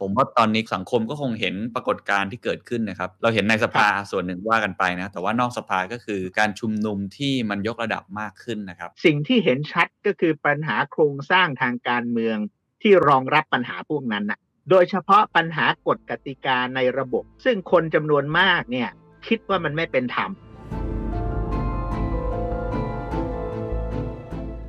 [0.00, 12.36] ผมว่าตอนนี้สังคมก็คงเห็นปรากฏการณ์ที่เกิดขึ้นนะครับ เราเห็นในสภาส่วนหนึ่งว่ากันไปนะ แต่ว่านอกสภาก็คือการชุมนุมที่มันยกระดับมากขึ้นนะครับ สิ่งที่เห็นชัดก็คือปัญหาโครงสร้างทางการเมือง
[12.82, 14.38] ที่รองรับปัญหาพวกนั้นนะ
[14.70, 18.88] โดยเฉพาะปัญหากฎกติกาในระบบ ซึ่งคนจำนวนมากเนี่ย
[19.26, 20.30] คิดว่ามันไม่เป็นธรรม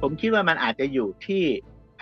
[0.01, 1.43] ผมคิดว่ามันอาจจะอยู่ที่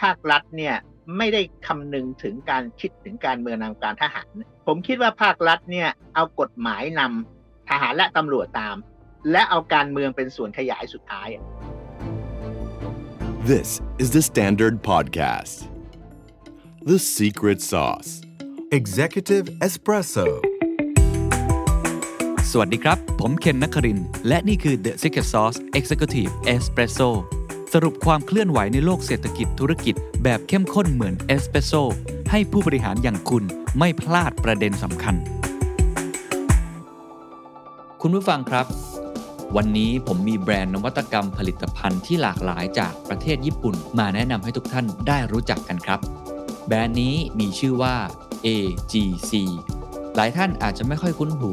[0.01, 0.75] ภาครัฐเนี่ย
[1.15, 4.27] ไม่ได้คำนึงถึงการคิดถึงการเมืองทางการทหาร
[4.67, 8.75] ผมคิดว่าภาครัฐเนี่ยเอากฎหมายนำทหารและตำรวจตาม
[9.31, 11.29] และเอาการเมืองเป็นส่วนขยายสุดท้าย
[13.51, 13.69] This
[14.03, 15.57] is the Standard Podcast.
[16.91, 18.09] The Secret Sauce.
[18.79, 20.27] Executive Espresso
[22.51, 27.09] สวัสดีครับ ผมเคนนักครินทร์และนี่คือ The Secret Sauce Executive Espresso
[27.73, 31.73] สรุปความเคลื่อนไหวในโลกเศรษฐกิจธุรกิจ แบบเข้มข้นเหมือนเอสเปรสโซ
[32.31, 33.43] ให้ผู้บริหารอย่างคุณ
[33.79, 35.15] ไม่พลาดประเด็นสำคัญ
[38.01, 38.65] คุณผู้ฟังครับ
[39.55, 45.99] วันนี้ผมมีแบรนด์นวัตกรรมผลิตภัณฑ์ที่หลากหลายจากประเทศญี่ปุ่น มาแนะนำให้ทุกท่านได้รู้จักกันครับ
[46.67, 47.95] แบรนด์นี้มีชื่อว่า
[48.45, 49.31] AGC
[50.15, 51.51] หลายท่านอาจจะไม่ค่อยคุ้นหู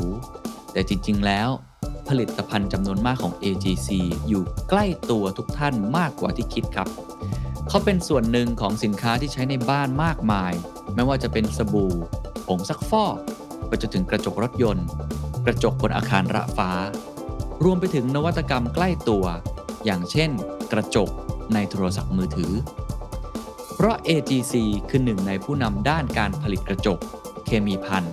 [0.73, 1.48] แต่จริง ๆ แล้ว
[2.09, 3.89] ผลิตภัณฑ์จำนวนมากของ AGC
[4.29, 6.89] อยู่ใกล้ตัวทุกท่านมากกว่าที่คิดครับ
[7.69, 10.53] เขาเป็นส่วนหนึ่งของสินค้าที่ใช้ในบ้านมากมาย
[10.95, 11.93] ไม่ว่าจะเป็นสบู่
[12.47, 13.17] ผงซักฟอก
[13.67, 14.87] ไปจนถึงกระจกรถยนต์
[15.45, 16.71] กระจกบนอาคารระฟ้า
[17.65, 19.25] รวมไปถึงนวัตกรรมใกล้ตัว
[19.85, 20.31] อย่างเช่น
[20.73, 21.09] กระจก
[21.55, 22.53] ในโทรศัพท์มือถือ
[23.75, 24.55] เพราะ AGC
[24.89, 26.99] คือหนึ่งในผู้นำด้านการผลิตกระจก
[27.47, 28.05] เคมีพัน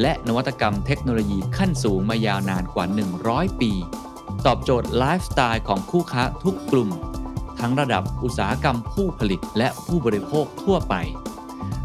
[0.00, 2.84] และนวัตกรรมเทคโนโลยีขั้นสูงมายาวนานกว่า
[3.22, 3.72] 100 ปี
[4.46, 6.90] ตอบโจทย์ไลฟ์สไตล์ของคู่ค้าทุกกลุ่ม
[7.60, 10.94] ทั้งระดับอุตสาหกรรมผู้ผลิตและผู้บริโภคทั่วไป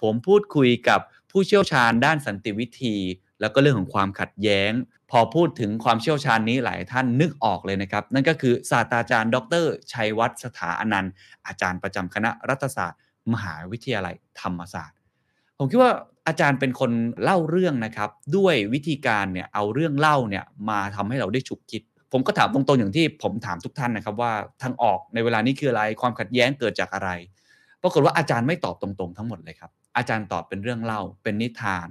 [0.04, 1.00] ผมพูดคุยกับ
[1.31, 2.97] ผู้เชี่ยวชาญด้านสันติวิธี
[3.41, 4.72] แล้วก็เรื่องของความขัดแย้ง
[5.10, 11.12] พอพูดถึงความเชี่ยวชาญนี้หลายท่านนึกออกเลยนะครับ นั่นก็คือศาสตราจารย์ ดร ชัยวัฒน์สถาอนันต์
[11.47, 13.00] อาจารย์ประจำคณะรัฐศาสตร์
[13.32, 14.97] มหาวิทยาลัยธรรมศาสตร์
[15.59, 15.92] ผมคิดว่า
[16.26, 16.91] อาจารย์เป็นคน
[17.22, 21.82] เล่าเรื่องนะครับ ด้วยวิธีการเนี่ยเอาเรื่องเล่าเนี่ยมาทำให้เราได้ฉุกคิด
[22.12, 24.32] ผมก็ถามตรงๆอย่างที่ผมถามทุกท่านนะครับว่า
[24.62, 27.10] ทางออกในเวลานี้คืออะไรความขัดแย้งเกิดจากอะไร
[27.82, 31.88] ปรากฏว่าอาจารย์ไม่ตอบตรงๆ ทั้งหมดเลยครับ อาจารย์ตอบเป็นเรื่องเล่า เป็นนิทาน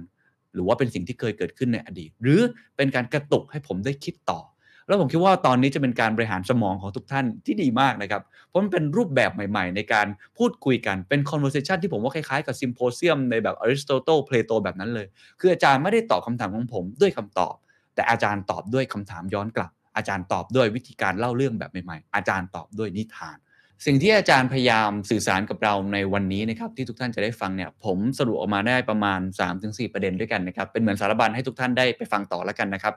[0.54, 2.40] หรือว่าเป็นสิ่งที่เคยเกิดขึ้นในอดีต หรือ
[2.76, 4.40] เป็นการกระตุกให้ผมได้คิดต่อ
[4.86, 10.06] แล้วผมคิดว่าตอนนี้จะเป็นการบริหารสมองของทุกท่านที่ดีมากนะครับ เพราะมันเป็นรูปแบบใหม่ ๆ ในการ
[10.38, 15.06] พูดคุยกันเป็น conversation ที่ผมว่าคล้ายๆกับซิมโพเซียมในแบบอริสโตเติลเพลโตแบบนั้นเลย
[15.40, 17.54] คืออาจารย์ไม่ได้ตอบคำถามของผมด้วยคำตอบ
[17.94, 23.36] แต่อาจารย์ตอบด้วยคำถามย้อนกลับ อาจารย์ตอบด้วยวิธีการเล่าเรื่องแบบใหม่ๆ อาจารย์ตอบด้วยนิทาน
[23.86, 29.20] สิ่งที่อาจารย์พยายามสื่อสารกับเราในวันนี้นะครับที่ทุกท่านจะได้ฟังเนี่ยผมสรุปออกมาได้ประมาณ
[29.56, 32.94] 3-4 ประเด็นด้วยกันนะครับเป็นเหมือนสารบัญให้ทุกท่านได้ไปฟังต่อแล้วกันนะครับ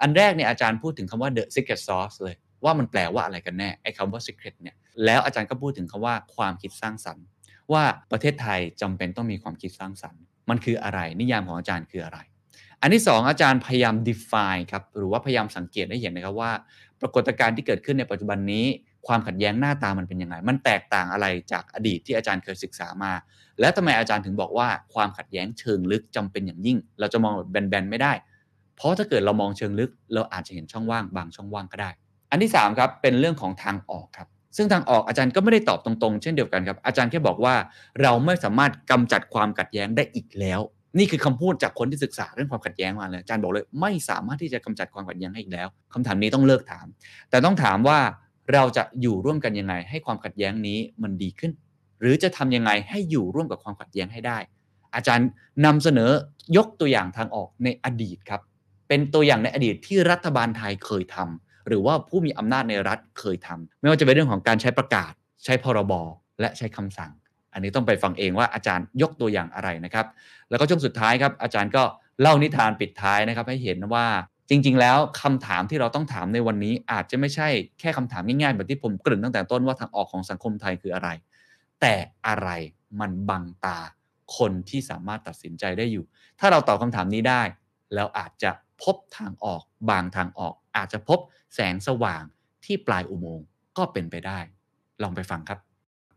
[0.00, 2.34] อันแรกเนี่ยอาจารย์พูดถึงคำว่า the secret sauce เลย
[2.64, 7.24] ว่ามันแปลว่าอะไรกันแน่ไอ้คำว่า secret เนี่ยแล้วอาจารย์ก็พูดถึงคำว่าความคิดสร้างสรรค์
[7.72, 10.20] ว่าประเทศไทยจำเป็นต้องมีความคิดสร้างสรรค์
[10.50, 12.18] มันคืออะไร นิยามของอาจารย์คืออะไร
[12.80, 16.52] อันที่ 2 อาจารย์พยายาม define ครับหรือว่าพยายามสังเกตให้เห็นนะครับว่า
[17.00, 18.66] ปรากฏการณ์ที่เกิดขึ้นในปัจจุบันนี้
[19.06, 23.12] ความขัดแย้งหน้าตามันเป็นยังไง มันแตกต่างอะไรจากอดีตที่อาจารย์เคยศึกษามา
[23.60, 28.12] แล้วทำไมอาจารย์ถึงบอกว่าความขัดแย้งเชิงลึกจำเป็นอย่างยิ่ง เราจะมองแบบแบนๆไม่ได้
[28.76, 31.90] เพราะถ้าเกิดเรามองเชิงลึก เราอาจจะเห็นช่องว่างบางช่องว่างก็ได้
[32.30, 37.54] อันที่3ครับเป็นเรื่องของทางออกครับ ซึ่งทางออกอาจารย์ก็ไม่ได้ตอบตรงๆ เช่นเดียวกันครับ อาจารย์แค่บอกว่า
[38.02, 40.60] เราไม่สามารถกำจัดความขัดแย้งได้อีกแล้ว
[40.98, 46.86] นี่คือคำพูดจากคนที่ศึกษาเรื่องความขัดแย้งมาเลยอาจารย์บอกเลย ไม่สามารถที่จะกำจัดความขัดแย้งให้อีกแล้วคำถามนี้ต้องเลิกถาม
[47.30, 47.98] แต่ต้องถามว่า
[48.52, 51.52] เราจะอยู่ร่วมกันยังไง ให้ความขัดแย้งนี้มันดีขึ้น
[52.00, 54.38] หรือจะทำยังไงให้อยู่ร่วมกับความขัดแย้งให้ได้
[54.94, 55.28] อาจารย์
[55.64, 56.10] นำเสนอ
[56.56, 58.40] ยกตัวอย่างทางออกในอดีตครับ
[58.88, 65.12] เป็นตัวอย่างในอดีตที่รัฐบาลไทยเคยทำหรือว่าผู้มีอำนาจในรัฐเคยทำไม่ว่าจะเป็นเรื่องของการใช้ประกาศ
[65.44, 65.92] ใช้พรบ
[66.40, 67.12] และใช้คำสั่ง
[67.52, 70.06] อันนี้ต้องไปฟังเองว่าอาจารย์ยกตัวอย่างอะไรนะครับ
[70.50, 71.82] แล้วก็ช่วงสุดท้ายครับอาจารย์ก็
[72.20, 74.06] เล่านิทานปิดท้ายนะครับ ให้เห็นว่า
[74.48, 77.48] จริง ๆ แล้วคำถามที่เราต้องถามในวันนี้อาจจะไม่ใช่
[77.80, 81.08] แค่คำถามง่ายๆแบบที่ผมเกริ่นตั้งแต่ต้นว่าทางออกของสังคมไทยคืออะไร
[81.80, 81.94] แต่
[82.26, 82.48] อะไร
[83.00, 83.78] มันบังตา
[84.36, 86.04] คนที่สามารถตัดสินใจได้อยู่
[86.38, 87.42] ถ้าเราตอบคำถามนี้ได้
[87.94, 88.50] แล้วอาจจะ
[88.82, 91.18] พบทางออกบางทางออก อาจจะพบ
[91.54, 92.22] แสงสว่าง
[92.64, 93.46] ที่ปลายอุโมงค์
[93.78, 94.38] ก็เป็นไปได้
[95.02, 95.58] ลองไปฟังครับ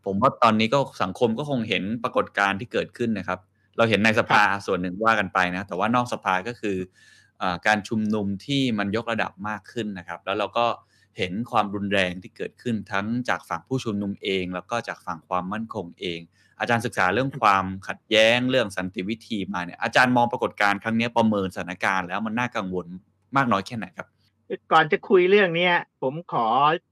[0.04, 3.38] ผมว่าตอนนี้ก็สังคมก็คงเห็นปรากฏการณ์ที่เกิดขึ้นนะครับ
[3.76, 7.21] เราเห็นในสภาส่วนหนึ่งว่ากันไปนะ แต่ว่านอกสภาก็คืออา
[7.66, 10.66] การชุมนุมที่มันยกระดับมากขึ้นนะครับ แล้วเราก็
[11.18, 16.20] เห็นความรุนแรงที่เกิดขึ้นทั้งจากฝั่งผู้ชุมนุมเอง แล้วก็จากฝั่งความมั่นคงเอง
[16.60, 22.86] อาจารย์ศึกษาเรื่องความขัดแย้งเรื่องสันติวิธีมาเนี่ยอาจารย์มองปรากฏการณ์ครั้งนี้ประเมินสถานการณ์แล้วมันน่ากังวล
[23.36, 24.06] มากน้อยแค่ไหนครับ
[24.72, 26.46] ก่อนจะคุยเรื่องเนี้ย ผมขอ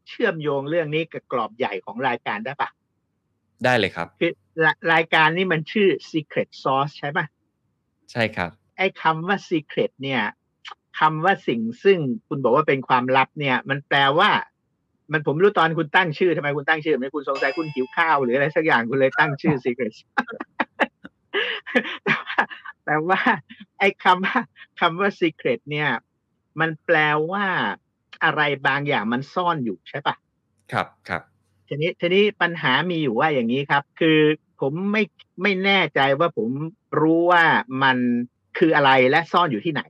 [0.08, 2.70] เชื่อมโยงเรื่องนี้กับกรอบใหญ่ของรายการได้ปะ
[3.64, 4.32] ได้เลยครับคือ
[4.64, 7.26] รรายการนี้มันชื่อ Secret Sauce ใช่ปะ
[8.12, 10.22] ใช่ครับไอ้คำว่า Secret เนี่ย
[10.98, 11.98] คำว่าสิ่งซึ่ง
[12.28, 14.30] คุณบอกว่าเป็นความลับเนี่ย มันแปลว่า
[15.12, 19.94] มันผมรู้ตอนคุณตั้งชื่อทำไมคุณตั้งชื่อไม่คุณสงสัยคุณหิวข้าวหรืออะไรสักอย่างคุณเลยตั้งชื่อ Secret
[22.04, 22.38] แต่ว่า
[22.84, 23.20] แต่ว่า
[23.78, 24.38] ไอ้คำว่า
[24.80, 25.88] คำว่า Secret เนี่ย
[26.60, 26.96] มันแปล
[27.30, 27.46] ว่า
[28.24, 30.14] อะไรบางอย่างมันซ่อนอยู่ใช่ปะ
[30.72, 31.22] ครับครับ
[31.68, 34.18] ทีนี้ทีนี้ปัญหามีอยู่ว่าอย่างนี้ครับ คือ
[34.60, 35.02] ผมไม่
[35.42, 36.48] ไม่แน่ใจว่าผม
[37.00, 37.44] รู้ว่า
[37.82, 37.96] มัน
[38.58, 39.82] คืออะไรและซ่อนอยู่ที่ไหน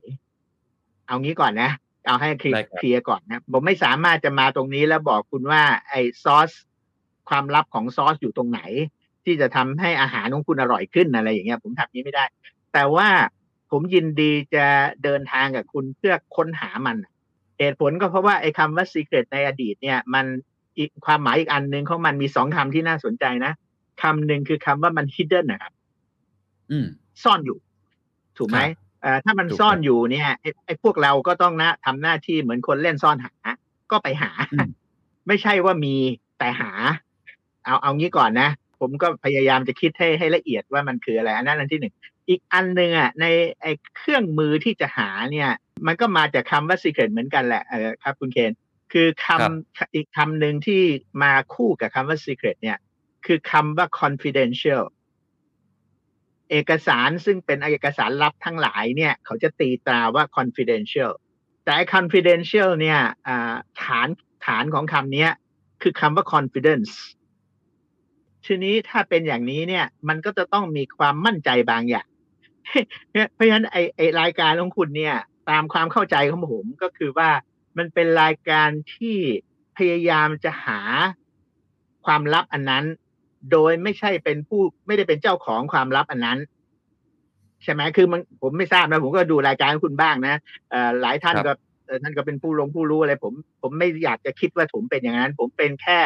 [1.11, 1.71] เอางี้ก่อนนะ
[2.05, 6.51] เอาให้เคลียได้ร์ครับเคลียร์ก่อนนะ ผมไม่สามารถจะมาตรงนี้แล้วบอกคุณว่าไอ้ซอส
[7.29, 8.61] ความลับของซอสอยู่ตรงไหน
[9.23, 12.25] ที่จะทำให้อาหารของคุณอร่อยขึ้นอะไรอย่างเงี้ย ผมทำนี้ไม่ได้
[12.73, 13.07] แต่ว่า
[13.71, 14.65] ผมยินดีจะ
[15.03, 16.97] เดินทางกับคุณเพื่อค้นหามัน
[17.59, 20.25] เหตุผลก็เพราะว่าไอ้คำว่า secret ในอดีตเนี่ย มัน
[20.77, 23.53] อีกความหมายอีกอันหนึ่งของมันมีสองคำที่น่าสนใจนะ
[24.01, 25.73] คำหนึ่งคือคำว่ามัน hidden นะครับ
[26.71, 26.87] อืม
[27.23, 27.57] ซ่อนอยู่
[28.37, 28.90] ถูกไหมครับเอ่อ
[29.25, 33.33] ถ้ามันถูกซ่อนอยู่เนี่ยไอ้ไอ้พวกเราก็ต้องนะทำหน้าที่เหมือนคนเล่นซ่อนหา
[33.91, 34.69] ก็ไปหาอืม
[35.27, 35.95] ไม่ใช่ว่ามี
[36.39, 36.71] แต่หา
[37.65, 38.49] เอาเอางี้ก่อนนะ
[38.79, 41.93] ผมก็พยายามจะคิดให้ให้ละเอียดว่ามันคืออะไรอันนั้นอันที่หนึ่ง
[42.29, 43.25] อีกอันหนึ่งอะใน
[43.61, 45.49] ไอ้เครื่องมือที่จะหาเนี่ย
[45.85, 48.51] มันก็มาจากคำว่า secret เหมือนกันแหละเออครับ คุณเคน
[48.93, 50.81] คือคำอีกคำหนึ่งที่
[51.23, 52.77] มาคู่กับคำว่า secret เนี่ย
[53.25, 54.83] คือคำว่า confidential
[56.51, 61.11] เอกสารซึ่งเป็นเอกสารลับทั้งหลายเนี่ยเขาจะตีตราว่า confidential
[61.65, 62.99] แต่ confidential เนี่ย
[63.81, 64.07] ฐาน
[64.45, 65.27] ฐานของคำนี้
[65.81, 66.91] คือคำว่า confidence
[68.45, 72.07] ทีนี้ถ้าเป็นอย่างนี้เนี่ยมันก็จะต้องมีความมั่นใจบางอย่าง
[73.33, 75.15] เพราะฉะนั้นไอไอรายการของคุณเนี่ย
[75.49, 77.29] ตามความเข้าใจของผมก็คือว่า
[77.77, 79.17] มันเป็นรายการที่
[79.77, 80.79] พยายามจะหา
[82.05, 82.85] ความลับอันนั้น
[83.51, 86.39] โดยไม่ใช่เป็นผู้ไม่ได้เป็นเจ้าของความลับอันนั้น
[87.63, 90.35] ใช่ไหมคือมันผมไม่ทราบนะผมก็ดูรายการของคุณบ้างนะ
[90.71, 91.53] เอ่อหลายท่านครับก็
[91.85, 95.99] เอ่อท่านก็เป็นผู้ลงผู้รู้อะไร ผม ผมไม่อยากจะคิดว่าผมเป็นอย่างนั้น ผมเป็นแค่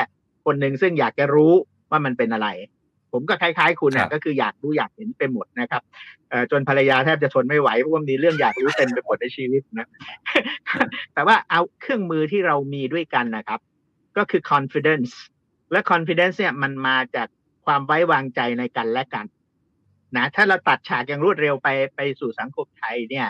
[0.45, 1.53] คนหนึ่งซึ่งอยากจะรู้
[1.91, 2.50] ว่ามันเป็นอะไร
[3.12, 5.81] ผมก็คล้ายๆ คุณครันะบก็คืออยากรู้อยากเห็นไปหมดนะครับ
[6.29, 9.88] เอ่อจนภรรยาแทบจะทนไม่ไหวเพราะว่ามีเรื่องอยากรู้เต็มไปหมดในชีวิตนะ
[11.13, 13.59] แต่ว่าเอาเครื่องมือที่เรามีด้วยกันนะครับ
[14.17, 15.12] ก็คือ confidence
[15.71, 17.27] และ confidence เนี่ยมันมาจาก
[17.65, 19.25] ความไว้วางใจในกันและกัน
[20.17, 23.27] นะถ้าเราตัดฉากอย่างรวดเร็วไปไปสู่สังคมไทยเนี่ย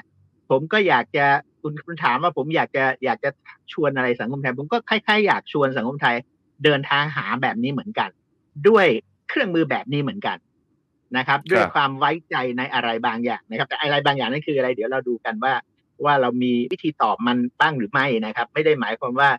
[0.50, 1.26] ผมก็อยากจะ
[1.62, 3.30] คุณคุณถามว่าผมอยากจะอยากจะ
[3.74, 6.16] ชวนอะไรสังคมไทย ผมก็คล้ายๆอยากชวนสังคมไทย
[6.64, 8.10] เดินทางหาแบบนี้เหมือนกัน
[8.68, 8.88] ด้วย
[9.30, 10.38] เครื่องมือแบบนี้เหมือนกัน
[11.18, 15.54] นะครับ ด้วยความไว้ใจในอะไรบางอย่างนะครับ แต่อะไรบางอย่างนั่นคืออะไร เดี๋ยวเราดูกันว่า
[16.06, 19.30] ว่าเรามีวิธีตอบมันบ้างหรือไม่นะครับ ไม่ได้หมายความว่า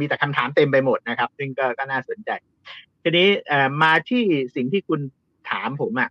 [0.00, 2.30] มีแต่คำถามเต็มไปหมดนะครับ ซึ่งก็ก็น่าสนใจ
[3.02, 3.28] ทีนี้
[3.82, 4.22] มาที่
[4.56, 5.00] สิ่งที่คุณ
[5.50, 6.10] ถามผมอะ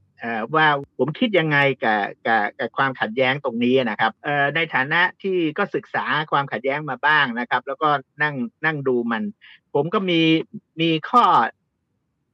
[0.56, 0.68] ว่า
[0.98, 4.12] ผมคิดยังไงกับกับกับความขัดแย้งตรงนี้นะครับ
[4.56, 7.90] ในฐานะที่ก็ศึกษาความขัดแย้งมาบ้างนะครับ แล้วก็
[8.24, 9.24] นั่งนั่งดูมัน
[9.74, 10.22] ผมก็มี
[10.82, 11.24] มีข้อ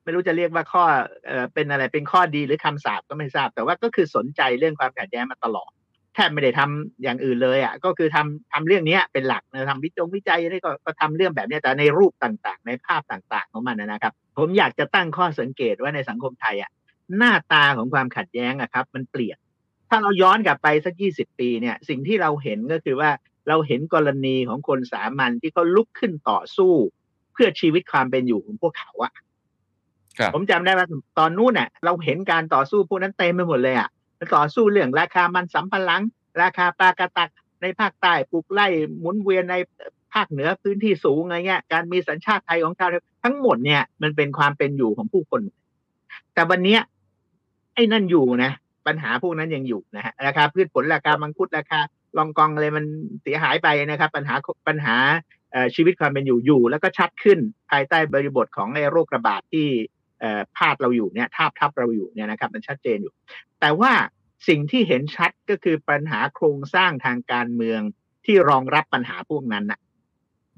[0.04, 0.84] ไม่รู้จะเรียกว่าข้อ
[1.26, 5.72] เออเป็นอะไรเป็นข้อดีหรือคำสาปก็ไม่ทราบ แต่ว่าก็คือสนใจเรื่องความขัดแย้งมาตลอด
[6.18, 16.72] ทบไม่ได้ทำอย่างอื่นเลยอะก็คือทำทำเรื่องนี้เป็นหลักนะทำวิจงวิจัยนี่ก็ก็ทำเรื่องแบบนี้แต่ในรูปต่างๆ ในภาพต่าง ๆ ของมันนะครับ ผมอยากจะตั้งข้อสังเกตว่าในสังคมไทยอะ
[17.18, 19.38] หน้าตาของความขัดแย้งอะครับ มันเปลี่ยน
[19.90, 23.10] ถ้าเราย้อนกลับไปสักยี่สิบปีเนี่ย สิ่งที่เราเห็นก็คือว่า
[23.50, 26.74] เราเห็นกรณีของคนสามัญที่เขาลุกขึ้นต่อสู้
[27.34, 29.14] เพื่อชีวิตความเป็นอยู่ของพวกเขาอะ
[30.20, 30.88] ครับผมจำได้ว่า
[31.20, 33.90] ตอนนู้นน่ะ เราเห็นการต่อสู้พวกนั้นเต็มไปหมดเลยอะ
[34.36, 36.04] ต่อสู้เรื่องราคามันสำปะหลัง
[36.42, 37.30] ราคาปลากระตัก
[37.62, 38.68] ในภาคใต้ปลูกไล่
[39.00, 39.56] หมุนเวียนใน
[40.14, 42.90] ภาคเหนือพื้นที่สูงอะไรเงี้ย การมีสัญชาติไทยของชาว
[43.24, 45.42] ทั้งหมดเนี่ย มันเป็นความเป็นอยู่ของผู้คน
[46.34, 46.82] แต่วันเนี้ย
[47.74, 48.52] ไอ้นั่นอยู่นะ
[48.88, 51.80] ปัญหาพวกนั้นยังอยู่นะฮะราคาพืชผลราคามังคุดราคา
[52.18, 52.86] ลองกองอะไรมัน
[53.22, 54.36] เสียหายไปนะครับ ปัญหา
[54.68, 54.96] ปัญหา
[55.76, 57.40] ชีวิตความเป็นอยู่อยู่ แล้วก็ชัดขึ้น
[57.72, 59.68] ภายใต้บริบทของไอ้โรคระบาดที่
[60.58, 63.14] พาดเราอยู่เนี่ยทาบทับเราอยู่เนี่ยนะครับมันชัดเจนอยู่
[63.60, 63.92] แต่ว่า
[64.48, 67.82] สิ่งที่เห็นชัดก็คือปัญหาโครงสร้างทางการเมือง
[68.26, 69.80] ที่รองรับปัญหาพวกนั้นนะ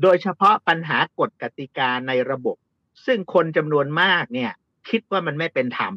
[0.02, 2.58] โดยเฉพาะปัญหากฎกติกาในระบบ
[3.06, 4.52] ซึ่งคนจำนวนมากเนี่ย
[4.90, 5.94] คิดว่ามันไม่เป็นธรรม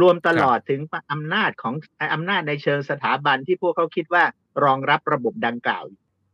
[0.00, 0.80] รวมตลอดถึง
[1.12, 1.74] อำนาจของ
[2.14, 4.24] อำนาจในเชิงสถาบันที่พวกเขาคิดว่า
[4.64, 5.84] รองรับระบบดังกล่าว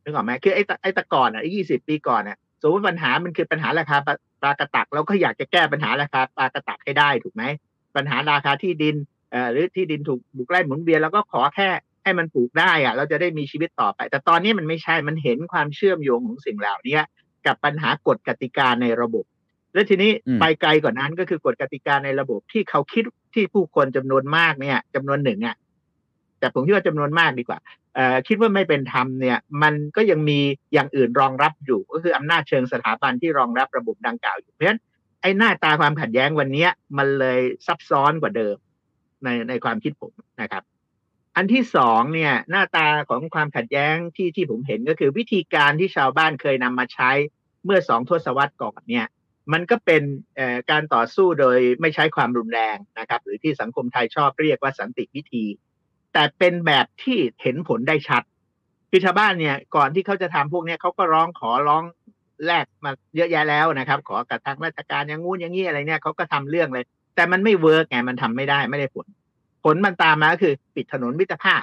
[0.02, 3.96] นึกออกไหมคือไอ้ไอ้ตะก่อนอะไอ้ยี่สิบปีก่อนอะสมมติปัญหามันคือปัญหาราคา
[4.42, 7.45] ปลาปลากระตักเราก็อยากจะแก้ปัญหาราคาปลากระตักให้ได้ถูกไหม
[7.97, 8.97] ปัญหาราคาที่ดิน
[9.30, 11.68] เอ่อหรือที่ดินถูกบุกไล่หมุนเวียนเราก็ขอแค่
[12.04, 16.99] ให้มันปลูกได้อะเราจะได้มีชีวิตต่อไป แต่ตอนนี้มันไม่ใช่มันเห็นความเชื่อมโยงของสิ่งเหล่านี้
[17.47, 19.25] กับปัญหากฎกติกาในระบบ
[19.75, 23.04] และทีนี้อืมไปไกลกว่านั้นก็คือกฎกติกาในระบบที่เขาคิด
[23.35, 25.57] ที่ผู้คนจำนวนมากเนี่ยจำนวนหนึ่งอะ
[26.38, 27.59] แต่ผมคิดว่าจำนวนมากดีกว่า
[28.28, 30.38] คิดว่าไม่เป็นธรรมเนี่ยมันก็ยังมี
[30.73, 34.80] อย่างอื่นรองรับอยู่ก็คืออำนาจเชิงสถาบันที่รองรับระบบดังกล่าวอยู่เพราะฉะนั้น
[35.21, 36.66] ไอ้หน้าตาความขัดแย้งวันนี้
[36.99, 38.57] มันเลยซับซ้อนกว่าเดิม
[39.25, 40.62] ในในความคิดผมนะครับ
[41.37, 47.11] อันที่สองเนี่ยหน้าตาของความขัดแย้งที่ที่ผมเห็นก็คือวิธีการที่ชาวบ้านเคยนำมาใช้
[47.64, 49.07] เมื่อสองทศวรรษก่อนเนี่ย
[49.52, 50.02] มันก็เป็น
[50.71, 55.45] การต่อสู้โดยไม่ใช้ความรุนแรงนะครับ หรือที่สังคมไทยชอบเรียกว่าสันติวิธี
[56.12, 58.22] แต่เป็นแบบที่เห็นผลได้ชัด
[58.90, 61.84] คือชาวบ้านเนี่ยก่อนที่เขาจะทำพวกเนี้ยเขาก็ร้องขอร้อง
[62.46, 66.84] แลกมาเยอะแยะแล้วนะครับ ขอกับทางราชการอย่างงู้นอย่างนี้อะไรเนี่ยเขาก็ทำเรื่องเลย
[67.16, 69.06] แต่มันไม่เวิร์กไงมันทำไม่ได้ไม่ได้ผล
[69.64, 71.62] ผลมันตามมาก็คือ ปิดถนนมิตรภาพ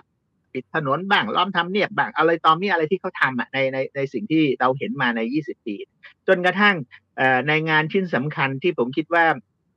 [0.53, 5.75] ปิดถนนบ้างล้อมทำเนียบบ้างอะไรตอมนี่อะไรที่เขาทำอะในในในสิ่งที่เราเห็นมาใน 20 ปี
[6.27, 6.75] จนกระทั่ง
[7.47, 9.25] ในงานชิ้นสำคัญที่ผมคิดว่า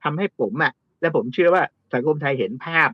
[0.04, 1.64] ทำให้ผมอะและผมเชื่อว่า
[1.94, 2.88] สังคมไทยเห็นภาพ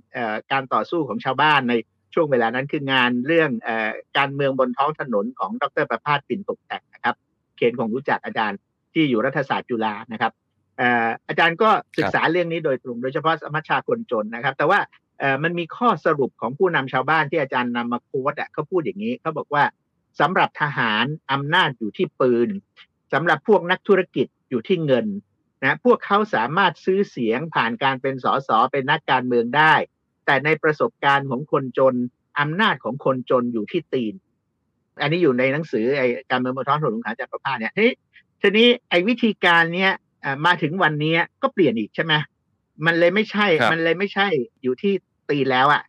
[0.53, 1.75] การต่อสู้ของชาวบ้านใน
[2.15, 3.71] ช่วงเวลานั้นคืองานเรื่องอ
[4.19, 7.15] การเมืองบนท้องถนนของดรประภาสปิ่นตกแต่งนะครับ
[7.57, 8.59] เคนคงรู้จักอาจารย์
[8.95, 10.33] ที่อยู่รัฐศาสตร์จุฬานะครับ
[10.81, 10.83] อ
[11.29, 14.81] อาจารย์ก็ศึกษาเรื่องนี้โดยตรงโดยเฉพาะสมัชชาคนจนนะครับ แต่ว่า
[15.43, 19.65] มันมีข้อสรุปของผู้นำชาวบ้านที่อาจารย์นำมาโค้ดอะเขาพูดอย่างนี้เขาบอกว่า
[20.21, 22.49] สำหรับทหารอำนาจอยู่ที่ปืน
[23.13, 25.07] สำหรับพวกนักธุรกิจอยู่ที่เงิน
[25.65, 29.75] นะพวกเขาสามารถซื้อเสียงผ่านการเป็นสสเป็นนักการเมืองได้
[30.27, 31.95] แต่ในประสบการณ์ของคนจน
[32.41, 34.15] อำนาจของคนจนอยู่ที่ตีน
[35.01, 37.93] อันนี้อยู่ในหนังสือไอ้การเมืองบนท้องถนนของอาจารย์ประภาสเนี่ยทีนี้
[38.43, 39.93] ทีนี้ไอ้วิธีการเนี้ย
[40.25, 42.15] อ่ามาถึงวันเนี้ยก็เปลี่ยนอีกใช่ไหม
[42.87, 44.27] มันเลยไม่ใช่ครับมันเลยไม่ใช่
[44.63, 44.93] อยู่ที่
[45.31, 45.83] ตีนแล้วอะ่ะ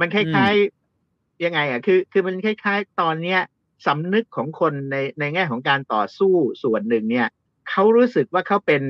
[0.00, 3.40] มันคล้ายๆยังไงอะ่ะ คือ คือมันคล้าย ๆ ตอนเนี้ย
[3.86, 7.26] สำนึกของคนในในแง่ของการต่อสู้ส่วนหนึ่งเนี่ย
[7.70, 8.82] เขารู้สึกว่าเขาเป็น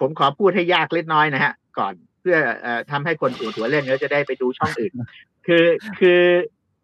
[0.00, 4.92] ผมขอพูดให้ยากเล็กน้อยนะฮะ ก่อนเพื่ออ่อทำให้คนปวดหัวเล่นแล้วจะได้ไปดูช่องอื่น
[5.46, 5.64] คือ
[5.98, 6.22] คือ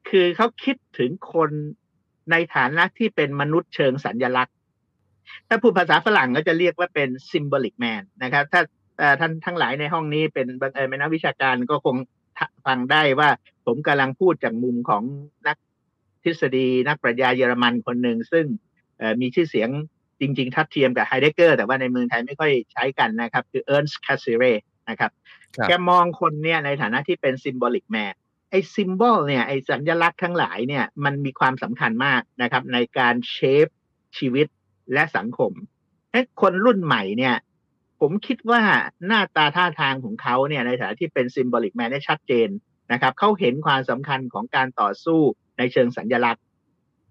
[0.09, 1.50] คือเขาคิดถึงคน
[2.30, 4.54] ในฐานะที่เป็นมนุษย์เชิงสัญญลักษณ์
[5.49, 8.62] ถ้าพูดภาษาฝรั่งก็จะเรียกว่าเป็น symbolic man นะครับ ถ้า
[9.21, 11.97] ท่านทั้งหลายในห้องนี้เป็นบังเอิญเป็นนักวิชาการก็คง
[12.66, 13.28] ฟังได้ว่า
[13.66, 15.02] ผมกำลังพูดจากมุมของ
[15.47, 15.57] นัก
[16.25, 18.47] ทฤษฎีนักปรัชญาเยอรมันคนหนึ่งซึ่ง
[19.21, 19.69] มีชื่อเสียง
[20.21, 24.45] จริงๆ ทัดเทียมกับไฮเดเกอร์แต่ว่าในเมืองไทยไม่ค่อยใช้กันนะครับ คือ Ernst Cassirer
[24.91, 25.11] นะครับ
[25.57, 28.15] ครับแกมองคนเนี่ยในฐานะที่เป็น symbolic man
[28.50, 33.66] ไอ้ symbol เนี่ยไอ้สัญลักษณ์ทั้งหลายเนี่ยมันมีความสำคัญมากนะครับ ในการ shape
[34.19, 34.47] ชีวิต
[34.93, 35.53] และสังคม
[36.11, 37.37] เอ้คนรุ่นใหม่เนี่ย
[38.00, 38.62] ผมคิดว่า
[39.07, 42.49] หน้าตาท่าทางของเขาเนี่ยในฐานะที่เป็น symbolic man ได้ชัดเจน
[42.93, 45.21] นะครับเขาเห็นความสำคัญของการต่อสู้
[45.59, 46.45] ในเชิงสัญญลักษณ์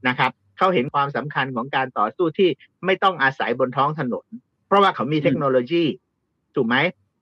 [0.08, 2.50] นะครับ เขาเห็นความสำคัญของการต่อสู้ที่
[2.86, 4.25] ไม่ต้องอาศัยบนท้องถนน
[4.68, 5.84] เพราะว่าเขามีเทคโนโลยี
[6.56, 6.75] ถูกไหม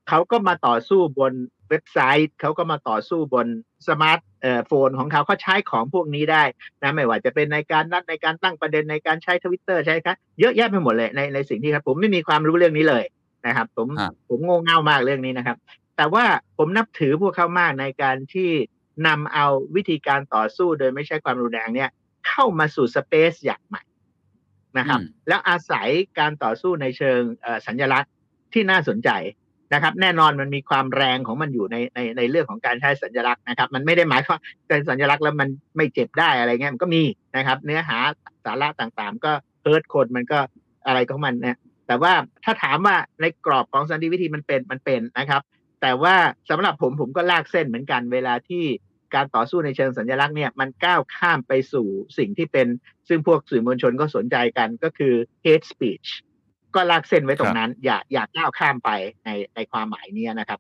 [0.09, 1.33] เขาก็มาต่อสู้บน
[1.69, 3.47] เว็บไซต์เขาก็มาต่อสู้บน
[3.87, 4.21] สมาร์ท
[4.67, 6.43] โฟนของเขาเขาใช้ของพวกนี้ได้
[6.81, 13.03] นะไม่ว่าจะเป็นในการนัดในการตั้งประเด็นในการใช้ทวิตเตอร์ใช่ครับเยอะแยะไปหมดเลยในในสิ่งที่ครับ ผมไม่มีความรู้เรื่องนี้เลย
[13.47, 15.57] นะครับ ผมฮะผมโง่เง่ามากเรื่องนี้นะครับ
[15.97, 16.25] แต่ว่า
[16.57, 18.49] ผมนับถือพวกเขามากในการที่
[19.07, 21.89] นำเอาวิธีการต่อสู้โดยไม่ใช่ความรุนแรงเนี่ย
[22.27, 23.83] เข้ามาสู่สเปซอย่างใหม่
[24.77, 25.87] นะครับอืมแล้วอาศัย
[26.19, 28.11] การต่อสู้ในเชิงเอ่อสัญลักษณ์
[28.53, 29.09] ที่น่าสนใจ
[29.73, 37.03] นะครับ แน่นอนมันมีความแรงของมันอยู่ในในในเรื่องของการใช้สัญลักษณ์นะครับ มันไม่ได้หมายความเป็นสัญลักษณ์แล้วมันไม่เจ็บได้อะไรเงี้ยมันก็มี
[37.37, 37.97] นะครับ เนื้อหา
[38.45, 39.31] สาระต่างๆ ก็
[39.61, 40.39] เฮิร์ตคนมันก็
[40.85, 41.57] อะไรของมันเนี่ย
[41.87, 45.41] แต่ว่าถ้าถามว่าในกรอบของสันติวิธีมันเป็นมันเป็นนะครับ
[45.81, 46.15] แต่ว่า
[46.49, 48.63] สำหรับผมผมก็ลากเส้นเหมือนกันเวลาที่
[49.15, 51.87] การต่อสู้ในเชิงสัญลักษณ์เนี่ยมันก้าวข้ามไปสู่
[52.17, 52.67] สิ่งที่เป็น
[53.07, 55.13] ซึ่งพวกสื่อมวลชนก็สนใจกันก็คือ
[55.45, 56.07] hate speech
[56.75, 58.89] ก็ลากเส้นไว้ตรงนั้น อย่าอย่าก้าวข้ามไป
[59.25, 60.59] ในในความหมายนี้นะครับ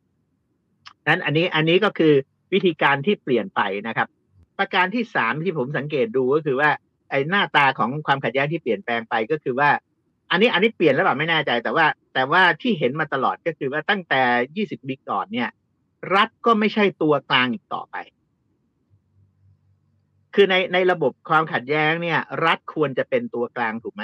[1.07, 2.13] นั้นอันนี้อันนี้ก็คือ
[2.53, 4.07] วิธีการที่เปลี่ยนไปนะครับ
[4.57, 6.69] ประการที่สามที่ผมสังเกตดูก็คือว่า
[7.09, 9.69] ไอ้หน้าตาของความขัดแย้งที่เปลี่ยนแปลงไปก็คือว่า
[10.31, 14.21] อันนี้อันนี้เปลี่ยนแล้วเปล่าไม่แน่ใจ แต่ว่า แต่ว่าที่เห็นมาตลอดก็คือว่าตั้งแต่
[14.77, 15.49] 20 ปีก่อนเนี่ย
[16.15, 17.95] รัฐก็ไม่ใช่ตัวกลางอีกต่อไป
[20.39, 24.03] คือในในระบบความขัดแย้งเนี่ย รัฐควรจะเป็นตัวกลางถูกไหม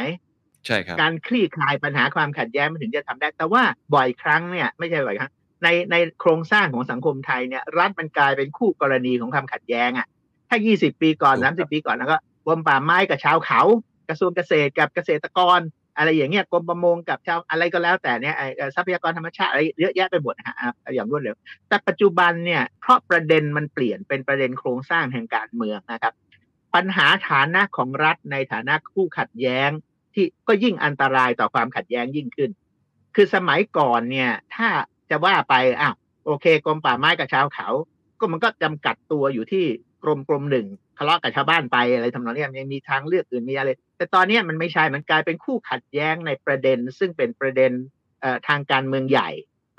[0.66, 3.64] ใช่ครับการคลี่คลายปัญหาความขัดแย้งมันถึงจะทำได้ แต่ว่า
[3.96, 5.32] บ่อยครั้งเนี่ยไม่ใช่บ่อยครั้ง
[5.64, 10.08] ในในโครงสร้างของสังคมไทยเนี่ย รัฐมันกลายเป็นคู่กรณีของความขัดแย้งอะ่ะ
[10.50, 13.62] ถ้า 20 ปีก่อนถูกครับ30 ปีก่อนแล้วก็กรมป่าไม้กับชาวเขา
[14.10, 15.60] กระทรวงเกษตรกับเกษตรกร
[15.98, 21.36] อะไรอย่างเงี้ยกรมประมงกับชาวอะไรก็แล้วแต่เนี่ยไอ้เอ่อทรัพยากรธรรมชาติอะไรเยอะแยะไปหมดนะฮะอะอย่างรวดเร็ว
[21.68, 26.14] แต่ปัจจุบันเนี่ยเพราะประเด็นมันเปลี่ยนเป็นประเด็นโครงสร้างแห่งการเมืองนะครับ
[26.76, 29.70] ปัญหาฐานะของรัฐในฐานะคู่ขัดแย้ง
[30.14, 32.50] ที่ก็ยิ่งอันตรายต่อความขัดแย้งยิ่งขึ้น
[33.16, 34.68] คือสมัยก่อนเนี่ย ถ้า
[35.10, 37.70] จะว่าไปอ้าวโอเคกรมป่าไม้กับชาวเขา
[38.20, 39.66] ก็มันก็จำกัดตัวอยู่ที่
[40.04, 47.72] กรมกรมหนึ่งทะเลาะกับชาวบ้านไปอะไรทำนองเนี้ยมันยังมีทางเลือกอื่นมีอะไร แต่ตอนเนี้ยมันไม่ใช่มันกลายเป็นคู่ขัดแย้งในประเด็น ซึ่งเป็นประเด็น
[48.22, 49.30] เอ่อทางการเมืองใหญ่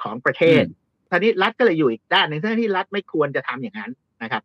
[0.02, 4.42] ของประเทศอืมทีนี้รัฐก็เลยอยู่อีกด้านหนึ่งทั้งที่รัฐไม่ควรจะทำอย่างนั้นนะครับ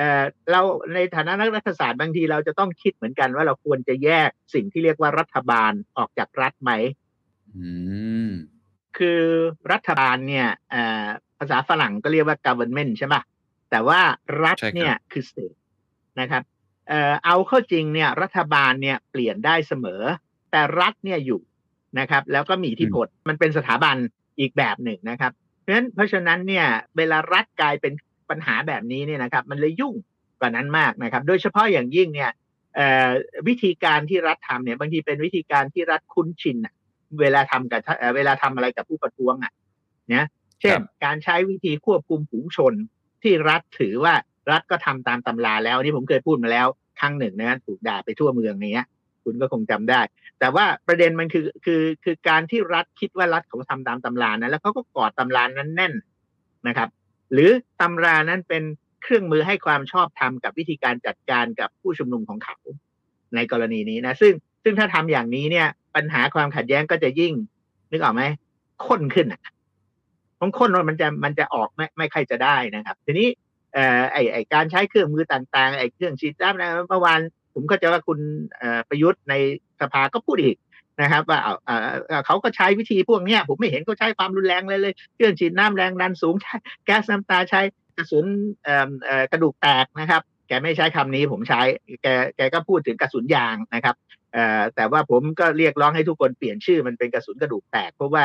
[0.00, 0.60] เอ่อเรา
[0.94, 6.72] ในฐานะนักรัฐศาสตร์บางทีเราจะต้องคิดเหมือนกันว่าเราควรจะแยกสิ่งที่เรียกว่ารัฐบาลออกจากรัฐไหม
[7.56, 7.68] อื
[8.26, 8.28] ม
[8.98, 9.22] คือ
[9.72, 11.06] รัฐบาลเนี่ยเอ่อ
[11.38, 13.22] ภาษาฝรั่งก็เรียกว่า government ใช่ปะ
[13.70, 14.00] แต่ว่า
[14.44, 15.58] รัฐใช่ครับเนี่ยคือ state
[16.20, 16.42] นะครับ
[16.88, 20.02] เอ่อเอาเข้าจริงเนี่ยรัฐบาลเนี่ยเปลี่ยนได้เสมอ
[20.50, 21.40] แต่รัฐเนี่ยอยู่
[21.98, 23.96] นะครับ แล้วก็มีอิทธิพลมันเป็นสถาบัน
[24.40, 27.92] อีกแบบหนึ่งนะครับ เพราะฉะนั้นเพราะฉะนั้นเนี่ยเวลารัฐกลายเป็น
[28.30, 29.94] ปัญหาแบบนี้เนี่ยนะครับ มันเลยยุ่ง
[30.40, 32.30] กว่านั้นมากนะครับ โดยเฉพาะอย่างยิ่งเนี่ย
[32.76, 33.08] เอ่อ
[33.48, 36.74] วิธีการที่รัฐทำเนี่ยบางทีเป็นวิธีการที่รัฐคุ้นชินอะ
[37.20, 39.52] เวลาทำกับเอ่อเวลาทำอะไรกับผู้ประท้วงอะ
[40.10, 40.26] เนี่ย
[40.60, 42.74] เช่นการใช้วิธีควบคุมฝูงชน
[43.22, 44.14] ที่รัฐถือว่า
[44.50, 46.66] รัฐก็ทำตามตำราแล้วอันนี่ผมเคยพูดมาแล้ว
[47.00, 48.86] ครั้งหนึ่งนะถูกด่าไปทั่วเมืองเนี้ย
[49.24, 50.00] คุณก็คงจำได้
[50.40, 55.92] แต่ว่าประเด็นมันคือคือคือการที่รัฐคิดว่ารัฐเขาทำตามตำรานะแล้วเขาก็กอดตำรานั้นแน่น
[56.68, 56.88] นะครับ
[57.32, 58.62] หรือตำรานั้นเป็น
[59.02, 62.56] เครื่องมือให้ความชอบธรรมกับวิธีการจัดการกับผู้ชุมนุมของเขา
[63.34, 67.32] ในกรณีนี้นะ ซึ่งซึ่งถ้าทำอย่างนี้เนี่ย ปัญหาความขัดแย้งก็จะยิ่ง
[67.90, 68.22] นึกออกไหม
[68.86, 69.42] ข้นขึ้นอะ
[70.40, 73.28] มันข้นมันจะมันจะออกไม่ไม่ใครจะได้นะครับ ทีนี้
[73.74, 77.20] เอ่อไอไอการใช้เครื่องมือต่างๆ ไอเครื่องฉีดน้ำอะไรเมื่อวาน
[77.54, 78.18] ผมก็จะว่าคุณ
[78.56, 79.34] เอ่อประยุทธ์ใน
[79.80, 80.56] สภาก็พูดอีก
[81.02, 81.40] นะครับว่า
[82.26, 87.60] เขาก็ใช้วิธีพวกนี้ผมไม่เห็นเขาใช้ความรุนแรงเลยเลยเครื่องฉีดน้ำแรงดันสูงใช้แก๊สน้ำตาใช้
[87.96, 88.24] กระสุน
[89.32, 91.60] กระดูกแตกนะครับแกไม่ใช้คำนี้ผมใช้
[92.02, 93.96] แกแกก็พูดถึงกระสุนยางนะครับ
[94.74, 98.24] แต่ว่าผมก็เรียกร้องให้ทุกคนเปลี่ยนชื่อมันเป็นกระสุนกระดูกแตกเพราะว่า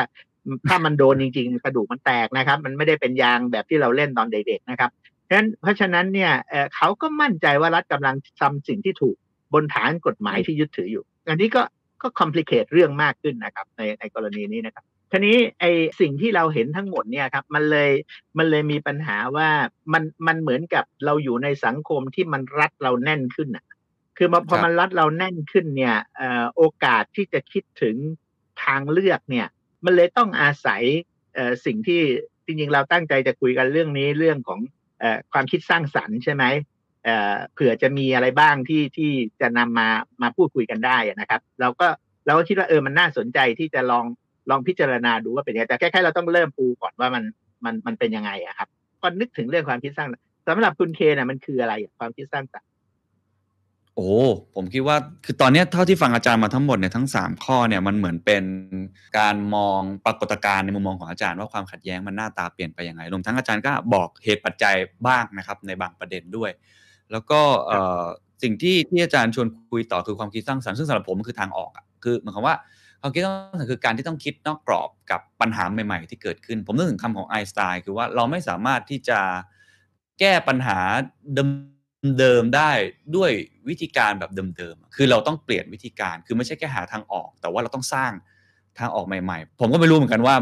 [0.68, 4.90] ถ้ามันโดนจริง ๆ กระดูกมันแตกนะครับ มันไม่ได้เป็นยางแบบที่เราเล่นตอนเด็กๆนะครับ
[5.24, 9.16] เพราะฉะนั้นเพราะฉะนั้นเนี่ยเอ่อเขาก็มั่นใจว่ารัฐกำลังทำสิ่งที่ถูก
[9.54, 11.62] บนฐานกฎหมายที่ยึดถืออยู่ อันนี้ก็
[12.02, 15.64] ก็คอมพลีเคทเรื่องมากขึ้นนะครับในในกรณีนี้นะครับทีนี้ไอ
[16.00, 17.90] สิ่งที่เราเห็นทั้งหมดเนี่ยครับมันเลย
[18.38, 19.48] มันเลยมีปัญหาว่า
[19.92, 23.64] มันมันเหมือนกับเราอยู่ในสังคมที่มันรัดเราแน่นขึ้นอะ
[24.18, 27.96] คือมาพอครับมันรัดเราแน่นขึ้นเนี่ยเอ่อโอกาสที่จะคิดถึง
[28.64, 29.46] ทางเลือกเนี่ย
[29.84, 30.82] มันเลยต้องอาศัย
[31.34, 32.00] เอ่อสิ่งที่
[32.46, 34.60] จริงๆเราตั้งใจจะคุยกันเรื่องนี้เรื่องของ
[35.00, 36.44] เอ่อความคิดสร้างสรรค์ใช่ไหม
[37.06, 39.88] เเผื่อจะมีอะไรบ้างที่ที่จะนำมา
[40.22, 41.86] มาพูดคุยกันได้นะครับ เราก็
[42.26, 44.04] เราก็คิดว่าเออมันน่าสนใจที่จะลอง
[44.50, 47.24] ลองพิจารณาดูว่าเป็นยังไงแต่แค่ๆเราต้องเริ่มปูก่อนว่ามัน
[47.64, 48.68] มันมันเป็นยังไงอะครับ
[49.02, 52.68] ก็นึกถึงเรื่องความคิดสร้างสรรค์สำหรับคุณเคน่ะมันคืออะไรความคิดสร้างสรรค์
[53.94, 54.12] โอ้
[54.54, 58.44] ผมคิดว่าคือตอนนี้เท่าที่ฟังอาจารย์มาทั้งหมดเนี่ยทั้ง 3 ข้อเนี่ยมันเหมือนเป็น
[59.18, 64.74] การมองปรากฏการณ์ในมุมมองของอาจารย์ว่าความขัดแย้งมันหน้าตาเปลี่ยนไปยังไงรวมทั้งอาจารย์ก็บอกเหตุปัจจัย
[65.06, 66.50] บ้างนะครับในบางประเด็นด้วย
[67.12, 68.04] แล้วก็เอ่อ
[68.42, 72.56] สิ่งที่ที่อาจารย์ชวนคุยต่อคือความคิดสร้างสรรค์ซึ่งสำหรับผมมันคือทางออกอะคือหมายความว่า
[73.02, 79.20] ความคิดสร้างสรรค์คือการที่ต้องคิดนอกกรอบกับปัญหาใหม่ๆ ที่เกิดขึ้น ผมนึกถึงคำของไอน์สไตน์คือว่าเราไม่สามารถที่จะ
[80.20, 80.78] แก้ปัญหา
[82.20, 82.70] เดิมๆได้
[83.16, 83.30] ด้วย
[83.68, 88.12] วิธีการแบบเดิมๆ คือเราต้องเปลี่ยนวิธีการ คือไม่ใช่แค่หาทางออก แต่ว่าเราต้องสร้าง
[88.78, 90.34] ทางออกใหม่ ๆ ผมก็ไม่รู้เหมือนกันว่า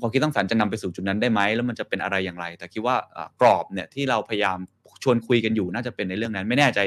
[0.00, 2.96] พอคิดตั้งสรรค์จะนำไปสู่จุดนั้นได้ไหมแล้วมันจะเป็นอะไรอย่างไร แต่คิดว่า
[3.40, 4.58] กรอบเนี่ยที่เราพยายาม
[5.02, 6.80] ชวนคุยกันอยู่น่าจะเป็นในเรื่องนั้น ไม่แน่ใจ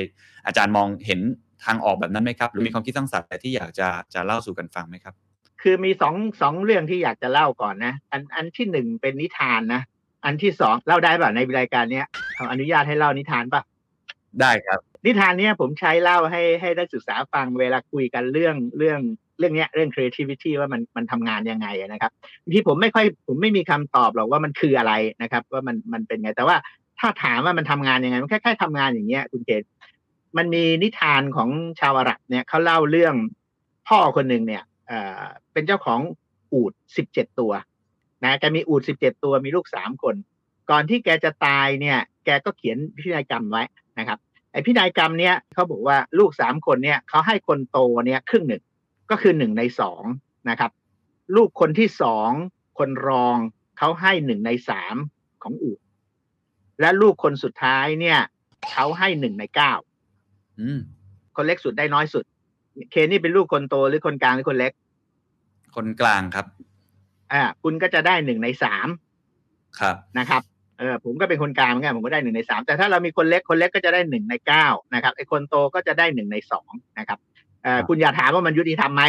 [0.47, 1.19] อาจารย์มองเห็น
[1.65, 5.13] ทางออกแบบนั้นไหมครับ หรือมีความคิดสร้างสรรค์ที่อยากจะจะเล่าสู่กันฟังไหมครับ
[5.61, 9.81] คือมีสองสองเรื่องที่อยากจะเล่าก่อนนะ อันอันที่หนึ่งเป็นนิทานนะ
[10.25, 12.05] อันที่สองเล่าได้ป่ะในรายการเนี้ย
[12.51, 13.61] อนุญาตให้เล่านิทานป่ะ
[14.41, 18.99] ได้ครับ นิทานเนี้ยผมใช้เล่าให้ให้นักศึกษาฟังเวลาคุยกันเรื่องเรื่อง
[19.39, 22.11] เรื่องเนี้ยเรื่อง creativity ว่ามันมันทำงานยังไงนะครับ
[22.53, 26.57] ที่ผมไม่ค่อยผมไม่มีคำตอบหรอกว่ามันคืออะไรนะครับ ว่ามันมันเป็นไง แต่ว่า
[26.99, 29.63] ถ้าถามว่ามันทำงานยังไง มันแค่แค่ทำงานอย่างเงี้ยคุณเกศ
[30.37, 31.49] มันมีนิทานของ
[31.79, 33.15] ชาวอาหรับเนี่ยเขาเล่าเรื่อง
[33.87, 35.23] พ่อคนหนึ่งเนี่ยเอ่อ
[35.53, 35.99] เป็นเจ้าของ
[36.53, 37.51] อูดสิบเจ็ดตัว
[38.23, 40.15] นะแกมีอูดสิบเจ็ดตัวมีลูกสามคน
[40.69, 43.63] ก่อนที่แกจะตายเนี่ย แกก็เขียนพินัยกรรมไว้
[43.99, 44.19] นะครับ
[44.51, 48.63] ไอพินัยกรรมเนี่ยเขาบอกว่าลูกสามคนเนี่ยเขาให้คนโตเนี่ยครึ่งหนึ่ง
[49.09, 50.03] ก็คือหนึ่งในสอง
[50.49, 50.71] นะครับ
[51.35, 52.29] ลูกคนที่สอง
[52.79, 53.37] คนรอง
[53.77, 54.95] เขาให้หนึ่งในสาม
[55.43, 55.79] ของอูด
[56.79, 58.19] และลูกคนสุดท้ายเนี่ย
[58.71, 59.73] เขาให้หนึ่งในเก้า
[61.35, 62.23] คนเล็กสุดได้น้อยสุด
[62.91, 64.71] เคนี่เป็นลูกคนโตหรือคนกลางหรือคนเล็ก
[65.75, 66.45] คนกลางครับ
[67.31, 68.87] อ่า คุณก็จะได้หนึ่งในสาม
[69.79, 70.41] ครับนะครับ
[70.79, 77.28] เออผมก็เป็นคนกลางเหมือนกันผมก็ได้หนึ่งในสามแต่ถ้าเรามีคนเล็กคนเล็กก็จะได้หนึ่งในเก้านะครับไอ้คนโตก็จะได้หนึ่งในสองนะครับเออ
[77.87, 79.03] คุณอย่าถามว่ามันยุติธรรมไหม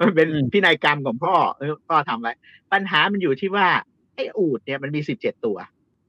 [0.00, 2.32] มันเป็นพินัยกรรมของพ่อเออพ่อทำไว้
[2.72, 3.68] ปัญหามันอยู่ที่ว่า
[4.14, 5.58] ไอ้อูดเนี่ยมันมีสิบเจ็ดตัว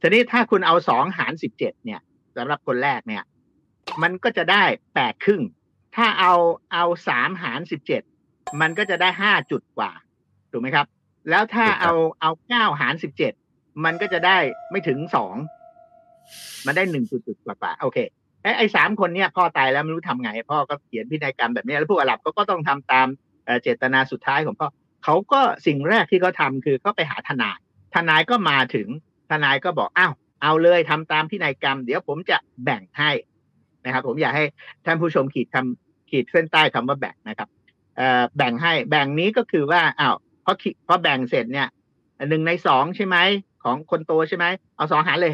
[0.01, 1.99] ทีนี้ถ้าคุณเอาสองหารสิบเจ็ดเนี่ย
[2.37, 3.23] สำหรับคนแรกเนี่ย
[4.01, 4.63] มันก็จะได้
[4.95, 5.41] แปดครึ่ง
[5.95, 6.33] ถ้าเอา
[6.73, 8.01] เอาสามหารสิบเจ็ด
[8.61, 9.91] มันก็จะได้ห้าจุดกว่า
[10.51, 10.85] ถูกไหมครับ
[11.29, 13.33] แล้วถ้าเอาเอาเก้าหารสิบเจ็ด
[13.85, 14.37] มันก็จะได้
[14.71, 15.35] ไม่ถึงสอง
[16.65, 17.99] มันได้หนึ่งจุดจุดกว่าโอเค
[18.43, 23.07] ไอ้ไอ้สามคนเนี้ยพ่อตายแล้วไม่รู้ทำไง พ่อก็เขียนพินัยกรรมแบบนี้แล้วพวกอาหรับก็ก็ต้องทำตาม
[23.63, 24.67] เจตนาสุดท้ายของพ่อ
[25.03, 27.57] เขาก็สิ่งแรกที่เขาทาคือเขาไปหาทนาย
[27.95, 28.87] ทนายก็มาถึง
[29.31, 33.11] ทนายก็บอกอ้าวเอาเลยทำตามพินัยกรรม เดี๋ยวผมจะแบ่งให้
[33.85, 34.45] นะครับ ผมอยากให้
[34.85, 37.49] ท่านผู้ชมขีดคำขีดเส้นใต้คำว่าแบ่งนะครับ
[37.97, 40.53] เอ่อแบ่งให้แบ่งนี้ก็คือว่าอ้าวพอ
[40.87, 41.67] พอแบ่งเสร็จเนี่ย
[42.29, 43.17] หนึ่งในสองใช่ไหม
[43.63, 45.33] ของคนโตใช่ไหมเอาสองหารเลย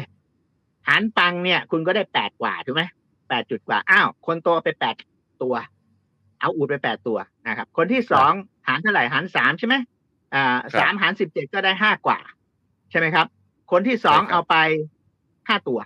[0.86, 2.82] หารปังเนี่ย คุณก็ได้แปดกว่าถูกไหม
[3.28, 4.94] แปดจุดกว่าอ้าวคนโตไปแปด
[5.42, 5.54] ตัว
[6.40, 8.32] เอาอูดไปแปดตัวนะครับ คนที่สอง
[8.66, 9.74] หารเท่าไหร่หารสามใช่ไหม
[10.34, 12.18] อ่าสามหารสิบเจ็ดก็ได้ห้ากว่า
[12.90, 13.26] ใช่ไหมครับ
[13.72, 14.56] คนที่สองเอาไป
[15.48, 15.80] ห้าตัว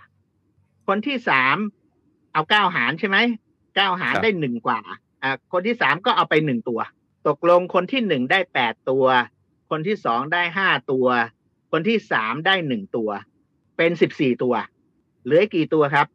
[0.87, 1.57] คนที่สาม
[2.33, 3.17] เอาเก้าหารใช่ไหม
[3.75, 4.79] เก้าหารได้หนึ่งกว่า
[5.23, 6.79] อ่าคนที่สามก็เอาไปหนึ่งตัว
[7.27, 9.05] ตกลงคนที่หนึ่งได้แปดตัว
[9.71, 11.07] คนที่สองได้ห้าตัว
[11.71, 13.09] คนที่สามได้หนึ่งตัว
[13.77, 14.53] เป็นสิบสี่ตัว
[15.23, 16.07] เหลือกี่ตัวครับ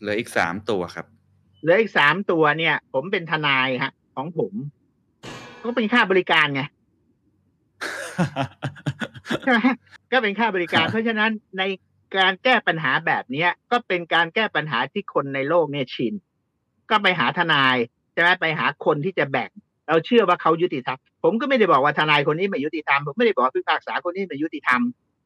[0.00, 1.06] เหลืออีกสามตัวครับ
[1.62, 4.52] เหลืออีกสามตัวเนี่ย ผมเป็นทนายฮะ ของผม
[5.62, 6.62] ก็เป็นค่าบริการไง
[9.40, 9.58] ใช่ไหม
[10.12, 11.62] ก็เป็นค่าบริการ เพราะฉะนั้นใน
[12.16, 16.14] การแก้ปัญหาแบบเนี้ยก็เป็นการแก้ปัญหาที่คนในโลกเนี่ยชิน
[16.90, 17.76] ก็ไปหาทนาย
[18.12, 19.50] ใช่ไหมไปหาคนที่จะแบ่ง
[19.88, 24.80] เราเชื่อว่าเขายุติธรรมผมก็ไม่ได้บอกว่าทนายคนนี้ไม่ยุติธรรมผมไม่ได้บอกว่าพิพากษาคนนี้ไม่ยุติธรรม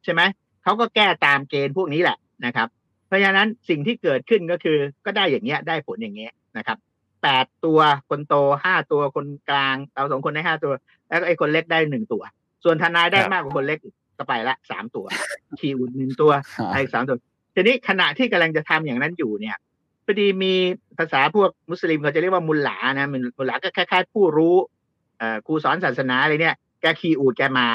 [0.04, 0.22] ใช่ไหม
[0.62, 2.68] เขาก็แก้ตามเกณฑ์พวกนี้แหละนะครับ
[3.06, 6.78] เพราะฉะนั้นสิ่งที่เกิดขึ้นก็คือ ก็ได้อย่างเงี้ยได้ผลอย่างเงี้ยนะครับ
[7.22, 10.72] แปดตัวคนโตห้าตัวคนกลาง เราสองคนได้ห้าตัว
[11.08, 12.22] แล้วไอ้คนเล็กได้หนึ่งตัว
[12.64, 13.78] ส่วนทนายได้มากกว่าคนเล็ก
[14.18, 15.06] ก็ไปละสามตัว
[15.60, 16.32] คีอุดหนึ่งตัว
[16.72, 17.16] ไอ้สามตัว
[17.54, 19.56] ทีนี้ขณะที่กำลังจะทำอย่างนั้นอยู่เนี่ย
[20.04, 20.54] พอดีมี
[20.98, 24.54] ภาษาพวกมุสลิมเขาจะเรียกว่ามุลหลานะมุลหลาก็คล้ายๆผู้รู้
[25.18, 27.66] เอ่อครูสอนศาสนาอะไรเนี่ยแกคีอูดแกมา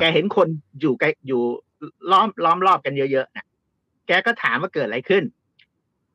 [0.00, 0.48] แกเห็นคน
[0.80, 1.42] อยู่ใกล้อยู่
[2.10, 3.46] ล้อมล้อมรอบกันเยอะๆนะ
[4.08, 5.24] แกก็ถามว่าเกิดอะไรขึ้น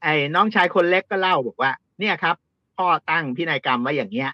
[0.04, 2.36] ไอ้น้องชายคนเล็กก็เล่าบอกว่า เนี่ยครับ
[2.78, 4.32] พ่อตั้งพินัยกรรมไว้อย่างเงี้ย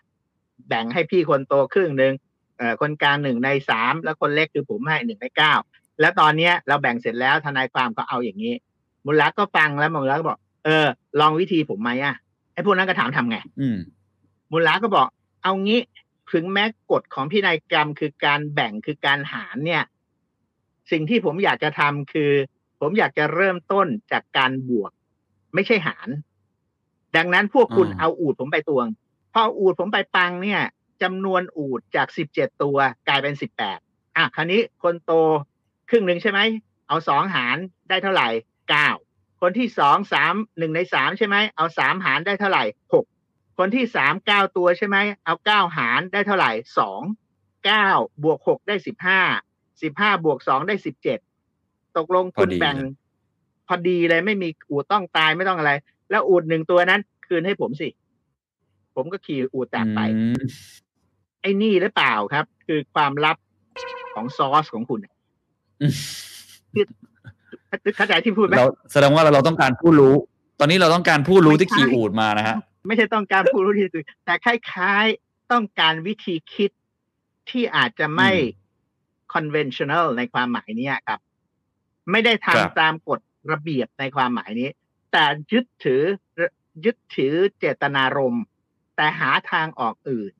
[0.67, 2.13] แบ่งให้พี่คนโตครึ่งหนึ่ง
[2.57, 5.53] เอ่อคนกลางหนึ่งในสามแล้วคนเล็กคือผมให้หนึ่งในเก้า
[5.99, 8.53] แล้วตอนเนี้ยเราแบ่งเสร็จแล้วทนายความก็เอาอย่างนี้
[9.05, 10.85] มุลลักก็ฟังแล้วมุลลักก็บอก เออ
[11.19, 12.15] ลองวิธีผมไหมอะ
[12.53, 13.77] ไอ้พวกนั้นก็ถามทำไง อืม
[14.51, 15.07] มุลลักก็บอก
[15.43, 15.81] เอางี้
[16.31, 19.83] ถึงแม้กฎของพินัยกรรมคือการแบ่งคือการหารเนี่ย
[20.91, 22.31] สิ่งที่ผมอยากจะทำคือ
[22.79, 24.91] ผมอยากจะเริ่มต้นจากการบวก
[25.53, 26.09] ไม่ใช่หาร
[27.15, 28.87] ดังนั้นพวกคุณเอาอูดผมไปตวง
[29.33, 30.61] พออูดผมไปปังเนี่ย
[31.01, 33.79] จำนวนอูดจากสิบเจ็ดตัวกลายเป็นสิบแปด
[34.17, 35.11] อะคราวนี้คนโต
[35.89, 36.39] ครึ่งหนึ่งใช่ไหม
[36.87, 37.57] เอาสองหาร
[37.89, 38.27] ได้เท่าไหร่
[38.69, 38.89] เก้า
[39.41, 42.63] คนที่สองสามหนึ่งในสามใช่ไหม เอาสามหารได้เท่าไหร่
[42.93, 43.05] หก
[43.57, 47.01] คนที่สามเก้าตัวใช่ไหม เอาเก้าหารได้เท่าไหร่สอง
[47.65, 47.87] เก้า
[48.23, 49.21] บวกหกได้สิบห้า
[49.81, 51.19] สิบห้าบวกสองได้สิบเจ็ด
[51.99, 52.75] ตกลงคุณแบ่ง
[53.67, 55.71] พอดีเลยไม่มีอูดต้องตายไม่ต้องอะไร
[56.11, 57.89] แล้วอูดหนึ่งตัวนั้น คืนให้ผมสิ
[58.95, 60.41] ผมก็ขี่อูดแตกไปอืม
[61.41, 63.37] ไอ้นี่หรือเปล่าครับ คือความลับ
[64.13, 64.99] ของซอสของคุณ
[65.81, 65.93] อืม
[67.97, 70.13] เข้าใจที่พูดไหมเราแสดงว่าเราเราต้องการผู้รู้
[70.59, 72.55] ตอนนี้เราต้องการผู้รู้ที่ขี่อูดมานะฮะ
[72.87, 76.71] ไม่ใช่ต้องการผู้รู้ที่สุดแต่คล้ายๆต้องการวิธีคิด
[77.49, 78.67] ที่อาจจะไม่อืม
[79.33, 81.19] conventional ในความหมายเนี้ยครับ
[82.11, 83.19] ไม่ได้ครับทำตามกฎ
[83.51, 84.69] ระเบียบในความหมายนี้
[85.11, 86.03] แต่ยึดถือ
[86.85, 88.43] ยึดถือเจตนารมณ์
[88.95, 90.31] แต่หาทางออกอื่น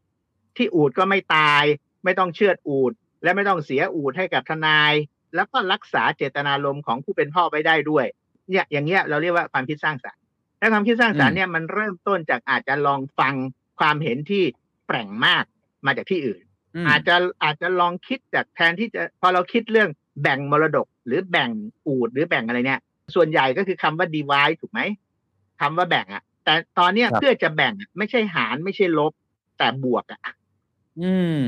[0.58, 1.64] ที่อูดก็ไม่ตาย
[2.04, 2.92] ไม่ต้องเชือดอูด
[3.24, 4.94] และไม่ต้องเสียอูดให้กับทนาย
[5.36, 8.06] แล้วก็รักษาเจตนารมณ์ของผู้เป็นพ่อไว้ได้ด้วย
[8.50, 10.22] เนี่ยอย่างเงี้ยเราเรียกว่าความคิดสร้างสรรค์
[10.60, 13.36] และความคิดสร้างสรรค์เนี่ยมันเริ่มต้นจากอาจจะลองฟัง
[13.80, 14.44] ความเห็นที่
[14.88, 15.44] แปลงมาก
[15.86, 16.42] มาจากที่อื่น
[16.76, 19.90] อืมอาจจะอาจจะลองคิดจากแทนที่จะพอเราคิดเรื่อง
[20.22, 21.50] แบ่งมรดกหรือแบ่ง
[21.88, 22.82] อูดหรือแบ่งอะไรเนี่ย
[23.16, 24.82] ส่วนใหญ่ก็คือคำว่า divide ถูกไหม
[25.62, 29.12] คำว่าแบ่งอะแต่ตอนเนี้ยครับเพื่อจะแบ่งอะไม่ใช่หารไม่ใช่ลบ
[29.58, 30.22] แต่บวกอะ
[31.02, 31.44] อืม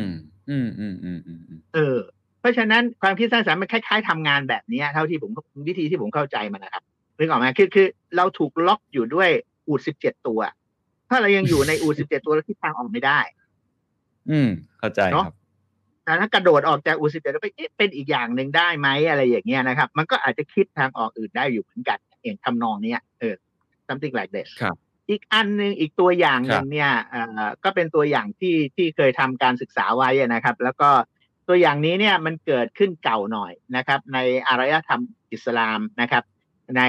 [0.49, 1.97] อืม อืมอืมอืมอืมเออ
[2.39, 5.31] เพราะฉะนั้นความคิดสร้างสรรค์มันคล้ายๆทำงานแบบเนี้ยเท่าที่ผม
[5.67, 6.83] วิธีที่ผมเข้าใจมันนะครับ
[7.17, 9.29] นึกออกไหมคือคือ เราถูกล็อกอยู่ด้วย
[9.67, 10.39] อูดสิบเจ็ดตัว
[11.09, 13.19] ถ้าเรายังอยู่ในอูดสิบเจ็ดตัวเราคิดทางออกไม่ได้
[14.31, 15.40] อืม เข้าใจเนอะครับแต่
[16.21, 23.35] ถ้ากระโดดออกจากอูสิบเจ็ดแล้วไปเอ๊ะเป็นอีกอย่างหนึ่งได้ไหมอะไรอย่างเงี้ยนะครับ มันก็อาจจะคิดทางออกอื่นได้อยู่เหมือนกันอย่างทำนองเนี้ยเออ
[23.87, 24.75] something like this ครับ
[25.09, 30.89] อีกอันหนึ่งอีกตัวอย่างหนึ่งเนี่ยเอ่อก็เป็นตัวอย่างที่ที่เคยทำการศึกษาไว้อะนะครับ แล้วก็
[31.47, 36.23] ตัวอย่างนี้เนี่ยมันเกิดขึ้นเก่าหน่อยนะครับ ในอารยธรรมอิสลามนะครับ
[36.77, 36.83] ใน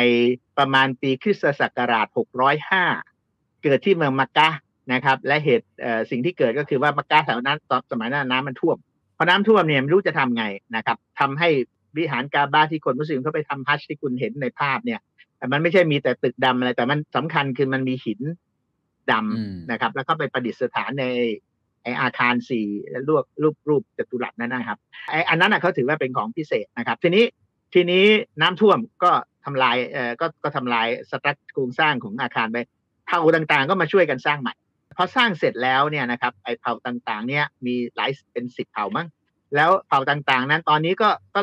[0.58, 2.06] ประมาณปีคริสตศักราช
[2.84, 4.58] 605 เกิดที่เมืองมักกะห์
[4.92, 8.91] นะครับ และเหตุเอ่อสิ่งที่เกิดก็คือว่ามักกะห์แถวนั้นตอนสมัยนั้นน้ำมันท่วมพ
[9.22, 10.44] อน้ำท่วมเนี่ยไม่รู้จะทำไง
[10.76, 11.48] นะครับทำให้
[11.98, 15.00] วิหารกาบาที่คนมุสลิมเขาไปทำฮัจญ์ที่คุณเห็นในภาพเนี่ย
[15.36, 18.20] แต่มันไม่ใช่มีแต่ตึกดำอะไร แต่มันสำคัญคือมันมีหิน
[19.10, 21.04] ดอืมำนะครับ แล้วก็ไปประดิษฐานใน
[21.82, 22.66] ไออาคารสี่
[23.08, 24.78] รูปรูปรูปจัตุรัสนั่นนะครับ
[25.10, 27.24] ไออันนั้นนะเขาถือว่าเป็นของพิเศษนะครับ ทีนี้
[27.74, 28.04] ทีนี้
[28.40, 29.10] น้ำท่วมก็
[29.44, 32.58] ทำลายเอ่อก็ก็ทำลายสตรัคโครงสร้างของอาคารไป
[33.06, 34.54] เผ่าต่างๆ ก็มาช่วยกันสร้างใหม่
[34.96, 39.06] พอสร้างเสร็จแล้วเนี่ยนะครับไอเผ่าต่างๆ เนี่ยมีหลายเป็นสิบเผ่ามั้ง
[39.56, 41.40] แล้วเผ่าต่างๆ นั้นตอนนี้ก็ก็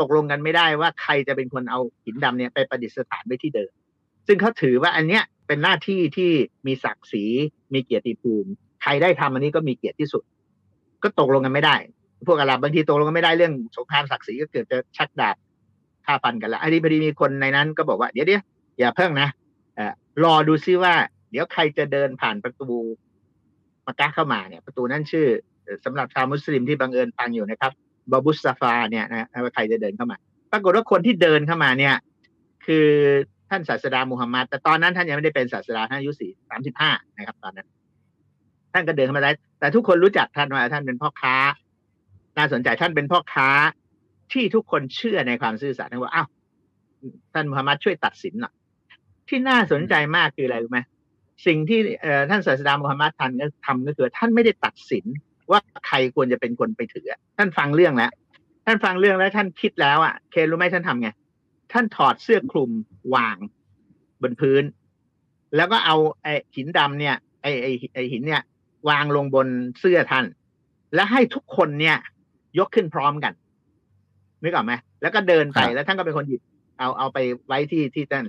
[0.00, 3.70] ตกลงกันไม่ได้ว่าใครจะเป็นคนเอาหินดำเนี่ยไปประดิษฐานไว้ที่เดิม
[4.26, 6.30] ซึ่งเขาถือว่าอันเนี้ยเป็นหน้าที่ที่
[6.66, 7.24] มีศักดิ์ศรี
[7.72, 8.50] มีเกียรติภูมิ
[8.82, 10.22] ใครได้ทำอันนี้ก็มีเกียรติที่สุด
[11.02, 11.76] ก็ตกลงกันไม่ได้
[12.28, 15.36] พวกอาหรับบางทีตกลงกันไม่ได้เรื่องสงครามศักดิ์ศรีก็เกิดจะชักดาบ
[16.06, 18.42] ฆ่าฟันกันแล้วอันนี้พอดีมีคนในนั้นก็บอกว่าเดี๋ยวเดี๋ยว
[18.78, 19.28] อย่าเพิ่งนะ
[19.74, 19.92] เอ่อ
[20.24, 20.94] รอดูซิว่า
[21.30, 22.70] เดี๋ยวใครจะเดินผ่านประตู
[23.86, 25.26] มักกะเข้ามาเนี่ย ประตูนั้นชื่อ
[25.64, 27.72] เอ่อสำหรับชาวมุสลิมที่บังเอิญฟังอยู่นะครับ
[28.12, 30.16] บาบุสซาฟาเนี่ยนะว่าใครจะเดินเข้ามา
[30.52, 31.94] ปรากฏว่าคนที่เดินเข้ามาเนี่ย
[32.66, 32.88] คือ
[33.50, 37.68] ท่านศาสดามูฮัมมัดแต่ตอนนั้นท่านยังไม่ได้เป็นศาสดาท่านอายุสี่สามสิบห้านะครับ ตอนนั้น
[38.72, 41.36] ท่านก็เดินเข้ามาได้ แต่ทุกคนรู้จักท่านว่าท่านเป็นพ่อค้า
[42.36, 43.48] น่าสนใจท่านเป็นพ่อค้า
[44.32, 46.28] ที่ทุกคนเชื่อในความซื่อสัตย์ท่านว่าอ้าว
[47.34, 48.54] ท่านมูฮัมมัดช่วยตัดสินหน่อย
[49.28, 50.80] ที่น่าสนใจมากคืออะไรรู้ไหม
[51.46, 55.04] สิ่งที่เอ่อท่านศาสดามูฮัมมัดท่านก็ทำก็คือท่านไม่ได้ตัดสิน
[55.50, 58.10] ว่าใครควรจะเป็นคนไปถือ ท่านฟังเรื่องแล้ว
[58.66, 61.08] ท่านฟังเรื่องแล้วท่านคิดแล้วอะเคนรู้ไหมท่านทำไง
[61.72, 62.70] ท่านถอดเสื้อคลุม
[63.14, 63.36] วาง
[64.22, 64.64] บนพื้น
[65.56, 68.42] แล้วก็เอาไอ้หินดำเนี่ยไอ้ไอ้ไอ้หินเนี่ย
[68.88, 69.48] วางลงบน
[69.80, 70.24] เสื้อท่าน
[70.94, 71.96] และให้ทุกคนเนี่ย
[72.58, 73.32] ยกขึ้นพร้อมกัน
[74.42, 74.72] นึกออกไหม
[75.02, 76.40] แล้วก็เดินไปครับแล้วท่านก็เป็นคนหยิบ
[76.78, 78.24] เอาเอาไปไว้ที่ที่ท่าน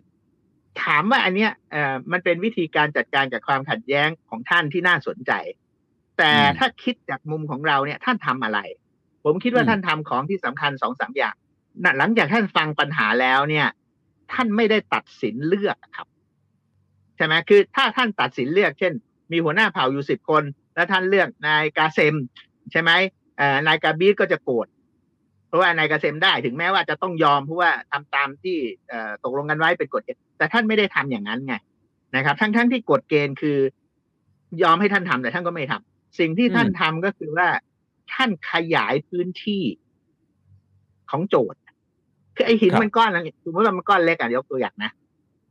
[0.83, 5.31] ถามว่าอันเนี้ยเอ่อมันเป็นวิธีการจัดการกับความขัดแย้งของท่านที่น่าสนใจ
[6.17, 8.59] แต่ถ้าคิดจากมุมของเราเนี่ยท่านทำอะไร
[9.25, 11.35] ผมคิดว่าท่านทำของที่สำคัญสองสามอย่าง
[11.83, 13.67] น่ะหลังจากท่านฟังปัญหาแล้วเนี่ย
[14.33, 16.07] ท่านไม่ได้ตัดสินเลือกครับ
[17.17, 18.93] ใช่ไหมคือถ้าท่านตัดสินเลือก เช่น
[19.31, 20.43] มีหัวหน้าเผ่าอยู่สิบคน
[20.75, 22.15] แล้วท่านเลือกนายกาเซม
[22.71, 22.91] ใช่ไหม
[23.37, 24.67] เอ่อนายกาบีดก็จะโกรธ
[25.47, 28.57] เพราะว่านายกาเซมได้ถึงแม้ว่าจะต้องยอมเพราะว่าทำตามที่
[28.89, 31.55] เอ่อตกลงกันไว้เป็นกฎเกณฑ์ แต่ท่านไม่ได้ทำอย่างนั้นไง
[32.15, 33.57] นะครับ ทั้งทั้งที่กฎเกณฑ์คือ
[34.61, 37.47] ยอมให้ท่านทำแต่ท่านก็ไม่ทำสิ่งที่ท่านทำก็คือว่า
[38.13, 39.63] ท่านขยายพื้นที่
[41.11, 41.59] ของโจทย์
[42.35, 44.91] คือไอหินครับมันก้อนนึงสมมติว่ามันก้อนเล็กอะยกตัวอย่างนะ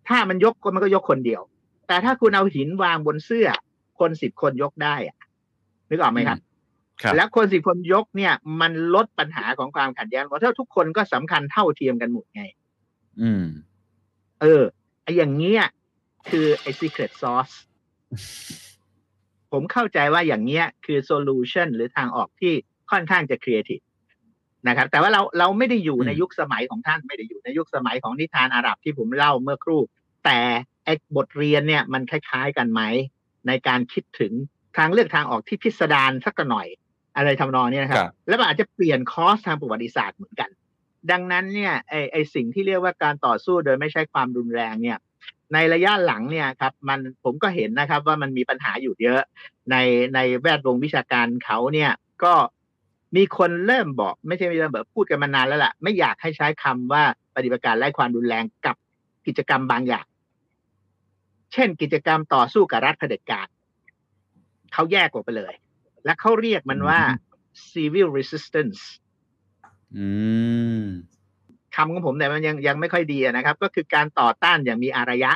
[0.08, 1.42] ถ้ามันยกก็มันก็ยกคนเดียว
[1.88, 3.48] แต่ถ้าคุณเอาหินวางบนเสื้อ
[3.98, 5.16] คนสิบคนยกได้อะ
[5.88, 6.38] นึกออกไหมครับ
[7.02, 12.42] ครับแล้วคนสิบคนยกเนี่ย มันลดปัญหาของความขัดแย้งเพราะถ้าทุกคนก็สำคัญเท่าเทียมกันหมดไง
[13.20, 13.44] อืม
[14.42, 15.64] เออไออย่างเงี้ย
[16.30, 17.54] คือไอ secret sauce
[19.52, 22.52] ผมเข้าใจว่าอย่างเงี้ยคือ solution หรือทางออกที่
[22.90, 23.84] ค่อนข้างจะ creative
[24.68, 29.80] นะครับ แต่ว่าเราเราไม่ได้อยู่อืมในยุคสมัยของท่านไม่ได้อยู่ในยุคสมัยของนิทานอาหรับที่ผมเล่าเมื่อครู่
[30.24, 30.38] แต่
[30.84, 32.82] ไอ้บทเรียนเนี่ยมันคล้าย ๆ กันไหม
[33.46, 34.32] ในการคิดถึง
[34.76, 36.68] ทางเลือกทางออกที่พิสดารสักหน่อย
[37.16, 40.50] อะไรทำนองเนี้ยนะครับครับ แล้วมันอาจจะเปลี่ยนคอร์สทางประวัติศาสตร์เหมือนกัน
[41.10, 44.98] ดังนั้นเนี่ยไอไอสิ่งที่เรียกว่าการต่อสู้โดยไม่ใช้ความรุนแรงเนี่ย
[45.54, 49.20] ในระยะหลังเนี่ยครับมันผมก็เห็นนะครับว่ามันมีปัญหาอยู่เยอะ
[49.70, 49.76] ใน
[50.14, 51.90] ในแวดวงวิชาการเขาเนี่ย
[52.24, 52.34] ก็
[53.16, 57.02] มีคนเริ่มบอก ไม่ใช่เริ่มแบบพูดกันมานานแล้วล่ะ ไม่อยากให้ใช้คำว่า
[57.36, 58.76] ปฏิบัติการไล่ความรุนแรงกับ
[59.26, 60.06] กิจกรรมบางอย่าง
[61.52, 63.46] เช่นกิจกรรมต่อสู้กับรัฐเผด็จการ
[64.72, 65.54] เขาแยกออกไปเลย
[66.04, 67.00] และเขาเรียกมันว่า
[67.72, 68.80] civil resistance
[71.76, 75.32] คำของผมแต่ยมันยังยังไม่ค่อยดีอะนะครับ ก็คือการต่อต้านอย่างมีอารยะ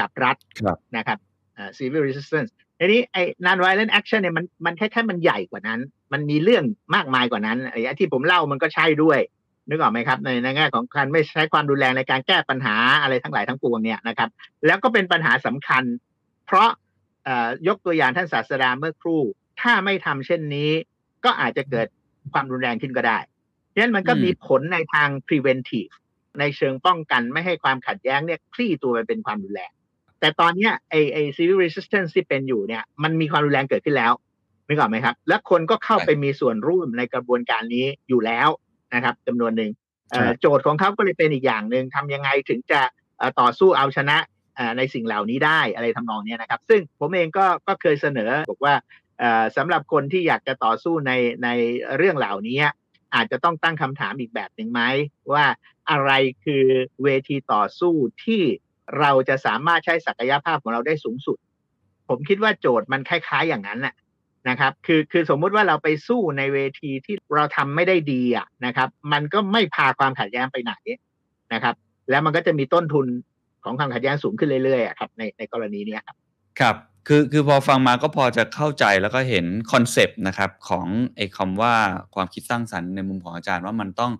[0.00, 1.18] กับรัฐครับนะครับ
[1.56, 5.80] อ่า civil resistance ทีนี้ไอ้ non violent action เนี่ยมันมันแค่แค่มันใหญ่กว่านั้น
[6.12, 9.18] มันมีเรื่องมากมายกว่านั้นไอ้ที่ผมเล่ามันก็ใช่ด้วย
[9.68, 14.28] นึกออกไหมครับในในแง่ของการไม่ใช้ความรุนแรงในการแก้ปัญหาอะไรทั้งหลายทั้งปวงเนี่ยนะครับ
[14.66, 15.82] แล้วก็เป็นปัญหาสำคัญ
[16.46, 16.68] เพราะ
[17.24, 19.22] เอ่อยกตัวอย่างท่านศาสดาเมื่อครู่
[19.60, 20.70] ถ้าไม่ทำเช่นนี้
[21.24, 21.86] ก็อาจจะเกิด
[22.32, 23.18] ความรุนแรงขึ้นก็ได้
[23.74, 25.92] ฉะนั้นมันก็อืมมีผลในทาง preventive
[26.40, 29.72] ในเชิงป้องกันไม่ให้ความขัดแย้งเนี่ยคลี่ตัวไปเป็นความรุนแรง
[30.20, 34.12] แต่ตอนเนี้ยไอไอ civil resistance ที่เป็นอยู่เนี่ยมันมีความรุนแรงเกิดขึ้นแล้ว
[34.68, 38.48] นึกออกไหมครับ และคนก็เข้าไปมีส่วนร่วมในกระบวนการนี้อยู่แล้ว
[38.94, 39.70] นะครับจำนวนหนึ่ง
[40.10, 42.80] เอ่อครับโจทย์ของเขาก็เลยเป็นอีกอย่างหนึ่งทำยังไงถึงจะ
[43.18, 44.16] เอ่อต่อสู้เอาชนะ
[44.56, 48.74] เอ่อในสิ่งเหล่านี้ได้อะไรทำนองเนี้ยนะครับ ซึ่งผมเองก็ก็เคยเสนอบอกว่า
[49.18, 51.12] เอ่อสำหรับคนที่อยากจะต่อสู้ใน
[51.44, 51.48] ใน
[51.96, 52.58] เรื่องเหล่านี้
[53.14, 54.82] อาจจะต้องตั้งคำถามอีกแบบหนึ่งไหม
[55.32, 55.44] ว่า
[55.90, 56.10] อะไร
[56.44, 56.64] คือ
[57.04, 57.94] เวทีต่อสู้
[58.24, 58.42] ที่
[58.98, 61.38] เราจะสามารถใช้ศักยภาพของเราได้สูงสุด
[62.08, 63.94] ผมคิดว่าโจทย์มันคล้ายๆอย่างนั้นน่ะ
[64.48, 70.74] นะครับคือคือสมมุติว่าเราไปสู้ในเวทีที่เราทำไม่ได้ดีอะนะครับ มันก็ไม่พาความขัดแย้งไปไหน
[71.52, 71.74] นะครับ
[72.10, 73.06] แล้วมันก็จะมีต้นทุน
[73.64, 76.16] ของความขัดแย้งสูงขึ้นเรื่อยๆครับในในกรณีนี้ครับ
[76.60, 80.86] ครับ คือคือพอฟังมาก็พอจะเข้าใจแล้วก็เห็น concept นะครับของ
[81.16, 81.74] ไอ้คำว่า
[82.14, 84.12] ความคิดสร้างสรรค์ในมุมของอาจารย์ว่ามันต้อง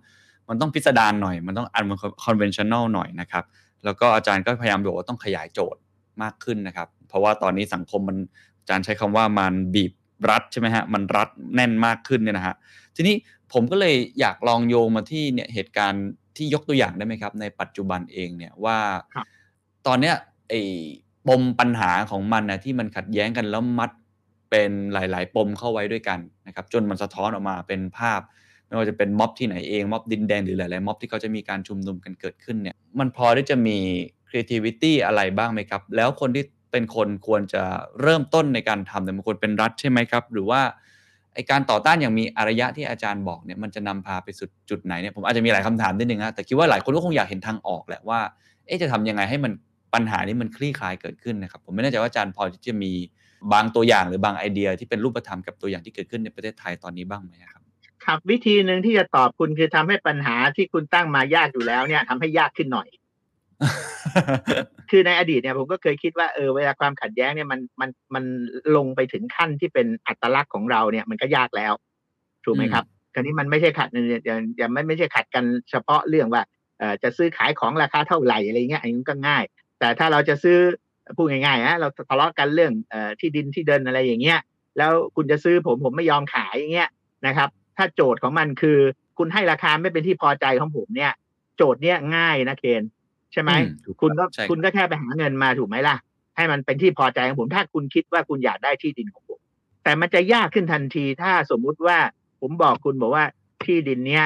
[0.48, 3.44] มันต้องพิสดารหน่อย มันต้อง unconventional หน่อยนะครับ
[3.84, 5.80] แล้วก็อาจารย์ก็พยายามบอกว่าต้องขยายโจทย์
[6.22, 8.16] มากขึ้นนะครับ เพราะว่าตอนนี้สังคมมัน
[8.60, 9.92] อาจารย์ใช้คำว่ามันบีบ
[10.30, 12.54] รัดใช่ไหมฮะมันรัดแน่นมากขึ้นเนี่ยนะฮะ
[12.96, 13.14] ทีนี้
[13.52, 16.04] ผมก็เลยอยากลองโยงมาที่เนี่ยเหตุการณ์
[16.36, 18.78] ที่ยกตัวอย่างได้ไหมครับ ในปัจจุบันเองเนี่ยว่า
[19.14, 19.26] ครับ
[19.86, 20.14] ตอนเนี้ย
[20.48, 20.62] ไอ้
[21.28, 23.90] ปมปัญหาของมันนะที่มันขัดแย้งกันแล้วมัด
[24.50, 28.20] เป็นหลาย ๆ ปมเข้าไว้ด้วยกันนะครับจนมันสะท้อนออกมาเป็นภาพ
[28.66, 33.78] ไม่ว่าจะเป็นม็อบที่ไหนเองม็อบดินแดงหรือหลาย ๆ ม็อบที่เขาจะมีการชุมนุมกันเกิดขึ้นเนี่ยมันพอที่จะมี
[34.28, 37.62] creativity อะไรบ้างไหมครับ แล้วคนที่เป็นคนควรจะ
[38.02, 40.60] เริ่มต้นในการทำเนี่ยมันควรเป็นรัฐใช่ไหมครับ หรือว่า
[41.34, 48.20] ไอการต่อต้านอย่างมีอารยะที่อาจารย์บอกเนี่ยมันจะนำพาไปสุดจุดไหนเนี่ยผมอาจจะมีหลายคำถามนิดนึงนะแต่คิดว่าหลายคนก็คงอยากเห็นทางออกแหละว่า
[48.66, 49.52] เอ๊ะจะทำยังไงให้มัน
[49.94, 52.92] ปัญหานี้มันคลี่คลายเกิดขึ้นนะครับ ผมไม่แน่ใจว่าอาจารย์พอที่จะมี
[53.52, 57.62] บางตัวอย่างหรือบางไอเดียที่เป็นรูปธรรมกับตัวอย่างที่เกิดขึ้นในประเทศไทยตอนนี้บ้างไหมครับ
[58.04, 62.88] ครับวิธีหนึ่งที่จะตอบคุณคือทำให้ปัญหาที่คุณตั้งมายากอยู่แล้วเนี่ยทำให้ยากขึ้นหน่อย
[64.90, 68.24] คือในอดีตเนี่ยผมก็เคยคิดว่าเออเวลาความขัดแย้งเนี่ยมันมันมัน
[68.76, 71.72] ลงไปถึงขั้นที่เป็นอัตลักษณ์ของเราเนี่ยมันก็ยากแล้ว
[72.44, 76.42] ถูกไหมครับคราวนี้มันไม่ใช่ขัดเนี่ยอย่างอย่างไม่ไม่ใช่ขัดกันเฉพาะเรื่องว่า
[76.78, 79.44] เอ่อจะซื้อขายของราคาเท่าไหร่อะไรเงี้ยอันนี้ก็ง่าย
[79.82, 80.58] แต่ถ้าเราจะซื้อ
[81.16, 84.40] พูดง่ายๆนะเราทะเลาะกันเรื่องเอ่อที่ดินที่เดินอะไรอย่างเงี้ย
[84.78, 86.90] แล้วคุณจะซื้อผมผมไม่ยอมขายอย่างเงี้ย
[87.26, 88.78] นะครับ ถ้าโจทย์ของมันคือ
[89.18, 91.12] คุณให้ราคาไม่เป็นที่พอใจของผมเนี่ย
[91.56, 92.82] โจทย์เนี่ยง่ายนะเคน
[93.32, 95.96] ใช่ไหมอืมถูกคุณก็ใช่ครับคุณก็แค่ไปหาเงินมาถูกไหมล่ะ
[96.36, 99.40] ให้มันเป็นที่พอใจของผม ถ้าคุณคิดว่าคุณอยากได้ที่ดินของผม
[99.84, 101.98] แต่มันจะยากขึ้นทันทีถ้าสมมุติว่า
[102.40, 103.24] ผมบอกคุณบอกว่า
[103.64, 104.24] ที่ดินเนี้ย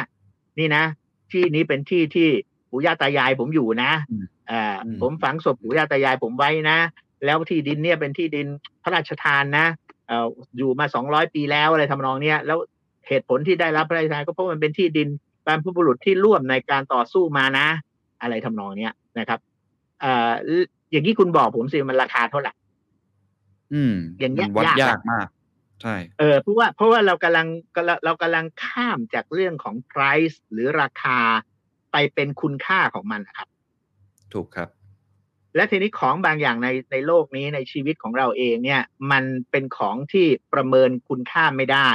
[0.58, 0.84] นี่นะ
[1.32, 2.28] ที่นี้เป็นที่ที่
[2.70, 6.78] ปู่ย่าตายายผมอยู่นะอืมเอ่ออมผมฝังศพปู่ย่าตายายผมไว้นะ
[7.24, 8.46] แล้วที่ดินเนี่ยเป็นที่ดิน
[8.82, 9.66] พระราชทานนะ
[10.08, 10.26] เอ่อ
[10.58, 12.58] อยู่มาสองร้อยปีแล้วอะไรทำนองเนี้ยแล้ว
[13.08, 15.08] เหตุผลที่ได้รับพระราชทานก็เพราะมันเป็นที่ดิน
[15.46, 17.66] บรรพบุรุษที่ร่วมในการต่อสู้มานะ
[18.20, 19.38] อะไรทำนองเนี้ยนะครับ
[20.00, 20.32] เอ่อ
[20.90, 22.52] อย่างที่คุณบอกผมสิมันราคาเท่าไหร่
[23.74, 25.26] อืมอย่างเงี้ยมันวัดยากยากมาก
[25.82, 31.20] ใช่เออเพราะว่าเพราะว่าเรากำลังกำลังเรากำลังข้ามจากเรื่องของ price หรือราคา
[31.98, 33.48] ไปเป็นคุณค่าของมันนะครับ
[34.32, 34.68] ถูกครับ
[35.56, 38.82] และทีนี้ของบางอย่างในในโลกนี้ในชีวิตของเราเองเนี่ย
[39.12, 41.90] มันเป็นของที่ประเมินคุณค่าไม่ได้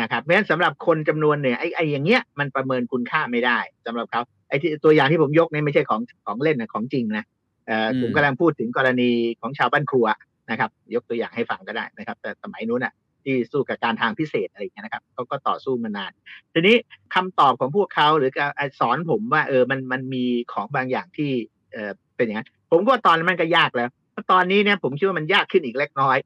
[0.00, 7.24] นะครับเพราะฉะนั้นสำหรับคนจำนวนหนึ่งไอ้ไอ้อย่างเงี้ยมันประเมินคุณค่าไม่ได้สำหรับเขาไอ้ที่ตัวอย่างที่ผมยกเนี่ยไม่ใช่ของของเล่นนะของจริงนะ
[7.66, 10.06] เอ่ออมผมกำลังพูดถึงกรณีของชาวบ้านครัว
[10.50, 12.92] นะครับ ยกตัวอย่างให้ฟังก็ได้นะครับ แต่สมัยนู้นอะ
[13.24, 16.12] ที่สู้กับการทางพิเศษอะไรอย่างเงี้ยนะครับเขาก็ต่อสู้มานาน
[16.52, 16.76] ทีนี้
[17.14, 18.50] คำตอบของพวกเขาหรือการ
[18.80, 21.30] สอนผมว่าเออมันมันมีของบางอย่างที่
[21.72, 23.90] เออเป็นอย่างนั้นผมก็ว่าตอนนั้นมันก็ยากแล้ว
[24.32, 26.18] ตอนนี้เนี่ยผมคิดว่ามันยากขึ้นอีกเล็กน้อย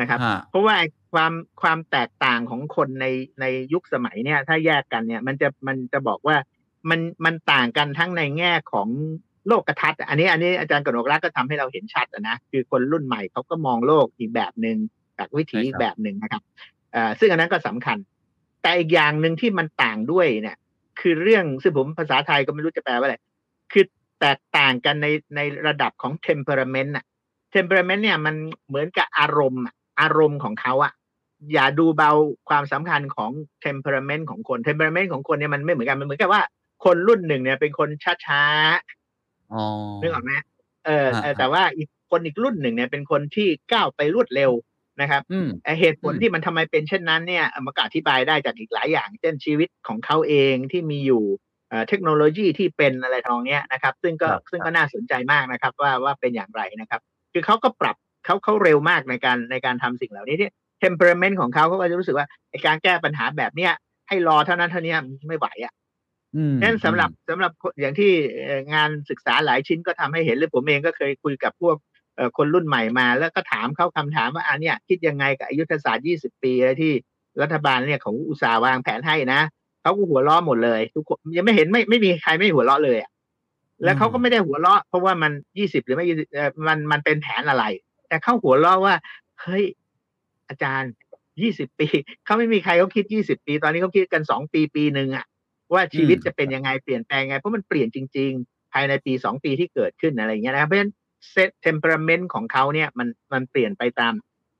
[0.00, 0.76] นะครับฮะเพราะว่า
[1.12, 3.06] ความความแตกต่างของคนใน
[3.40, 6.36] ในยุคสมัยเนี่ย ถ้าแยกกันเนี่ย มันจะมันจะบอกว่า
[6.90, 8.88] มันมันต่างกันทั้งในแง่ของ
[9.48, 14.76] โลกทัศน์อะอันนี้อันนี้อาจารย์กนกรักก็ทำให้เราเห็นชัดอะนะคือคนรุ่นใหม่เขาก็มองโลกอีกแบบหนึ่ง
[15.20, 16.42] จากวิถีใช่ครับอีกแบบหนึ่งนะครับ
[16.92, 17.98] เอ่อซึ่งอันนั้นก็สำคัญ
[18.62, 20.56] แต่อีกอย่างหนึ่งที่มันต่างด้วยเนี่ย
[21.00, 23.16] คือเรื่องซึ่งผมภาษาไทยก็ไม่รู้จะแปลว่าอะไร
[23.72, 23.84] คือ
[24.20, 25.06] แตกต่างกันใน
[25.36, 27.04] ในระดับของ temperament อะ
[27.54, 28.34] temperament เนี่ยมัน
[28.68, 30.92] เหมือนกับอารมณ์อะอารมณ์ของเขาอะ
[31.52, 32.12] อย่าดูเบา
[32.48, 33.30] ความสำคัญของ
[33.64, 36.42] temperament ของคน temperament ของคนเนี่ยมันไม่เหมือนกันมันเหมือนกับว่า
[36.84, 37.88] คนรุ่นหนึ่งเนี่ยเป็นคน
[38.26, 39.64] ช้าๆอ๋อ
[40.00, 40.32] นึกออกไหม
[40.86, 44.50] เออเออฮะแต่ว่าอีกคนอีกรุ่นหนึ่งเนี่ยเป็นคนที่ก้าวไปรวดเร็ว
[45.00, 51.24] นะครับอืมไอ้เหตุผลอืมที่มันทำไมเป็นเช่นนั้นเนี่ยมันก็อธิบายได้จากอีกหลายอย่าง เช่นชีวิตของเขาเองที่มีอยู่
[51.68, 57.00] เอ่อเทคโนโลยีที่เป็นอะไรทองเนี้ยนะครับ ซึ่งก็ซึ่งก็น่าสนใจมากนะครับ ว่าว่าเป็นอย่างไรนะครับ
[57.32, 60.50] คือเขาก็ปรับเขาเขาเร็วมากในการในการทำสิ่งเหล่านี้ที่
[60.84, 63.72] temperament ของเขาเขาก็จะรู้สึกว่าไอ้การแก้ปัญหาแบบเนี้ย
[64.08, 64.94] ให้รอเท่านั้นเท่านี้
[65.28, 65.72] ไม่ไหวอะ
[66.36, 68.10] อืมนั้นสำหรับสำหรับคนอย่างที่
[68.44, 71.89] เอ่องานศึกษาหลายชิ้นก็ทำให้เห็นเลยผมเองก็เคยคุยกับพวกเอ่อ
[72.36, 76.92] คนรุ่นใหม่มา แล้วก็ถามเขาคำถามว่าอันเนี้ยคิดยังไงกับอายุทธศาสตร์ 20 ปีที่
[77.42, 79.40] รัฐบาลเนี่ยของอุตส่าห์วางแผนให้นะ
[79.82, 83.10] เขาก็หัวเราะหมดเลย ทุกคนยังไม่เห็นไม่ไม่มีใครไม่หัวเราะเลยอะ
[83.84, 87.64] แล้วเขาก็ไม่ได้หัวเราะ เพราะว่ามัน 20 หรือไม่20เอ่อมันมันเป็นแผนอะไร
[88.08, 88.94] แต่เขาหัวเราะว่า
[89.40, 89.64] เฮ้ย
[90.48, 90.92] อาจารย์
[91.34, 91.86] 20 ปี
[92.24, 95.24] เขาไม่มีใครเขาคิด 20 ปี ตอนนี้เขาคิดกัน 2 ปีปีหนึ่งอะ
[95.72, 100.92] ว่าชีวิตจะเป็นยังไงเปลี่ยนแปลงยังไงเพราะมันเปลี่ยนจริง ๆ ภายในปีสองปีที่เกิดขึ้นอะไรอย่างเงี้ยนะครับเพราะฉะนั้น
[101.30, 104.14] set temperament ของเขาเนี่ยมันมันเปลี่ยนไปตาม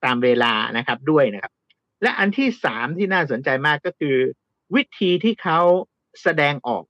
[0.04, 1.52] ตามเวลานะครับด้วยนะครับ
[2.02, 4.16] และอันที่สามที่น่าสนใจมากก็คือ
[4.74, 5.61] วิธีที่เขา
[6.22, 6.82] แสดงออก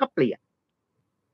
[0.00, 0.38] ก็เปลี่ยน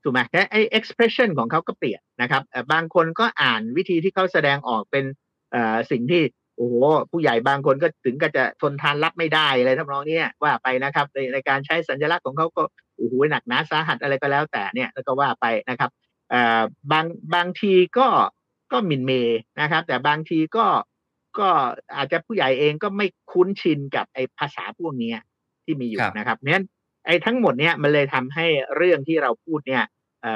[0.03, 5.05] ถูกไหมและไอ้ expression ของเขาก็เปลี่ยนนะครับเอ่อบางคนก็อ่านวิธีที่เขาแสดงออกเป็น
[5.53, 6.23] อ่อสิ่งที่
[6.55, 6.75] โอ้โห
[7.11, 12.63] ผู้ใหญ่บางคนก็ถึงก็จะทนทานรับไม่ได้อะไรทำนองนี้ว่าไปนะครับในในการใช้สัญลักษณ์ของเขาก็
[12.95, 15.89] โอ้โหหนักหนาสาหัสอะไรก็แล้วแต่เนี่ยแล้วก็ว่าไปนะครับ
[16.91, 17.05] บาง
[17.35, 18.07] บางทีก็
[18.71, 20.65] ก็หมินเมย์นะครับ แต่บางทีก็
[21.39, 21.49] ก็
[21.95, 25.19] อาจจะผู้ใหญ่เองก็ไม่คุ้นชินกับไอ้ภาษาพวกเนี้ย
[25.63, 26.61] ที่มีอยู่ครับนะครับเนี้ย
[27.05, 28.45] ไอ้ทั้งหมดเนี้ยมันเลยทำให้
[28.75, 29.83] เรื่องที่เราพูดเนี่ย
[30.21, 30.33] เอ่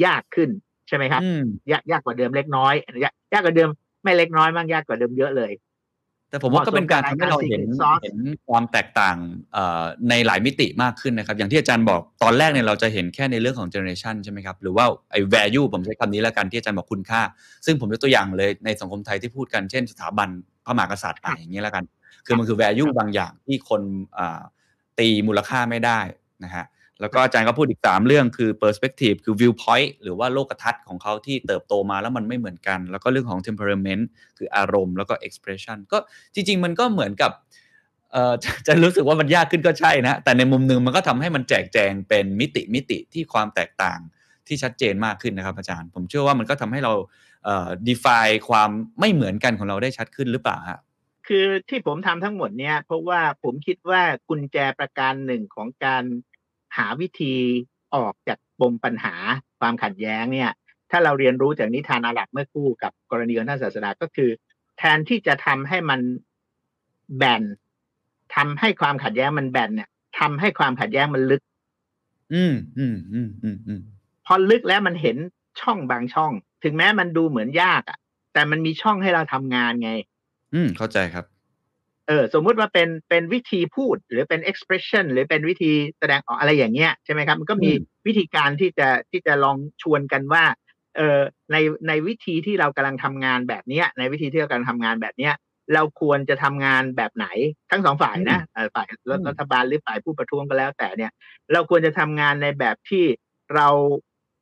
[0.00, 0.50] อยากขึ้น
[0.88, 2.74] ใช่ไหมครับอืมยากยากกว่าเดิมเล็กน้อย
[3.04, 3.70] ยากยากกว่าเดิม
[4.04, 5.52] ไม่เล็กน้อยมากยากกว่าเดิมเยอะเลย
[6.34, 8.16] แต่ผมว่าก็เป็นการทำให้เราเห็นเหมาะสมกับรายการ Secret Sauce เห็น
[8.48, 9.16] ความแตกต่าง
[9.52, 17.22] เอ่อในหลายมิติมากขึ้นนะครับ อย่างที่อาจารย์บอกตอนแรกเนี่ยเราจะเห็นแค่ในเรื่องของเจเนอเรชันใช่ไหมครับ หรือว่าไอ้ value ผมใช้คำนี้แล้วกันที่อาจารย์บอกคุณค่า
[17.66, 20.28] ซึ่งผมยกตัวอย่างเลยในสังคมไทยที่พูดกันเช่นสถาบัน
[20.64, 21.84] พระมหากษัตริย์ครับอะไรอย่างเงี้ยแล้วกัน
[22.26, 23.82] คือมันคือ value บางอย่างที่คน
[24.18, 24.40] อ่า
[24.98, 26.00] ตีมูลค่าไม่ได้
[26.44, 26.64] นะฮะ
[27.00, 34.04] แล้วก็อาจารย์ก็พูดอีก 3 เรื่องคือ perspective คือ viewpoint หรือว่าโลกทัศน์ของเขาที่เติบโตมาแล้วมันไม่เหมือนกัน แล้วก็เรื่องของ temperament
[34.38, 35.98] คืออารมณ์แล้วก็ expression ก็
[36.34, 37.32] จริง ๆ มันก็เหมือนกับ
[38.66, 44.00] จะรู้สึกว่ามันยากขึ้นก็ใช่นะ แต่ในมุมหนึงมันก็ทำให้มันแจกแจงเป็นมิติมิติที่ความแตกต่าง
[44.46, 46.92] ที่ชัดเจนมากขึ้นนะครับอาจารย์ ผมเชื่อว่ามันก็ทำให้เรา
[47.88, 48.70] define ความ
[49.00, 50.78] ไม่เหมือนกันของเราได้ชัดขึ้นหรือเปล่าฮะ
[51.28, 56.04] คือที่ผมทำทั้งหมดเนี่ยเพราะว่าผมคิดว่ากุญแจประการหนึ่งของการ
[56.76, 57.34] หาวิธี
[57.94, 59.14] ออกจากปมปัญหา
[59.60, 60.50] ความขัดแย้งเนี่ย
[60.90, 64.30] ถ้าเราเรียนรู้จากนิทานอาหรับเมื่อคู่กับกรณีของท่านศาสดาก็คือ
[64.78, 66.00] แทนที่จะทำให้มัน
[67.16, 67.42] แบน
[68.34, 71.42] ทำให้ความขัดแย้งมันแบนเนี่ยทำให้ความขัดแย้งมันลึก
[72.34, 73.80] อืมอืมอืมอืมอืม
[74.26, 75.16] พอลึกแล้วมันเห็น
[75.60, 76.32] ช่องบางช่อง
[76.64, 77.98] ถึงแม้มันดูเหมือนยากอะ
[78.32, 79.90] แต่มันมีช่องให้เราทำงานไง
[80.54, 81.24] อืมเข้าใจครับ
[82.08, 90.44] เออสมมุติว่าเป็นเป็นวิธีพูดหรือเป็น expression หรือเป็นวิธีแสดงออกอะไรอย่างเงี้ยใช่ไหมครับ มันก็มีอืมวิธีการที่จะที่จะลองชวนกันว่า
[90.96, 91.20] เออ
[91.52, 91.56] ใน
[91.88, 95.34] ในวิธีที่เรากำลังทำงานแบบเนี้ย ในวิธีที่เรากำลังทำงานแบบเนี้ย
[95.74, 97.26] เราควรจะทำงานแบบไหน
[97.70, 101.12] ทั้งสองฝ่ายนะเอ่อฝ่ายรัฐอืมรัฐบาลหรือฝ่ายผู้ประท้วงก็แล้วแต่เนี่ย
[101.52, 103.04] เราควรจะทำงานในแบบที่
[103.54, 103.68] เรา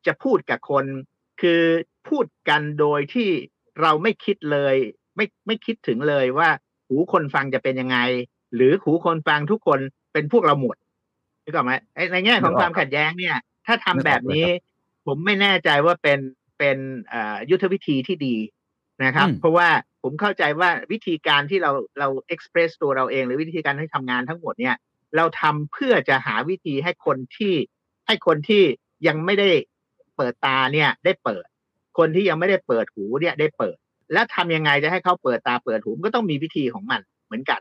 [0.06, 0.84] จะพูดกับคน
[1.42, 1.62] คือ
[2.08, 3.30] พูดกันโดยที่
[3.80, 4.76] เราไม่คิดเลย
[5.16, 6.48] ไม่ไม่คิดถึงเลยว่า
[6.93, 7.99] หูคนฟังจะเป็นยังไง
[8.55, 9.80] หรือหูคนฟังทุกคน
[10.12, 10.76] เป็นพวกเราหมด
[11.45, 13.36] นึกออกไหมไอ้ในแง่ของนึกออกความขัดแย้งเนี่ย
[13.66, 16.20] ถ้าทำนึกออกแบบนี้เลยครัผมไม่แน่ใจว่าเป็น
[16.59, 16.78] เป็น
[17.09, 18.36] เอ่อยุทธวิธีที่ดี
[19.05, 19.68] นะครับอืมเพราะว่า
[20.03, 24.76] ผมเข้าใจว่าวิธีการที่เราเราเอ็กซ์เพรสตัวเราเอง หรือวิธีการให้ทำงานทั้งหมดเนี่ย
[25.16, 27.55] เราทำเพื่อจะหาวิธีให้คนที่
[28.07, 28.62] ให้คนที่
[29.07, 29.51] ยังไม่ได้
[30.16, 31.45] เปิดตาเนี่ยได้เปิด
[31.99, 33.76] คนที่ยังไม่ได้เปิดหูเนี่ยได้เปิด
[34.12, 37.60] แล้วทำยังไงจะให้เขาเปิดตาเปิดหูมันก็ต้องมีวิธีของมันเหมือนกัน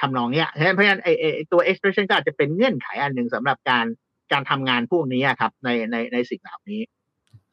[0.00, 3.86] ทำนองเนี้ยเพราะฉะนั้นไอ้ไอ้ตัว expression ก็อาจจะเป็นเงื่อนไขอันหนึ่งสำหรับการ
[4.32, 6.80] การทำงานพวกนี้ครับ ในในในสิ่งเหล่านี้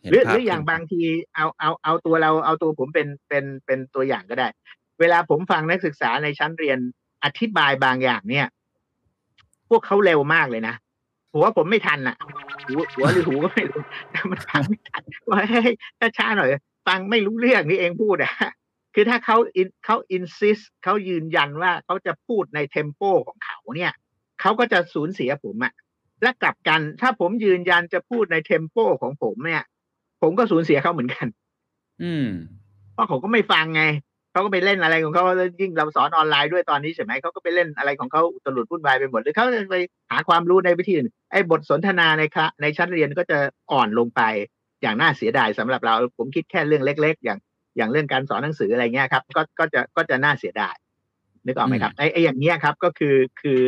[0.10, 1.02] หรือหรืออย่างบางที
[1.36, 4.48] เอาเอาเอาตัวเราเอาตัวผมเป็นเป็นเป็นตัวอย่างก็ได้
[5.00, 6.80] เวลาผมฟังนักศึกษาในชั้นเรียน
[7.24, 8.48] อธิบายบางอย่างเนี่ย
[9.70, 10.76] พวกเขาเร็วมากเลยนะ
[11.34, 12.16] หัวผมไม่ทันอะ
[12.68, 13.82] หัวหัวหรือหูก็ไม่รู้
[14.12, 15.72] แต่มันฟังไม่ทันว่าให้
[16.18, 16.50] ช้าๆหน่อย
[16.88, 18.34] ฟังไม่รู้เรื่องนี่เองพูดอะ
[18.96, 23.92] คือถ้าเขาอินเขาอินซิสเขายืนยันว่าเขาจะพูดในเทมโปของเขาเนี่ย
[24.42, 25.74] เขาก็จะสูญเสียผมอะ
[26.22, 29.64] และกลับกันถ้าผมยืนยันจะพูดในเทมโปของผมเนี่ย
[30.22, 31.28] ผมก็สูญเสียเขาเหมือนกัน
[32.04, 32.28] อืม
[32.94, 33.84] เพราะเขาก็ไม่ฟังไง
[34.32, 35.24] เขาก็ไปเล่นอะไรของเขา
[35.62, 39.76] ยิ่งเราสอนออนไลน์ด้วยตอนนี้ใช่ไหมเขาก็ไปเล่นอะไรของเขาตลุดวุ่นวายไปหมดหรือเขาจะไป
[40.12, 43.38] หาความรู้ในวิธีอื่นไอ้บทสนทนาในคในชั้นเรียนก็จะ
[43.72, 44.22] อ่อนลงไป
[44.82, 47.40] อย่างน่าเสียดายสำหรับเราผมคิดแค่เรื่องเล็ก ๆ อย่าง
[47.78, 50.76] อย่างเรื่องการสอนหนังสืออะไรเงี้ยครับ ก็ก็จะก็จะน่าเสียดาย
[51.46, 53.62] นึกออกไหมครับไอ้ไอ้อย่างเงี้ยครับก็คือคือ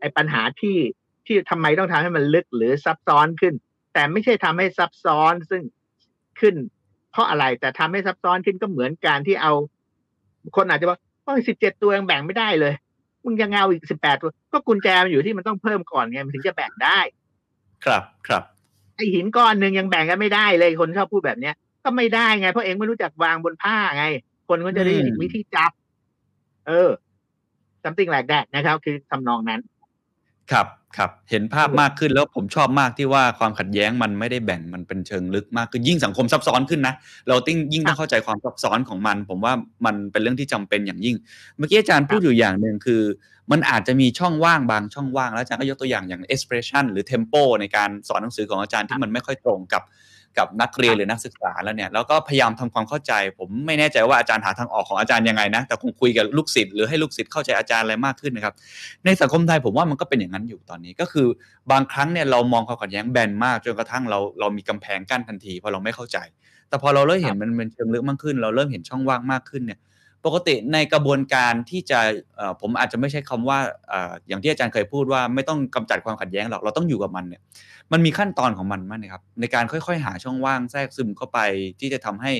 [0.00, 0.78] ไอ้ปัญหาที่
[1.26, 3.54] ที่ทำไมต้องทำให้มันลึกหรือซับซ้อนขึ้น
[3.94, 5.62] แต่ไม่ใช่ทำให้ซับซ้อนซึ่ง
[6.40, 6.54] ขึ้น
[7.12, 9.52] เพราะอะไรแต่ทำให้ซับซ้อนขึ้นก็เหมือนการที่เอา
[10.56, 12.74] คนอาจจะบอกโอ้ยสิบเจ็ดตัวยังแบ่งไม่ได้เลย
[13.24, 16.98] มึงยังเอาอีกสิบแปดตัว ก็กุญแจมันอยู่ที่มันต้องเพิ่มก่อนไงมันถึงจะแบ่งได้
[17.84, 18.51] ครับครับไอ
[19.14, 24.04] หินก้อนหนึ่งยังแบ่งกันไม่ได้เลยคนชอบพูดแบบเนี้ย ก็ไม่ได้ไง เพราะเองไม่รู้จักวางบนผ้าไง
[24.48, 25.70] คนก็จะได้อืมวิธีจับ
[26.66, 26.90] เออ
[27.84, 29.60] something like that นะครับ คือทำนองนั้น
[30.50, 30.66] ครับ
[30.96, 36.94] ครับเห็นภาพมากขึ้นแล้วผมชอบมากที่ว่าความขัดแย้งมันไม่ได้แบ่งมันเป็นเชิงลึกมากขึ้นยิ่งสังคมซับซ้อนขึ้นนะ
[37.28, 39.52] เราติ้งยิ่งต้องเข้าใจความซับซ้อนของมัน ผมว่า
[39.86, 41.16] มันเป็นเรื่องที่จำเป็นอย่างยิ่ง
[41.56, 43.02] เมื่อกี้อาจารย์พูดอยู่อย่างหนึ่งคือ
[43.52, 49.82] มันอาจจะมีช่องว่างบางช่องว่างแล้วอาจารย์ก็ยกตัวอย่างอย่าง expression หรือ tempo ในการสอนหนังสือของอาจารย์ที่มันไม่ค่อยตรงกับ
[50.38, 58.54] กับนักเรียนหรือนักศึกษาแล้วเนี่ยแล้วก็พยายามทำความเข้าใจ ผมไม่แน่ใจว่าอาจารย์หาทางออกของอาจารย์ยังไงนะแต่คงคุยกับลูกศิษย์หรือให้ลูกศิษย์เข้าใจอาจารย์อะไรมากขึ้นนะครับ
[59.04, 61.26] ในสังคมไทยผมว่ามันก็เป็นอย่างนั้นอยู่ตอนนี้ก็คือ
[61.70, 66.18] บางครั้งเนี่ยเรามองความขัดแย้งแบนมากจนกระทั่งเราเรามีกำแพงกั้นทันทีเพราะเราไม่เข้าใจ
[66.68, 69.78] แต่พอเราเริ่มเห็นมันเป็นเชิงลึกมากขึ้น เราเริ่มเห็นช่องว่างมากขึ้นเนี่ย
[70.24, 72.00] ปกติในกระบวนการที่จะ
[72.60, 73.58] ผมอาจจะไม่ใช้คำว่า
[73.92, 73.94] อ
[74.28, 77.42] อย่างที่อาจารย์เคยพูดว่าไม่ต้องกำจัดความขัดแย้งหรอกเราต้องอยู่กับมันเนี่ย
[77.92, 81.38] มันมีขั้นตอนของมันมั้ยนะครับในการค่อยๆ หาช่องว่างแทรกซึมเข้าไป
[81.80, 82.32] ที่จะทำให้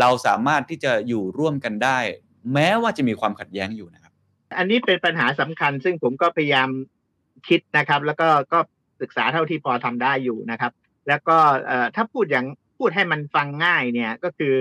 [0.00, 1.98] เราสามารถที่จะอยู่ร่วมกันได้
[2.52, 4.12] แม้ว่าจะมีความขัดแย้งอยู่นะครับ
[4.58, 6.68] อันนี้เป็นปัญหาสำคัญ ซึ่งผมก็พยายาม
[7.48, 8.58] คิดนะครับ แล้วก็ก็
[9.00, 10.72] ศึกษาเท่าที่พอทำได้อยู่นะครับ
[11.08, 11.36] แล้วก็
[11.96, 12.46] ถ้าพูดอย่าง
[12.78, 14.54] พูดให้มันฟังง่ายเนี่ยก็คือ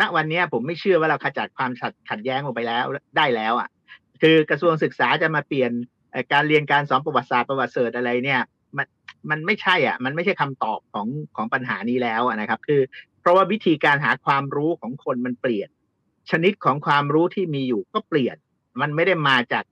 [0.00, 2.84] ณวันนี้ผมไม่เชื่อว่าเราขจัดความขัดขัดแย้งออกไปแล้ว
[3.16, 3.68] ได้แล้วอะ
[4.22, 5.70] คือกระทรวงศึกษาจะมาเปลี่ยน
[6.32, 8.40] การเรียนการสอนประวัติศาสตร์ประวัติศาสตร์อะไรเนี่ย
[8.76, 8.86] มัน
[9.30, 12.80] มันไม่ใช่อะมันไม่ใช่คำตอบของของปัญหานี้แล้วนะครับ คือ
[13.20, 15.68] เพราะว่าวิธีการหาความรู้ของคนมันเปลี่ยน
[16.30, 18.36] ชนิดของความรู้ที่มีอยู่ก็เปลี่ยน
[18.80, 19.64] มันไม่ได้มาจาก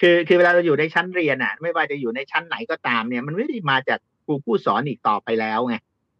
[0.00, 5.76] คือคือเวลาเราอยู่ในชั้นเรียนอะ ไม่ว่าจะอยู่ในชั้นไหนก็ตามเนี่ย มันไม่ได้มาจากครูผู้สอนอีกต่อไปแล้วไง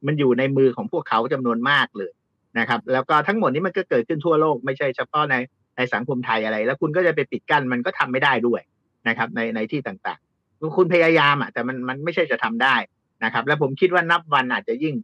[0.07, 2.13] มันอยู่ในมือของพวกเขาจำนวนมากเลย
[2.59, 5.35] นะครับแล้วก็ทั้งหมดนี้มันก็เกิดขึ้นทั่วโลกไม่ใช่เฉพาะใน
[5.77, 8.61] ในสังคมไทยอะไร แล้วคุณก็จะไปปิดกั้นมันก็ทำไม่ได้ด้วย
[9.09, 12.77] นะครับในในที่ต่างๆ คุณพยายามอะแต่มันมันไม่ใช่จะทำได้
[13.25, 14.95] นะครับ แล้วผมคิดว่านับวันอาจจะยิ่ง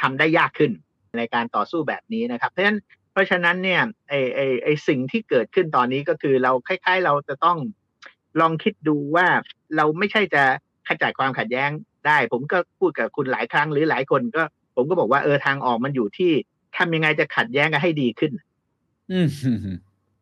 [0.00, 0.72] ทำได้ยากขึ้น
[1.18, 2.78] ในการต่อสู้แบบนี้นะครับ เพราะฉะนั้น
[3.12, 7.58] เพราะฉะนั้นเนี่ยไอไอไอสิ่งที่เกิดขึ้นตอนนี้ก็คือเราคล้าย ๆ เราจะต้อง
[8.40, 9.26] ลองคิดดูว่า
[9.76, 10.42] เราไม่ใช่จะ
[10.88, 11.70] ขจัดความขัดแย้ง
[12.06, 14.42] ได้ ผมก็พูดกับคุณหลายครั้งหรือหลายคนก็
[14.76, 16.32] ผมก็บอกว่าเออทางออกมันอยู่ที่
[16.76, 18.32] ทำยังไงจะขัดแย้งกันให้ดีขึ้น
[19.12, 19.28] อืม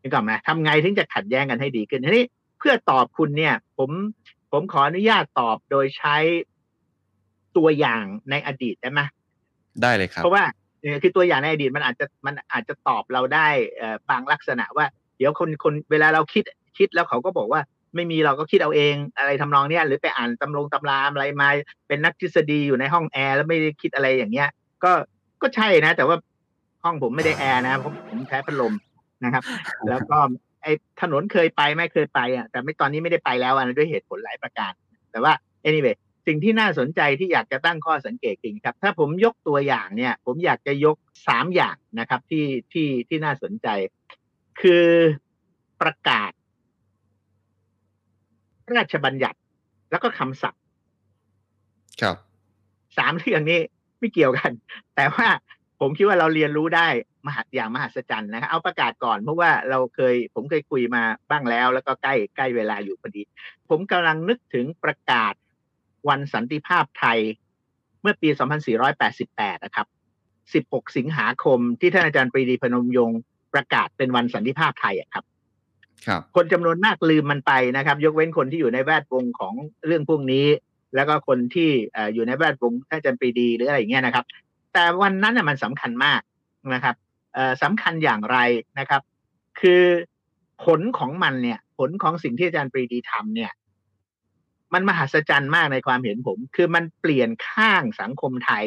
[0.02, 2.24] นึกออกไหมทำไงถึงจะขัดแย้งกันให้ดีขึ้นทีนี้
[2.58, 3.90] เพื่อตอบคุณเนี่ย ผม
[4.52, 6.16] ผมขออนุญาตตอบโดยใช้
[7.56, 9.00] ตัวอย่างในอดีตได้ไหม
[9.82, 10.44] ได้เลยครับ เพราะว่า
[10.80, 14.86] เอ่อคือตัวอย่างในอดีตมันอาจจะมันอาจจะตอบเราได้เอ่อบางลักษณะว่า
[15.18, 16.44] เดี๋ยวคนคนเวลาเราคิด
[16.78, 17.60] คิดแล้วเขาก็บอกว่า
[17.94, 21.48] ไม่มีเราก็คิดเอาเองอะไรทำนองเนี้ยหรือไปอ่านตำรงตำราอะไรมา
[21.88, 24.48] เป็นนักทฤษฎีอยู่ในห้องแอร์แล้วไม่ได้คิดอะไรอย่างเงี้ย
[24.84, 24.92] ก็
[25.42, 26.16] ก็ใช่นะ แต่ว่า
[26.86, 28.74] ห้องผมไม่ได้แอร์นะเพราะผมใช้พัดลม
[29.24, 29.42] นะครับ
[29.88, 30.18] แล้วก็
[30.62, 34.72] ไอ้ถนนเคยไปไหม่เคยไปอะแต่ไม่ตอนนี้ไม่ได้ไปแล้วอะด้วยเหตุผลหลายประการ
[35.10, 35.32] แต่ว่า
[35.68, 40.96] anyway สิ่งที่น่าสนใจที่อยากจะตั้งข้อสังเกตจริงครับ ถ้าผมยกตัวอย่างเนี่ย ผมอยากจะยก
[41.28, 43.68] สามอย่างนะครับ ที่ที่ที่น่าสนใจ
[44.60, 44.86] คือ
[45.80, 46.30] ประกาศ
[48.76, 49.38] ราชบัญญัติ
[49.90, 50.60] แล้วก็คำศัพท์
[52.02, 52.16] ครับ
[52.98, 53.60] สามเรื่องนี้
[53.98, 54.50] ไม่เกี่ยวกัน
[54.96, 55.28] แต่ว่า
[55.80, 56.88] ผมคิดว่าเราเรียนรู้ได้
[57.26, 63.22] มหัศอย่างมหัศจรรย์นะครับเอาประกาศก่อนเพราะว่าเราเคยผมเคยคุยมาบ้างแล้ว แล้วก็ใกล้ใกล้เวลาอยู่พอดี
[63.68, 65.34] ผมกำลังนึกถึงประกาศ
[66.08, 67.18] วันสันติภาพไทย
[68.02, 68.28] เมื่อปี
[68.96, 69.86] 2488 นะครับ
[70.70, 73.20] 16 สิงหาคมที่ท่านอาจารย์ปรีดีพนมยงค์
[73.54, 75.24] ประกาศเป็นวันสันติภาพไทยอะครับ
[76.06, 79.54] ครับ คนจำนวนมากลืมมันไปนะครับ ยกเว้นคนที่อยู่ในแวดวงของ
[79.86, 80.46] เรื่องพวกนี้
[80.94, 84.24] แล้วก็คนที่เอ่ออยู่ในแวดวงท่านอาจารย์ปรีดีหรืออะไรอย่างเงี้ยนะครับ
[84.78, 86.20] แต่วันนั้นน่ะมันสำคัญมาก
[86.74, 86.96] นะครับ
[87.34, 88.38] เอ่อสำคัญอย่างไร
[88.78, 89.02] นะครับ
[89.60, 89.82] คือ
[90.64, 93.52] ผลของมันเนี่ย ผลของสิ่งที่อาจารย์ปรีดีทำเนี่ย
[94.74, 98.66] มันมหัศจรรย์มากในความเห็นผม คือมันเปลี่ยนข้างสังคมไทย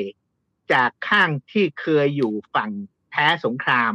[0.73, 2.71] จากข้างที่เคยอยู่ฝั่ง
[3.09, 3.93] แพ้สงคราม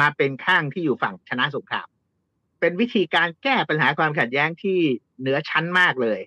[0.00, 1.88] มาเป็นข้างที่อยู่ฝั่งชนะสงคราม
[2.60, 4.78] เป็นวิธีการแก้ปัญหาความขัดแย้งที่
[5.20, 6.20] เหนือชั้นมากเลย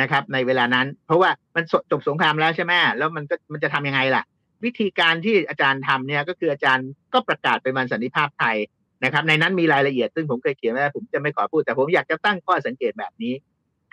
[0.00, 4.24] นะครับ ในเวลานั้น เพราะว่ามันจบสงครามแล้วใช่ไหมแล้วมันก็มันจะทำยังไงล่ะ
[4.64, 8.56] วิธีการที่อาจารย์ทำเนี่ยก็คืออาจารย์ก็ประกาศเป็นวันสันติภาพไทย
[9.04, 13.34] นะครับ ในนั้นมีรายละเอียดซึ่งผมเคยเขียนไว้ผมจะไม่ขอพูดแต่ผมอยากจะตั้งข้อสังเกตแบบนี้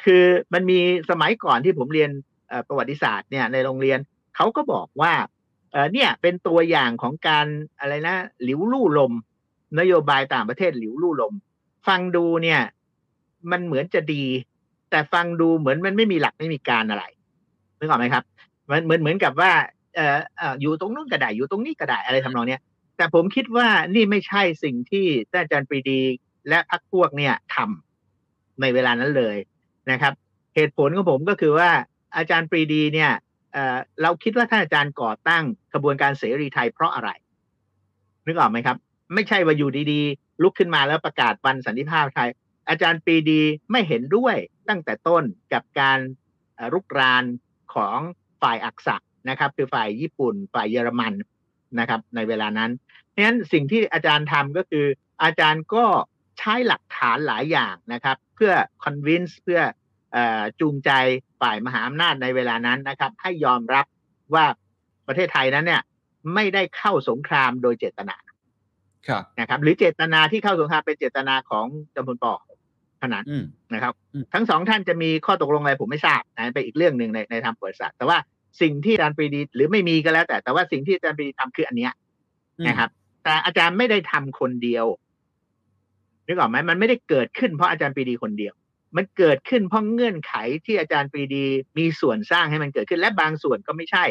[0.03, 2.11] คือมันมีสมัยก่อนที่ผมเรียน
[2.67, 3.99] ประวัติศาสตร์เนี่ยในโรงเรียน
[4.35, 5.13] เขาก็บอกว่า
[5.71, 7.45] เออเนี่ยเป็นตัวอย่างของการ
[7.79, 9.13] อะไรนะหลิวลู่ลม
[9.79, 11.33] นโยบายต่างประเทศหลิวลู่ลม
[11.87, 12.61] ฟังดูเนี่ย
[13.51, 14.25] มันเหมือนจะดี
[14.89, 17.03] แต่ฟังดูเหมือนมันไม่มีหลักไม่มีการอะไร
[17.79, 18.23] นึกออกไหมครับ
[18.71, 19.51] มันเหมือนเหมือนกับว่า
[19.95, 22.61] เอ่อเอ่ออยู่ตรงนู้นก็ได้อยู่ตรงนี้ก็ได้อะไรทำนองเนี้ย
[22.97, 26.01] แต่ผมคิดว่านี่ไม่ใช่สิ่งที่ท่านอาจารย์ปรีดี
[26.49, 29.37] และพรรคพวกเนี่ยทำในเวลานั้นเลย
[29.91, 30.13] นะครับ
[30.55, 31.69] เหตุผลของผมก็คือว่า
[32.17, 33.11] อาจารย์ปรีดีเนี่ย
[33.53, 35.43] เอ่อเราคิดว่าท่านอาจารย์ก่อตั้ง
[35.73, 37.09] กระบวนการเสรีไทยเพราะอะไร
[38.25, 38.77] นึกออกไหมครับ
[39.13, 42.29] ไม่ใช่ว่าอยู่ดีๆ ลุกขึ้นมาแล้วประกาศวันสันติภาพไทย
[42.69, 43.41] อาจารย์ปรีดี
[43.71, 44.35] ไม่เห็นด้วย
[44.69, 45.23] ตั้งแต่ต้น
[45.53, 45.99] กับการ
[46.55, 47.23] เอ่อรุกราน
[47.73, 47.99] ของ
[48.41, 48.95] ฝ่ายอักษะ
[49.29, 51.13] นะครับ คือฝ่ายญี่ปุ่น ฝ่ายเยอรมัน
[51.79, 52.71] นะครับ ในเวลานั้น
[53.09, 54.85] เพราะฉะนั้นสิ่งที่อาจารย์ทำก็คือ
[55.23, 55.85] อาจารย์ก็
[56.39, 58.53] ใช้หลักฐานหลายอย่างนะครับ เพื่อ
[58.83, 59.61] convince เพื่อ
[60.13, 60.91] เออจูงใจ
[61.41, 63.85] ฝ่ายมหาอำนาจในเวลานั้นนะครับ ให้ยอมรับ
[64.33, 64.45] ว่า
[65.07, 65.81] ประเทศไทยนั้นเนี่ย
[66.33, 68.15] ไม่ได้เข้าสงครามโดยเจตนา
[69.07, 71.65] ครับนะครับ หรือเจตนาที่เข้าสงครามเป็นเจตนาของ
[71.95, 72.25] จอมพลป
[72.97, 78.17] เท่านั้นอืมนะครับอืมทั้งสองท่านจะมีข้อตกลงอะไรผมไม่ทราบนะเป็นอีกเรื่องหนึ่งในในทางประวัติศาสตร์แต่ว่า
[78.61, 81.93] สิ่งที่อาจารย์ปรีดีหรือไม่มีก็แล้ว แต่แต่ว่าสิ่งที่อาจารย์ปรีดีทำคืออันเนี้ย
[82.67, 82.89] นะครับ
[83.23, 84.85] แต่อาจารย์ไม่ได้ทำคนเดียว
[86.27, 88.53] นึกออกไหมมันไม่ได้เกิดขึ้นเพราะอาจารย์ปรีดีคนเดียว
[88.95, 90.33] มันเกิดขึ้นเพราะเงื่อนไข
[90.65, 91.45] ที่อาจารย์ปรีดี
[91.77, 94.05] มีส่วนสร้างให้มันเกิดขึ้นและบางส่วนก็ไม่ใช่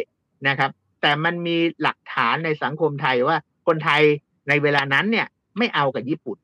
[0.49, 0.71] นะครับ
[1.03, 3.37] แต่มันมีหลักฐานในสังคมไทยว่า
[3.67, 4.03] คนไทย
[4.49, 5.27] ในเวลานั้นเนี่ย
[5.59, 6.39] ไม่เอากับญี่ปุ่น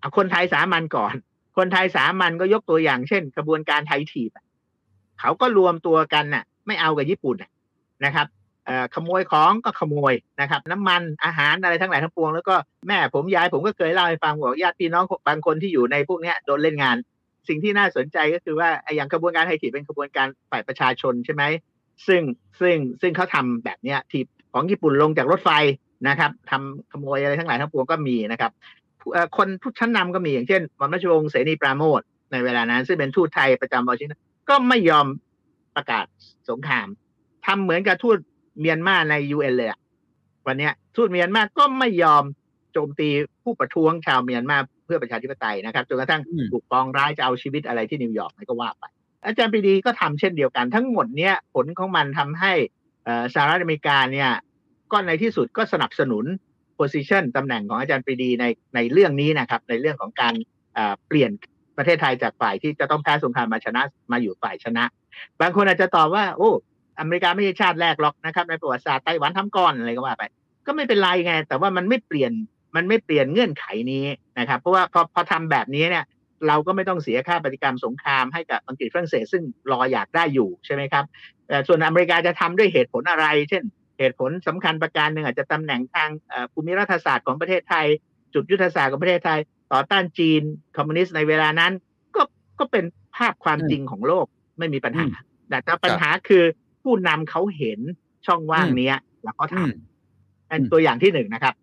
[0.00, 1.14] เอาคนไทยสามัญก่อน
[1.56, 4.44] คนไทยสามัญก็ยกตัวอย่างเช่น กระบวนการไทยถีบอะ
[5.20, 7.36] เขาก็รวมตัวกันน่ะ ไม่เอากับญี่ปุ่น
[8.04, 8.26] นะครับ
[8.94, 12.54] ขโมยของก็ขโมยนะครับ น้ำมันอาหารอะไรทั้งหลายทั้งปวงแล้วก็
[12.88, 16.96] แม่ผมยายผมก็เคยเล่าให้ฟังบอกญาติพี่น้องบางคนที่อยู่ในพวกนี้โดนเล่นงาน
[17.48, 21.42] สิ่งที่น่าสนใจก็คือว่าไอ้อย่างกระบวนการไทยถีเป็นกระบวนการฝ่ายประชาชนใช่ไหม
[22.06, 22.22] ซึ่ง
[22.60, 25.50] ซึ่งซึ่งเขาทำแบบเนี้ยถีบของญี่ปุ่นลงจากรถไฟ
[26.08, 28.50] นะครับทำขโมยอะไรทั้งหลายทั้งปวงก็มีนะครับ
[29.36, 32.00] คนผู้ชั้นนำก็มีอย่างเช่นหม่อมราชวงศ์เสนีปราโมท
[32.32, 35.06] ในเวลานั้น ซึ่งเป็นทูตไทยประจำวอชิงตันก็ไม่ยอม
[35.80, 36.06] ประกาศ
[36.50, 36.86] สงคราม
[37.46, 38.18] ทำเหมือนกับทูต
[38.60, 39.80] เมียนมาในยูเอ็นเลยอะ
[40.46, 42.24] วันเนี้ยทูตเมียนมาก็ไม่ยอม
[42.72, 43.08] โจมตี
[43.42, 48.84] ผู้ประท้วงชาวเมียนมาเพื่อประชาธิปไตยนะครับจนกระทั่งอืมถูกปองร้ายจะเอาชีวิตอะไรที่นิวยอร์กอะไรก็ว่าไป
[49.24, 52.52] อาจารย์ปรีดีก็ทำเช่นเดียวกัน ทั้งหมดเนี้ยผลของมันทำให้
[53.04, 54.30] เอ่อสหรัฐอเมริกาเนี่ย
[54.92, 56.24] ก็ในที่สุดก็สนับสนุน
[56.78, 60.34] position ตำแหน่งของอาจารย์ปรีดีในในเรื่องนี้นะครับในเรื่องของการ
[60.74, 61.30] เอ่อเปลี่ยน
[61.76, 64.84] ประเทศไทยจากฝ่ายที่จะต้องแพ้สงครามมาชนะมาอยู่ฝ่ายชนะ
[65.40, 66.50] บางคนอาจจะตอบว่า โอ้
[66.98, 70.22] อเมริกาไม่ใช่ชาติแรกหรอกนะครับ ในประวัติศาสตร์ไต้หวันทำก่อนอะไรก็ว่าไป
[70.66, 72.32] ก็ไม่เป็นไรไง แต่ว่ามันไม่เปลี่ยน
[72.76, 74.04] มันไม่เปลี่ยนเงื่อนไขนี้
[74.38, 76.04] นะครับ เพราะว่าพอพอทำแบบนี้เนี่ย
[76.48, 79.42] เราก็ไม่ต้องเสียค่าปฏิกรรมสงครามให้กับอังกฤษฝรั่งเศสซึ่ง
[79.72, 81.04] รออยากได้อยู่ใช่ไหมครับ
[81.66, 83.62] ส่วนอเมริกาจะทำด้วยเหตุผลอะไร เช่น
[83.98, 86.10] เหตุผลสำคัญประการหนึ่งอาจจะตำแหน่งทาง
[86.52, 87.86] ภูมิรัฐศาสตร์ของประเทศไทย
[88.34, 89.40] จุดยุทธศาสตร์ของประเทศไทย
[89.72, 90.42] ต่อต้านจีน
[90.76, 91.72] คอมมิวนิสต์ในเวลานั้น
[92.16, 92.22] ก็
[92.58, 92.84] ก็เป็น
[93.16, 94.26] ภาพความจริงของโลก
[94.60, 95.08] ไม่มีปัญหา
[95.48, 96.44] แต่ถ้าปัญหาคือ
[96.82, 97.80] ผู้นำเขาเห็น
[98.26, 101.54] ช่องว่างเนี้ย แล้วเขาทอืมำอันตัวอย่างที่หนึ่งนะครับ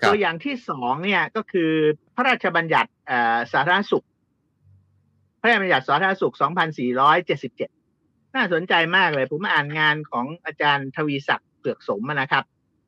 [0.00, 1.70] ครับ ตัวอย่างที่สองเนี่ยก็คือ
[2.14, 4.06] พระราชบัญญัติเอ่อสาธารณสุข
[5.40, 12.44] พระราชบัญญัติสาธารณสุข 2477 น่าสนใจมากเลย ผมอ่านงานของอาจารย์ทวีศักดิ์เปลือกสมนะครับ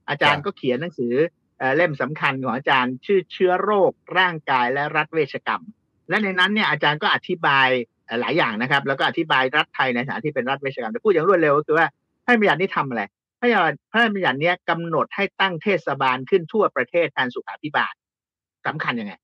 [0.09, 1.15] อาจารย์ก็เขียนหนังสือ
[1.59, 5.63] เอ่อเล่มสำคัญของอาจารย์ชื่อเชื้อโรคร่างกายและรัฐเวชกรรม
[6.09, 7.89] และในนั้นเนี่ยอาจารย์ก็อธิบายเอ่อ
[8.21, 11.87] หลายอย่างนะครับ แล้วก็อธิบายรัฐไทยในฐานะที่เป็นรัฐเวชกรรมแต่พูดอย่างรวดเร็วก็คือว่า
[12.25, 13.03] พระราชบัญญัตินี้ทำอะไร
[13.41, 17.95] พระราชบัญญัติพระราชบัญญัตินี้ยกำหนดให้ตั้งเทศบาลขึ้นทั่วประเทศแทนสุขาภิบาล
[18.67, 19.15] สำคัญยังไง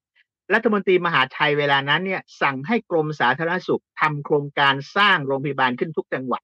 [0.54, 6.42] รัฐมนตรีมหาไทยเวลานั้นเนี่ยสั่งให้กรมสาธารณสุขทำโครงการสร้างโรงพยาบาลขึ้นทุกจังหวัด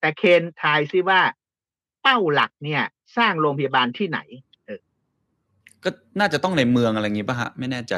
[0.00, 1.20] แต่เคนทายซิว่า
[2.02, 2.82] เป้าหลักเนี่ย
[3.16, 4.18] สร้างโรงพยาบาลที่ไหน
[5.84, 7.94] ก็น่าจะต้องในเมืองอะไรอย่างงี้ป่ะฮะ ไม่แน่ใจ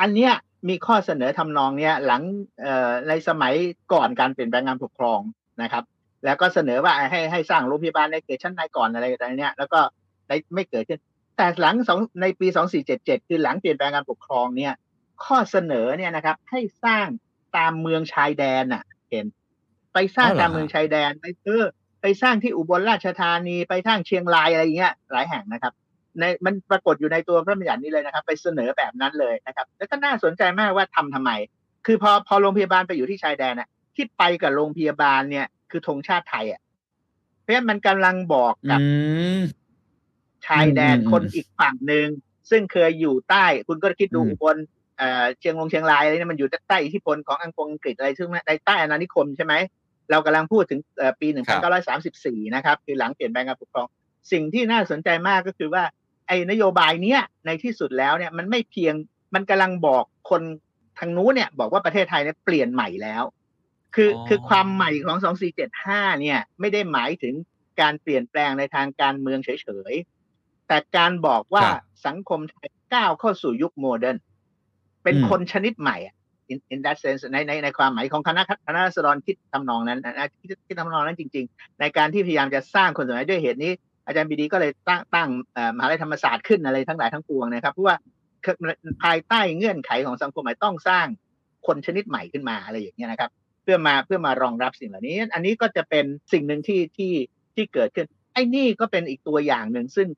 [0.00, 0.32] อันเนี้ย
[0.68, 2.22] มีข้อเสนอทำนองเนี้ยหลัง
[3.08, 3.54] ในสมัย
[3.92, 5.20] ก่อนการเปลี่ยนแปลงการปกครอง
[5.62, 5.84] นะครับ
[6.24, 9.80] แล้วก็เสนอว่าให้ให้สร้างโรงพยาบาลในเขตชั้นในก่อนอะไรอะไรเนี้ยแล้วก็
[10.54, 11.00] ไม่เกิดขึ้น
[11.36, 12.46] แต่หลังสองในปี
[12.88, 14.72] 2477คือหลังเปลี่ยนแปลงการปกครองเนี่ย
[15.24, 17.06] ข้อเสนอเนี่ยนะครับ ให้สร้าง
[17.56, 19.26] ตามเมืองชายแดนน่ะ เห็น
[19.94, 21.64] ไปสร้างตามเมืองชายแดนไปเออ
[22.02, 25.72] ไปสร้างที่อุบลราชธานีไปทางเชียงรายอะไรเงี้ยหลายแห่งนะครับ
[26.20, 31.30] ในมันปรากฏอยู่ในตัวพระบัญญัตินี้เลยนะครับ ไปเสนอแบบนั้นเลยนะครับ แล้วก็น่าสนใจมากว่าทำทำไม
[31.86, 36.60] คือพอพอโรงพยาบาลไปอยู่ที่ชายแดนน่ะ ที่ไปกับโรงพยาบาลเนี่ย คือธงชาติไทยอะ
[37.40, 38.86] เพราะฉะนั้นมันกำลังบอกกับอื
[39.38, 39.40] ม
[40.46, 42.06] ชายแดนอืมอืมคนอีกฝั่งหนึ่ง
[42.50, 44.56] ซึ่งเคยอยู่ใต้ คุณก็คิดดูอืมอุบล
[44.98, 49.54] เอ่อเชียงรงเชียงรายอะไรเนี่ยมันอยู่ใต้อิทธิพลของอังกฤษอังกฤษอะไรซึ่งในใต้อาณานิคมใช่ไหม
[50.10, 51.28] เรากำลังพูดถึงเอ่อปี
[51.90, 53.86] 1934 นะครับ คือหลังเปลี่ยนแปลงการปกครอง
[54.32, 55.82] สิ่งที่น่าสนใจมากก็คือว่า
[56.26, 58.94] ไอ้นโยบายเนี้ยในที่สุดแล้วเนี่ยมันไม่เพียง
[59.34, 60.42] มันกำลังบอกคน
[60.98, 63.24] ทางนู้นเนี่ย บอกว่าประเทศไทยเนี่ยเปลี่ยนใหม่แล้ว
[63.94, 65.18] คือออคือความใหม่ของ
[65.68, 67.34] 2475เนี่ย ไม่ได้หมายถึง
[67.80, 74.16] การเปลี่ยนแปลงในทางการเมืองเฉยๆ แต่การบอกว่าครับสังคมไทยก้าวเข้าสู่ยุค modern
[75.02, 76.14] เป็นอืมคนชนิดใหม่อะ
[76.52, 83.72] in in that sense ในในในความหมายของคณะคณะรัษฎรคิดทำนองนั้นนะคิดคิดทำนองนั้นจริง ๆ ในการที่พยายามจะสร้างคนสมัยด้วยเหตุนี้
[84.06, 87.96] อาจารย์ปรีดีก็เลยตั้งตั้งเอ่อมหาลัยธรรมศาสตร์ขึ้นอะไรทั้งหลายทั้งปวงนะครับเพราะว่า
[89.02, 91.06] ภายใต้เงื่อนไขของสังคมใหม่ต้องสร้าง
[91.66, 93.30] คนชนิดใหม่ขึ้นมาอะไรอย่างเงี้ยนะครับ
[93.62, 97.12] เพื่อมาเพื่อมารองรับสิ่งเหล่านี้ อันนี้ก็จะเป็นสิ่งหนึ่งที่ที่
[97.54, 100.08] ที่เกิดขึ้น ไอ้นี่ก็เป็นอีกตัวอย่างหนึ่งซึ่ง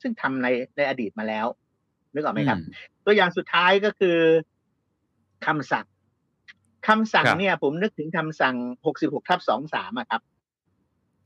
[0.00, 1.46] ซึ่งทำในในอดีตมาแล้ว
[2.14, 2.58] นึกออกไหมครับ
[3.04, 4.18] ตัวอย่างสุดท้ายก็คือ
[5.46, 5.86] คำสั่ง
[6.88, 10.20] คำสั่งครับเนี่ย ผมนึกถึงคำสั่ง66ทับ23อะครับ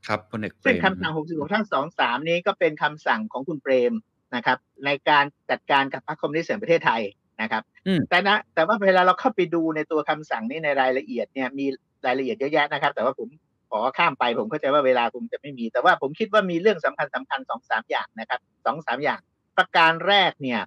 [0.07, 1.63] ครับพลเอกเปรซึ่งมคำสั่ง 66ทับ
[1.95, 3.93] 23 นี้ก็เป็นคำสั่งของคุณเปรม
[4.35, 7.01] นะครับ ในการจัดการกับพรรคคอมมิวนิสต์แห่งประเทศไทย
[7.41, 11.65] นะครับอืมแต่นะแต่ว่าเวลาเราเข้าไปดูในตัวคำสั่งนี้ในรายละเอียดเนี่ยมี
[12.05, 13.27] รายละเอียดเยอะแยะนะครับ แต่ว่าผม
[13.71, 19.19] ขอข้ามไปผมเข้าใจว่าเวลาคงจะไม่มี แต่ว่าผมคิดว่ามีเรื่องสำคัญสำคัญสองสามอย่างนะครับสองสามอย่าง
[19.57, 20.61] ประการแรกเนี่ย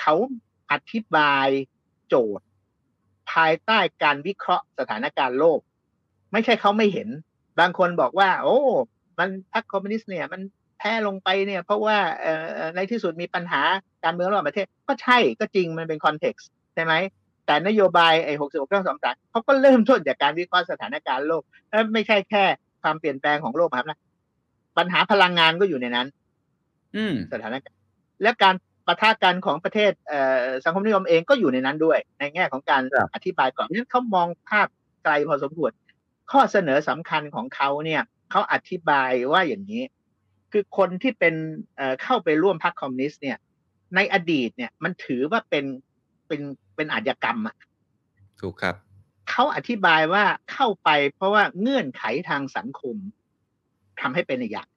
[0.00, 0.14] เขา
[0.70, 1.48] อธิบาย
[2.08, 2.46] โจทย์
[3.32, 5.60] ภายใต้การวิเคราะห์สถานการณ์โลก
[6.32, 7.08] ไม่ใช่เขาไม่เห็น
[7.60, 8.58] บางคนบอกว่า โอ้
[9.18, 10.40] มันพรรคคอมมิวนิสต์เนี่ยมัน
[10.78, 13.62] แพ้ลงไปเนี่ย เพราะว่าเอ่อในที่สุดมีปัญหา
[14.04, 16.94] การเมืองระหว่างประเทศ ก็ใช่ก็จริงมันเป็นคอนเท็กซ์ใช่ไหม
[17.46, 22.44] แต่นโยบายไอ้หกสิบหกเรื่องสองสามเขาก็เริ่มต้นจากการวิเคราะห์สถานการณ์โลกเอ้ยไม่ใช่แค่
[22.82, 23.98] ความเปลี่ยนแปลงของโลกครับนะ
[24.78, 26.06] ปัญหาพลังงานก็อยู่ในนั้น
[26.96, 27.80] อืมสถานการณ์
[28.22, 28.54] และการ
[28.86, 34.68] ปะทะกันของประเทศเอ่อสังคมนิยมเองก็อยู่ในนั้นด้วย ในแง่ของการครับอธิบายก่อนเพราะฉะนั้นเขามองภาพ
[35.04, 35.72] ไกลพอสมควร
[36.30, 39.82] ข้อเสนอสำคัญของเขาเนี่ยเขาอธิบายว่าอย่างนี้
[40.52, 41.34] คือคนที่เป็น
[41.76, 43.38] เอ่อเข้าไปร่วมพรรคคอมมิวนิสต์เนี่ย
[43.94, 45.64] ในอดีตเนี่ยมันถือว่าเป็น
[46.26, 46.40] เป็น
[46.76, 47.56] เป็นอาชญากรรมอะ
[48.40, 48.74] ถูกครับ
[49.30, 52.96] เขาอธิบายว่าเข้าไปเพราะว่าเงื่อนไขทางสังคม
[54.00, 54.68] ทำให้เป็นอีกอย่าง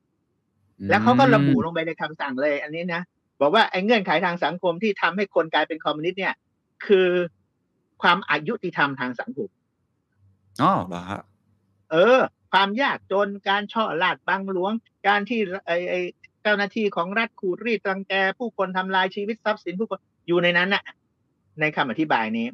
[0.89, 3.01] แล้วเขาก็ระบุลงไปในคำสั่งเลย อันนี้นะ
[3.41, 6.35] บอกว่าไอ้เงื่อนไขทางสังคมที่ทำให้คนกลายเป็นคอมมิวนิสต์เนี่ย
[6.85, 7.09] คือ
[8.01, 9.49] ความอายุติธรรมทางสังคม
[10.61, 11.21] อ๋อเหรอฮะ
[11.91, 12.17] เออ
[12.51, 14.73] ความยากจนการช่อลาดบังหลวง
[15.07, 15.99] การที่ไอ้ไอ้
[16.41, 20.83] เจ้าหน้าที่ของรัฐขูดรีดรังแก ผู้คนทำลายชีวิตทรัพย์สินผู้คนอยู่ในนั้นน่ะ
[21.59, 22.47] ในคำอธิบายนี้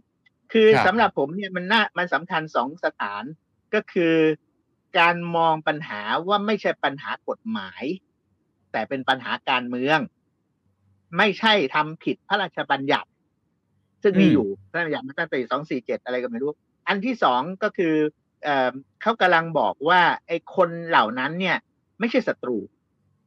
[0.54, 3.24] คือครับสำหรับผมเนี่ยมันน่ามันสำคัญสองสถาน
[3.74, 4.16] ก็คือ
[5.00, 7.84] การมองปัญหาว่าไม่ใช่ปัญหากฎหมาย
[8.72, 10.00] แต่เป็นปัญหาการเมือง
[11.18, 13.10] ไม่ใช่ทำผิดพระราชบัญญัติ
[14.04, 16.52] ซึ่งมีอืมอยู่พระราชบัญญัติมาตั้งแต่สองสี่เจ็ดอะไรก็ไม่รู้
[16.88, 17.96] อันที่สองก็คือ
[18.44, 18.72] เอ่อ
[19.02, 21.58] เขากำลังบอกว่าไอ้คนเหล่านั้นเนี่ย
[22.00, 22.58] ไม่ใช่ศัตรู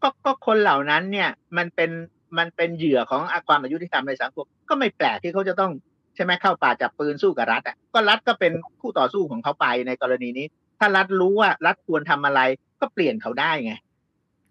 [0.03, 1.91] ก็ก็คนเหล่านั้นเนี่ยมันเป็น
[2.39, 5.73] มันเป็นเหยื่อของความอายุที่ทำในสังคมก็ไม่แปลกที่เขาจะต้อง
[6.14, 10.47] ใช่ไหมเข้าป่าจับปืนสู้กับรัฐอะก็รัฐก็เป็นคู่ต่อสู้ของเขาไปในกรณีนี้
[10.79, 12.41] ถ้ารัฐรู้ว่ารัฐควรทำอะไร
[12.81, 13.75] ก็เปลี่ยนเขาได้ไง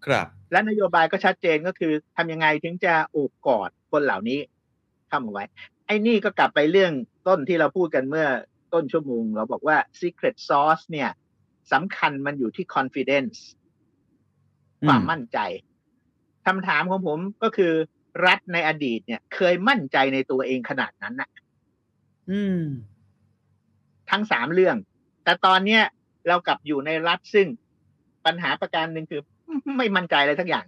[0.06, 4.38] ครับ และนโยบายก็ชัดเจนก็คือทำยังไงถึงจะโอบกอดคนเหล่านี้
[5.08, 5.44] เข้ามาไว้
[5.86, 6.92] ไอ้นี่ก็กลับไปเรื่อง
[7.28, 8.26] ต้นที่เราพูดกันเมื่อ
[8.72, 11.10] ต้นชั่วโมง เราบอกว่า secret sauce เนี่ย
[11.72, 13.38] สำคัญมันอยู่ที่ confidence
[14.82, 15.38] อืมความมั่นใจ
[16.46, 17.72] คำถามของผมก็คือ
[18.26, 21.30] รัฐในอดีตเนี่ย เคยมั่นใจในตัวเองขนาดนั้นนะ
[22.30, 22.60] อืม
[24.10, 24.76] ทั้งสามเรื่อง
[25.24, 25.82] แต่ตอนเนี้ย
[26.28, 27.46] เรากลับอยู่ในรัฐซึ่ง
[28.26, 29.22] ปัญหาประการหนึ่งคือ
[29.76, 30.66] ไม่มั่นใจอะไรทั้งอย่าง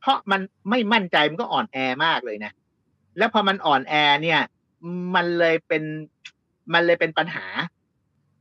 [0.00, 2.52] เพราะมันไม่มั่นใจมันก็อ่อนแอมากเลยนะ
[3.18, 4.40] แล้วพอมันอ่อนแอเนี่ย
[5.14, 5.82] มันเลยเป็น
[6.74, 7.46] มันเลยเป็นปัญหา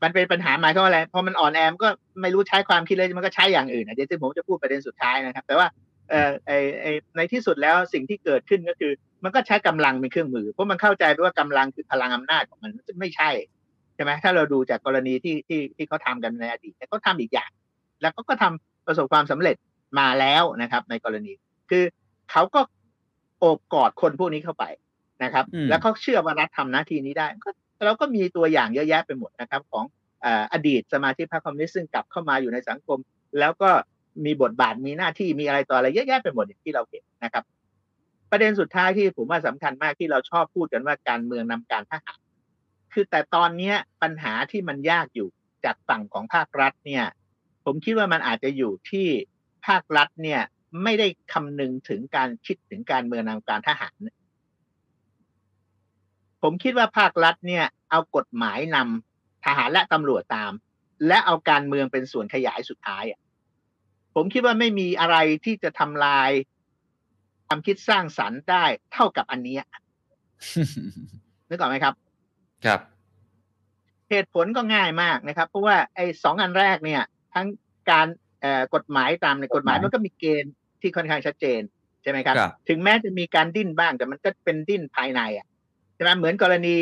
[0.03, 1.89] มันเป็นปัญหาหมายความว่าอะไรพอมันอ่อนแอมันก็
[2.21, 5.67] ไม่รู้ใช้ความคิดเลยมันก็ใช้อย่างอื่นนะเดี๋ยวซึ่งผมจะพูดประเด็นสุดท้ายนะครับ แต่ว่า
[6.09, 6.51] เอ่อไอ
[6.81, 6.85] ไอ
[7.17, 8.91] ในที่สุดแล้วสิ่งที่เกิดขึ้นก็คือ
[9.23, 13.29] มันก็ใช้กำลังเป็นเครื่องมือ เพราะมันเข้าใจไปว่ากำลังคือพลังอำนาจของมันไม่ใช่
[13.95, 17.49] ใช่ไหมถ้าเราดูจากกรณีที่ที่ที่เขาทำกันในอดีตเขาทำอีกอย่าง
[18.01, 19.55] แล้วก็ก็ทำประสบความสำเร็จ
[19.99, 21.33] มาแล้วนะครับ ในกรณี
[21.69, 21.83] คือ
[22.31, 22.61] เขาก็
[23.39, 24.65] โอบกอดคนพวกนี้เข้าไป
[25.23, 27.51] นะครับอืมแล้วเขาเชื่อว่ารัฐทำหน้าที่นี้ได้ก็
[27.85, 29.83] เราก็มีตัวอย่างเยอะแยะไปหมดนะครับของ
[30.53, 32.97] อดีตสมาชิกพรรคคอมมิวนิสต์ซึ่งกลับเข้ามาอยู่ในสังคม
[33.39, 33.69] แล้วก็
[34.25, 37.43] มีบทบาทมีหน้าที่มีอะไรต่ออะไรเยอะแยะไปหมดอย่างที่เราเห็นนะครับ
[38.31, 42.19] ประเด็นสุดท้ายที่ผมว่าสำคัญมากที่เราชอบพูดกันว่าการเมืองนำการทหาร
[42.93, 45.27] คือแต่ตอนเนี้ปัญหาที่มันยากอยู่
[45.65, 47.05] จากฝั่งของภาครัฐเนี่ย
[47.65, 49.07] ผมคิดว่ามันอาจจะอยู่ที่
[49.67, 50.41] ภาครัฐเนี่ย
[50.83, 53.93] ไม่ได้คำนึงถึงการคิดถึงการเมืองนำการทหาร
[56.47, 60.51] ผมคิดว่าภาครัฐเนี่ย เอากฎหมายนำทหารและตำรวจตาม
[61.07, 63.19] และเอาการเมืองเป็นส่วนขยายสุดท้ายอะ
[64.15, 66.31] ผมคิดว่าไม่มีอะไรที่จะทำลาย
[67.47, 69.63] ความคิดสร้างสรรค์ได้เท่ากับอันเนี้ย
[71.49, 71.93] นึกออกไหมครับ
[72.65, 72.79] ครับ
[74.09, 77.47] เหตุผลก็ง่ายมากนะครับ เพราะว่าไอ้สองอันแรกเนี่ย ทั้ง
[77.91, 78.07] การ
[78.41, 81.61] เอ่อกฎหมายตามในกฎหมายกฎหมายมันก็มีเกณฑ์ที่ค่อนข้างชัดเจน
[82.01, 85.47] ใช่ไหมครับครับ ถึงแม้จะมีการดิ้นบ้างแต่มันก็เป็นดิ้นภายในอะ
[85.95, 86.75] ใช่ไหมเหมือนกรณี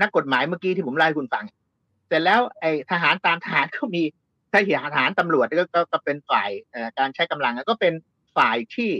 [0.00, 1.44] นักกฎหมายเมื่อกี้ที่ผมเล่คุณฟัง
[2.08, 4.02] เสร็จแล้วไอ้ทหารตามทหารก็มี
[4.52, 4.60] ถ้า
[4.94, 6.50] ทหารตำรวจก็ก็ก็เป็นฝ่าย
[6.98, 7.92] การใช้กำลังก็เป็น
[8.36, 8.90] ฝ่ายที่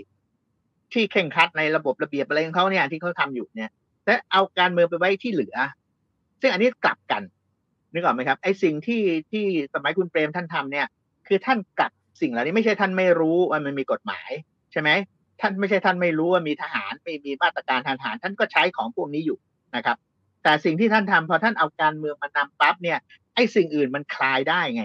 [0.92, 3.70] ที่เข่งคัดในระบบระเบียบอะไรของเขาเนี่ยที่เขาทำอยู่เนี่ย
[4.06, 5.56] และเอาการเมืองไปไว้ที่เหลือ
[6.40, 7.22] ซึ่งอันนี้กลับกัน
[7.92, 10.86] นึกออกไหมครับไอ้สิ่งที่ที่สมัยคุณเปรมท่านทำเนี่ย
[11.26, 14.30] คือท่านกลับสิ่งเหล่านี้ไม่ใช่ท่านไม่รู้ว่ามันมีกฎหมาย
[14.72, 14.90] ใช่ไหม
[15.42, 19.38] ท่านไม่ใช่ท่านไม่รู้ว่ามีทหารไม่มีมาตรการทางทหาร ท่านก็ใช้ของพวกนี้อยู่
[19.76, 19.96] นะครับ
[20.42, 22.98] แต่สิ่งที่ท่านทำพอท่านเอาการเมืองมานำปั๊บเนี่ย
[23.34, 24.84] ไอ้สิ่งอื่นมันคลายได้ไง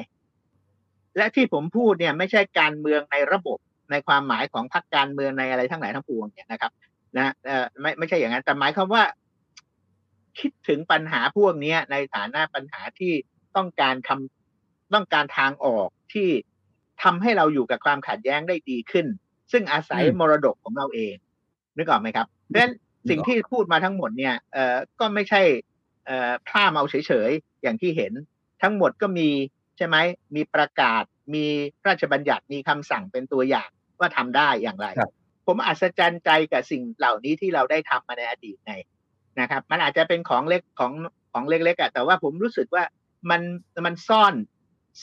[1.17, 3.57] และที่ผมพูดเนี่ยไม่ใช่การเมืองในระบบ
[3.91, 6.71] ในความหมายของพรรคการเมืองในอะไรทั้งหลายทั้งปวงเนี่ยนะครับ
[7.17, 9.03] นะเออไม่ไม่ใช่อย่างนั้นแต่หมายความว่า
[10.39, 13.13] คิดถึงปัญหาพวกนี้ในฐานะปัญหาที่
[13.55, 16.29] ต้องการคำต้องการทางออกที่
[17.03, 19.05] ทำให้เราอยู่กับความขัดแย้งได้ดีขึ้น
[19.51, 21.15] ซึ่งอาศัยอืมมรดกของเราเอง
[21.77, 22.73] นึกออกไหมครับเพราะฉะนั้น
[23.09, 25.41] สิ่งที่พูดมาทั้งหมดเนี่ยเอ่อก็ไม่ใช่
[26.05, 28.13] เอ่อพร่ามเอาเฉยๆอย่างที่เห็น
[28.61, 29.29] ทั้งหมดก็มี
[29.77, 29.97] ใช่ไหม
[30.35, 31.45] มีประกาศมี
[31.81, 33.69] พระราชบัญญัติมีคำสั่งเป็นตัวอย่าง
[33.99, 35.11] ว่าทำได้อย่างไรครับ
[35.47, 38.73] ผมอัศจรรย์ใจกับสิ่งเหล่านี้ที่เราได้ทำมาในอดีตไง
[39.39, 40.91] นะครับ มันอาจจะเป็นของเล็กของ
[41.33, 42.83] ของเล็กๆอะแต่ว่าผมรู้สึกว่า
[43.29, 43.41] มัน
[43.85, 44.33] มันซ่อน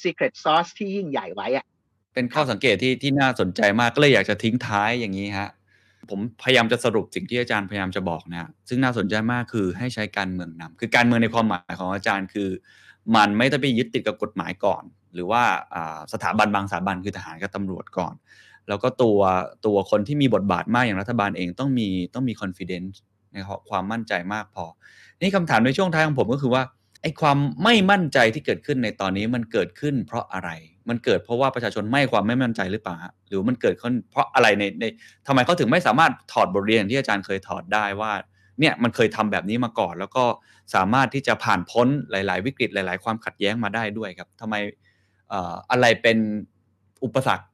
[0.03, 1.67] secret sauce ที่ยิ่งใหญ่ไว้อะ
[2.15, 5.51] เป็นข้อสังเกตที่ที่น่าสนใจมากก็เลยอยากจะทิ้งท้ายอย่างนี้ฮะ
[6.11, 12.49] ผมพยายามจะสรุปสิ่งที่อาจารย์พยายามจะบอกนะซึ่งน่าสนใจมากคือให้ใช้การเมืองนำคือการเมืองในความหมายของอาจารย์คือ
[13.17, 14.83] มันไม่ต้องไปยึดติดกับกฎหมายก่อน
[15.15, 15.43] หรือว่า
[16.13, 18.15] สถาบันบางสถาบันคือทหารกับตำรวจก่อน
[18.69, 19.19] แล้วก็ตัว
[19.67, 22.95] ตัวคนที่มีบทบาทมากอย่างรัฐบาลเองต้องมีต้องมี confidence
[23.35, 24.65] นครับความมั่นใจมากพอ
[25.21, 26.63] นี่คำถามในช่วงท้ายของผมก็คือว่า
[27.05, 30.51] ไอ้ความไม่มั่นใจที่เกิดขึ้นในตอนนี้มันเกิดขึ้น เพราะอะไร
[30.89, 32.97] มันเกิดเพราะว่าประชาชนไม่ความไม่มั่นใจหรือเปล่า
[33.29, 34.85] หรือมันเกิดขึ้นเพราะอะไรในใน
[35.27, 38.13] ทำไมเขาถึงไม่สามารถถอดบทเรียนที่อาจารย์เคยถอดได้ว่า
[38.61, 40.25] เนี่ยมันเคยทำแบบนี้มาก่อน แล้วก็
[40.75, 44.55] สามารถที่จะผ่านพ้นหลาย ๆ วิกฤตหลาย ๆ ความขัดแย้งมาได้ด้วยครับทำไม
[45.33, 46.19] อ่ออะไรเป็น
[47.05, 47.47] อุปสรรค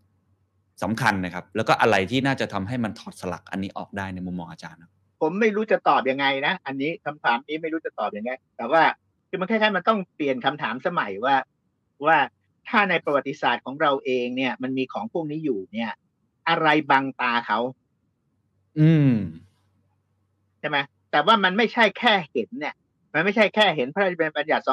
[0.83, 4.91] สำคัญนะครับ แล้วก็อะไรที่น่าจะทำให้มันถอดสลักอันนี้ออกได้ในมุมมองอาจารย์ครับ
[5.21, 8.83] ผมไม่รู้จะตอบยังไงนะ อันนี้คำถามนี้ไม่รู้จะตอบยังไง แต่ว่า
[9.31, 11.37] คือมันคล้ายๆมันต้องเปลี่ยนคำถามสมัยว่า
[12.07, 12.19] ว่า
[12.69, 15.91] ถ้าในประวัติศาสตร์ของเราเองเนี่ย มันมีของพวกนี้อยู่เนี่ย
[16.49, 17.59] อะไรบังตาเขา
[18.79, 19.15] อืม
[20.61, 20.79] ใช่ไหม
[21.11, 22.75] แต่ว่ามันไม่ใช่แค่เห็นเนี่ย
[23.15, 24.65] มันไม่ใช่แค่เห็นพระราชบัญญัติ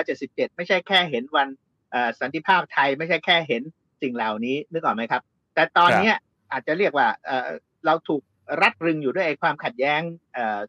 [0.00, 1.48] 2477 ไม่ใช่แค่เห็นวัน
[1.90, 3.62] เอ่อสันติภาพไทยไม่ใช่แค่เห็น
[4.02, 5.22] สิ่งเหล่านี้นึกออกไหมครับ
[5.54, 6.16] แต่ตอนเนี้ย
[6.52, 7.48] อาจจะเรียกว่าเอ่อ
[7.86, 8.22] เราถูก
[8.62, 10.00] รัดรึงอยู่ด้วยไอ้ความขัดแย้ง
[10.34, 10.60] เอ่อ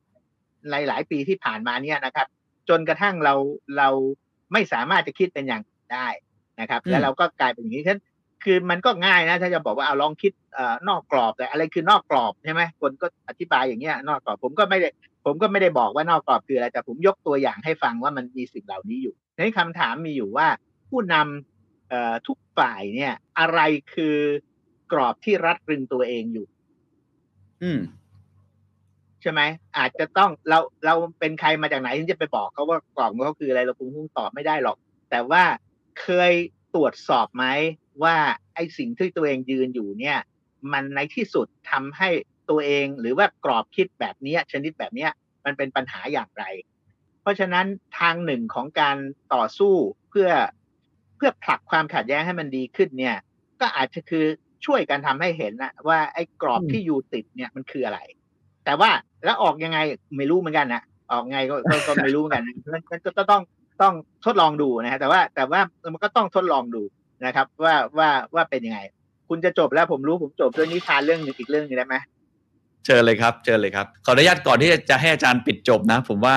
[0.71, 2.27] ในหลายปีที่ผ่านมาเนี่ยนะครับ
[2.69, 3.33] จนกระทั่งเรา
[3.77, 3.89] เรา
[4.53, 6.07] ไม่สามารถจะคิดเป็นอย่างอื่นได้
[6.59, 8.01] นะครับอืมแล้วเราก็กลายเป็นอย่างนี้ฉะนั้น
[8.43, 14.89] คือมันก็ง่ายนะ ถ้าจะบอกว่าเอาลองคิดเอ่อนอกกรอบแต่อะไรคือนอกกรอบใช่ไหมคนก็อธิบายอย่างเงี้ยนอกกรอบผมก็ไม่ได้
[15.25, 20.47] ผมก็ไม่ได้บอกว่านอกกรอบคืออะไรแต่ผมยกตัวอย่างให้ฟังว่ามันมีสิ่งเหล่านี้อยู่ในคำถามมีอยู่ว่า
[20.89, 23.59] ผู้นำเอ่อทุกฝ่ายเนี่ย อะไร
[23.93, 24.17] คือ
[24.91, 26.47] กรอบที่รัดรึงตัวเองอยู่
[27.63, 27.79] อืม
[29.25, 29.43] ใช่ไหม
[29.77, 34.77] อาจจะต้องเราเราเป็นใครมาจากไหนที่จะไปบอกเขาว่ากรอบของเขาคืออะไรเราคงคงตอบไม่ได้หรอก
[35.11, 35.43] แต่ว่า
[36.01, 36.33] เคย
[36.75, 37.45] ตรวจสอบไหม
[38.03, 38.15] ว่า
[38.55, 40.17] ไอ้สิ่งที่ตัวเองยืนอยู่เนี่ย
[40.71, 42.09] มันในที่สุดทำให้
[42.49, 45.11] ตัวเองหรือว่ากรอบคิดแบบเนี้ยชนิดแบบเนี้ย
[45.45, 46.43] มันเป็นปัญหาอย่างไร
[47.21, 47.65] เพราะฉะนั้น
[47.99, 48.97] ทางหนึ่งของการ
[49.33, 49.73] ต่อสู้
[50.09, 50.29] เพื่อ
[51.15, 53.17] เพื่อผลักความขัดแย้งให้มันดีขึ้นเนี่ย
[53.61, 54.25] ก็อาจจะคือ
[54.65, 57.99] ช่วยกันทำให้เห็นนะว่าไอ้กรอบอืมที่อยู่ติดเนี่ยมันคืออะไร
[58.65, 58.89] แต่ว่า
[59.23, 59.77] แล้วออกยังไง
[60.17, 61.55] ไม่รู้เหมือนกันนะออกไงก็
[61.87, 62.43] ก็ไม่รู้เหมือนกัน
[62.73, 63.41] มันมันก็ต้อง
[63.81, 63.93] ต้อง
[64.25, 65.61] ทดลองดูนะฮะแต่ว่าแต่ว่า
[65.93, 66.83] มันก็ต้องทดลองดู
[67.25, 68.79] นะครับ ว่าว่าว่าเป็นยังไง
[69.29, 71.95] คุณจะจบแล้วผมรู้ผมจบด้วยนิทานเรื่องนึงอีกเรื่องนึงได้ไหม
[72.85, 76.35] เชิญเลยครับเชิญเลยครับ ขออนุญาตก่อนที่จะให้อาจารย์ปิดจบนะ ผมว่า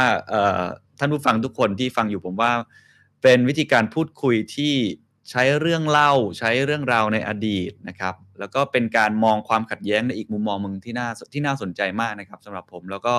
[0.98, 2.50] ท่านผู้ฟังทุกคนที่ฟังอยู่ผมว่า
[3.22, 4.74] เป็นวิธีการพูดคุยที่
[5.30, 13.14] ใช้เรื่องเล่าใช้เรื่องราวในอดีตนะครับ แล้วก็เป็นการมองความขัดแย้งในอีกมุมมองหนึ่งที่น่าที่น่าสนใจมากนะครับสำหรับผมแล้วก็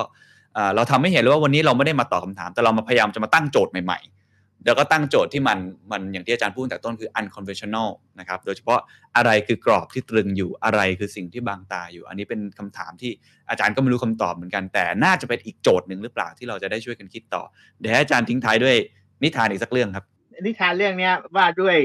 [0.74, 5.58] เราทำให้เห็นเลยว่าวันนี้เราไม่ได้มาตอบคำถาม แต่เรามาพยายามจะมาตั้งโจทย์ใหม่ๆ แล้วก็ตั้งโจทย์ที่มัน
[5.90, 7.88] มันอย่างที่อาจารย์พูดตั้งแต่ต้นคือ unconventional
[8.18, 8.80] นะครับโดยเฉพาะ
[9.16, 13.12] อะไรคือกรอบที่ตรึงอยู่อะไรคือสิ่งที่บางตาอยู่ อันนี้เป็นคำถามที่
[13.50, 17.42] อาจารย์ก็ไม่รู้คำตอบเหมือนกัน แต่น่าจะเป็นอีกโจทย์หนึ่งหรือเปล่าที่เราจะได้ช่วยกันคิดต่อ
[17.80, 18.76] เดี๋ยวให้อาจารย์ทิ้งท้ายด้วย
[19.22, 20.04] นิทานอีกสักเรื่องครับ
[20.46, 21.76] นิทานเรื่องนี้ว่าด้วย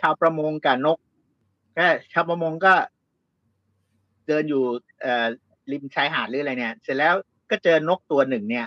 [0.00, 0.98] ชาวประมงกับนก
[1.78, 2.74] ก็ชาวประมงก็
[4.26, 4.62] เดินอยู่
[5.00, 5.06] เอ
[5.70, 7.14] ริมชายหาดหรืออะไรเนี่ย เสร็จแล้ว
[7.50, 8.66] ก็เจอนกตัวหนึ่งเนี่ย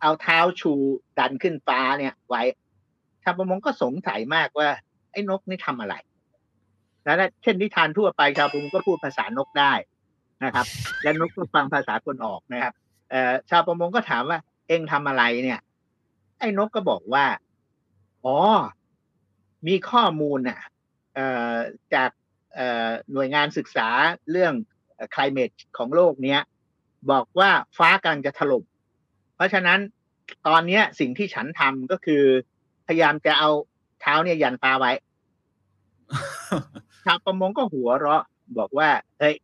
[0.00, 0.72] เอาเท้าชู
[1.18, 2.42] ดันขึ้นฟ้าเนี่ย ไว้
[3.22, 4.68] ชาวประมงก็สงสัยมากว่า
[5.12, 5.94] ไอ้นกนี่ทำอะไร
[7.04, 9.72] แล้วเช่นนิทานทั่วไปชาวประมงก็พูดภาษานกได้
[10.44, 10.66] นะครับ
[11.02, 12.72] และนกก็ฟังภาษาคนออกนะครับ
[13.10, 14.38] เอ่อชาวประมงก็ถามว่า
[14.68, 15.60] เอ็งทำอะไรเนี่ย
[16.38, 17.24] ไอ้นกก็บอกว่า
[18.24, 18.36] อ๋อ
[19.66, 20.60] มีข้อมูลน่ะ
[21.14, 21.56] เอ่อ
[21.94, 22.10] จาก
[22.54, 23.88] เอ่อหน่วยงานศึกษา
[24.30, 24.52] เรื่อง
[25.14, 26.40] climate ของโลกเนี้ย
[27.10, 28.64] บอกว่าฟ้ากำลังจะถล่ม
[29.36, 29.78] เพราะฉะนั้น
[30.46, 32.22] ตอนเนี้ยสิ่งที่ฉันทำก็คือ
[32.86, 33.50] พยายามจะเอา
[34.00, 34.92] เท้าเนี่ยยันปลาไว้
[37.04, 38.22] ชาวประมงก็หัวเราะ
[38.58, 38.88] บอกว่า
[39.18, 39.36] เฮ้ย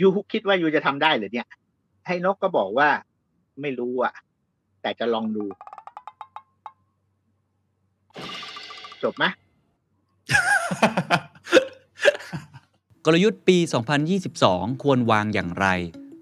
[0.00, 1.48] ยูคิดว่ายูจะทำได้หรือเนี่ย
[2.06, 2.88] ให้นกก็บอกว่า
[3.60, 4.14] ไม่รู้อะ
[4.82, 5.44] แต่จะลองดู
[9.04, 9.24] จบไหม
[13.04, 13.58] กลยุทธ์ปี
[14.20, 15.66] 2022 ควรวางอย่างไร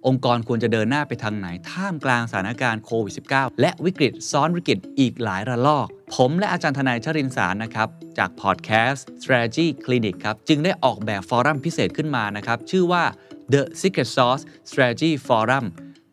[0.07, 13.05] องค์กรควรจะเดินหน้าไปทางไหน ท่ามกลางสถานการณ์โควิด -19 และวิกฤตซ้อนวิกฤตอีกหลายระลอก ผมและอาจารย์ทนายชรินสารนะครับ จากพอดแคสต์ Strategy Clinic ครับ จึงได้ออกแบบฟอรัมพิเศษขึ้นมานะครับ ชื่อว่า
[13.53, 15.67] The Secret Sauce Strategy Forum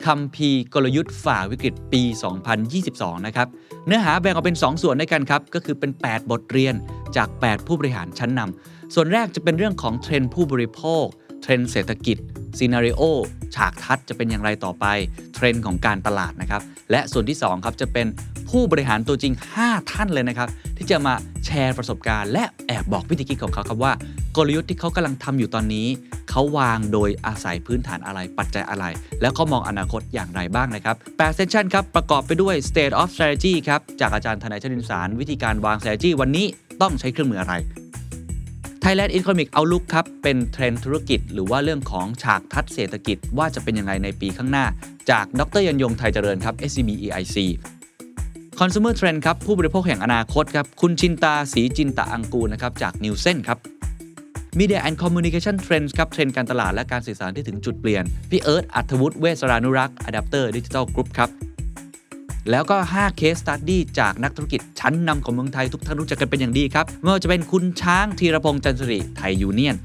[0.05, 2.03] คัมภีกลยุทธ์ฝ่าวิกฤตปี
[2.65, 3.47] 2022 นะครับ
[3.87, 6.75] เนื้อหาแบ่งออกเป็น 2 ส่วนด้วยกันครับ ก็คือเป็น 8 บทเรียน
[7.17, 11.05] จาก 8 ผู้บริหารชั้นนำส่วนแรกจะเป็นเรื่องของเทรนด์ผู้บริโภค
[11.41, 12.17] เทรนด์เศรษฐกิจ
[12.57, 13.01] scenario
[13.55, 14.85] ฉากทัศน์จะเป็นอย่างไรต่อไป
[15.35, 16.61] เทรนด์ของการตลาดนะครับ
[16.91, 18.07] และส่วนที่ 2 ครับจะเป็น
[18.49, 19.33] ผู้บริหารตัวจริง
[19.63, 21.13] 5 ท่านเลยนะครับ ที่จะมา
[21.45, 23.93] แชร์ประสบการณ์ และแอบบอกวิธีคิดของเขาครับว่า
[24.37, 25.87] กลยุทธ์ที่เขากำลังทำอยู่ตอนนี้
[26.29, 28.85] เขาวางโดยอาศัยพื้นฐานอะไรปัจจัยอะไร
[29.21, 36.45] แล้วเขามองอนาคตอย่างไรบ้างนะครับ8เซสชันครับประกอบไปด้วย state of strategy ครับจากอาจารย์ธนายชนินสาร วิธีการวาง strategy วันนี้
[36.81, 37.53] ต้องใช้เครื่องมืออะไร
[38.83, 44.65] Thailand Economic Outlook ครับเป็นเทรนธุรกิจ หรือว่าเรื่องของฉากทัศน์เศรษฐกิจว่าจะเป็นยังไงในปีข้างหน้า
[45.11, 47.37] จากดรยันยงไทยเจริญครับ SCB EIC
[48.59, 53.57] Consumer Trend ครับผู้บริโภคแห่งอนาคตครับคุณชินตาสีจินตะอังกูนะครับจาก Nielsen ครับ
[54.59, 61.29] Media and Communication Trends ครับเทรนด์การตลาดและการสื่อสารที่ถึงจุดเปลี่ยน พี่เอิร์ธอัธวุฒิเวสรานุรักษ์ Adapter Digital Group ครับ
[62.51, 69.75] แล้วก็5 Case Study จากนักธุรกิจชั้นนำของเมืองไทยทุกท่านรู้จักกันเป็นอย่างดีครับไม่ว่าจะเป็นคุณช้างธีรพงษ์จันทริไทยยูเนียน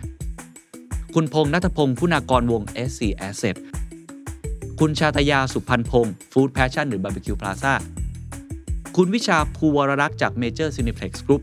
[1.15, 3.57] คุณพงษ์นัทพงศ์คุณากรวง SC Asset
[4.81, 7.75] คุณชาตยาสุพันพงศ์ Food Passion หรือ Barbecue Plaza
[8.97, 11.43] คุณวิชาภูวรรักษ์จาก Major Cineplex Group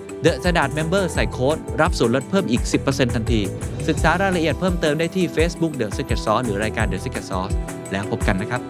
[0.25, 3.41] The Standard Member ใส่โค้ดรับส่วนลดเพิ่มอีก 10%ทันที
[3.87, 7.53] ศึกษารายละเอียดเพิ่มเติมได้ที่ Facebook The Secret Sauce หรือรายการ The Secret Sauce
[7.91, 8.61] แล้วพบกันนะครับ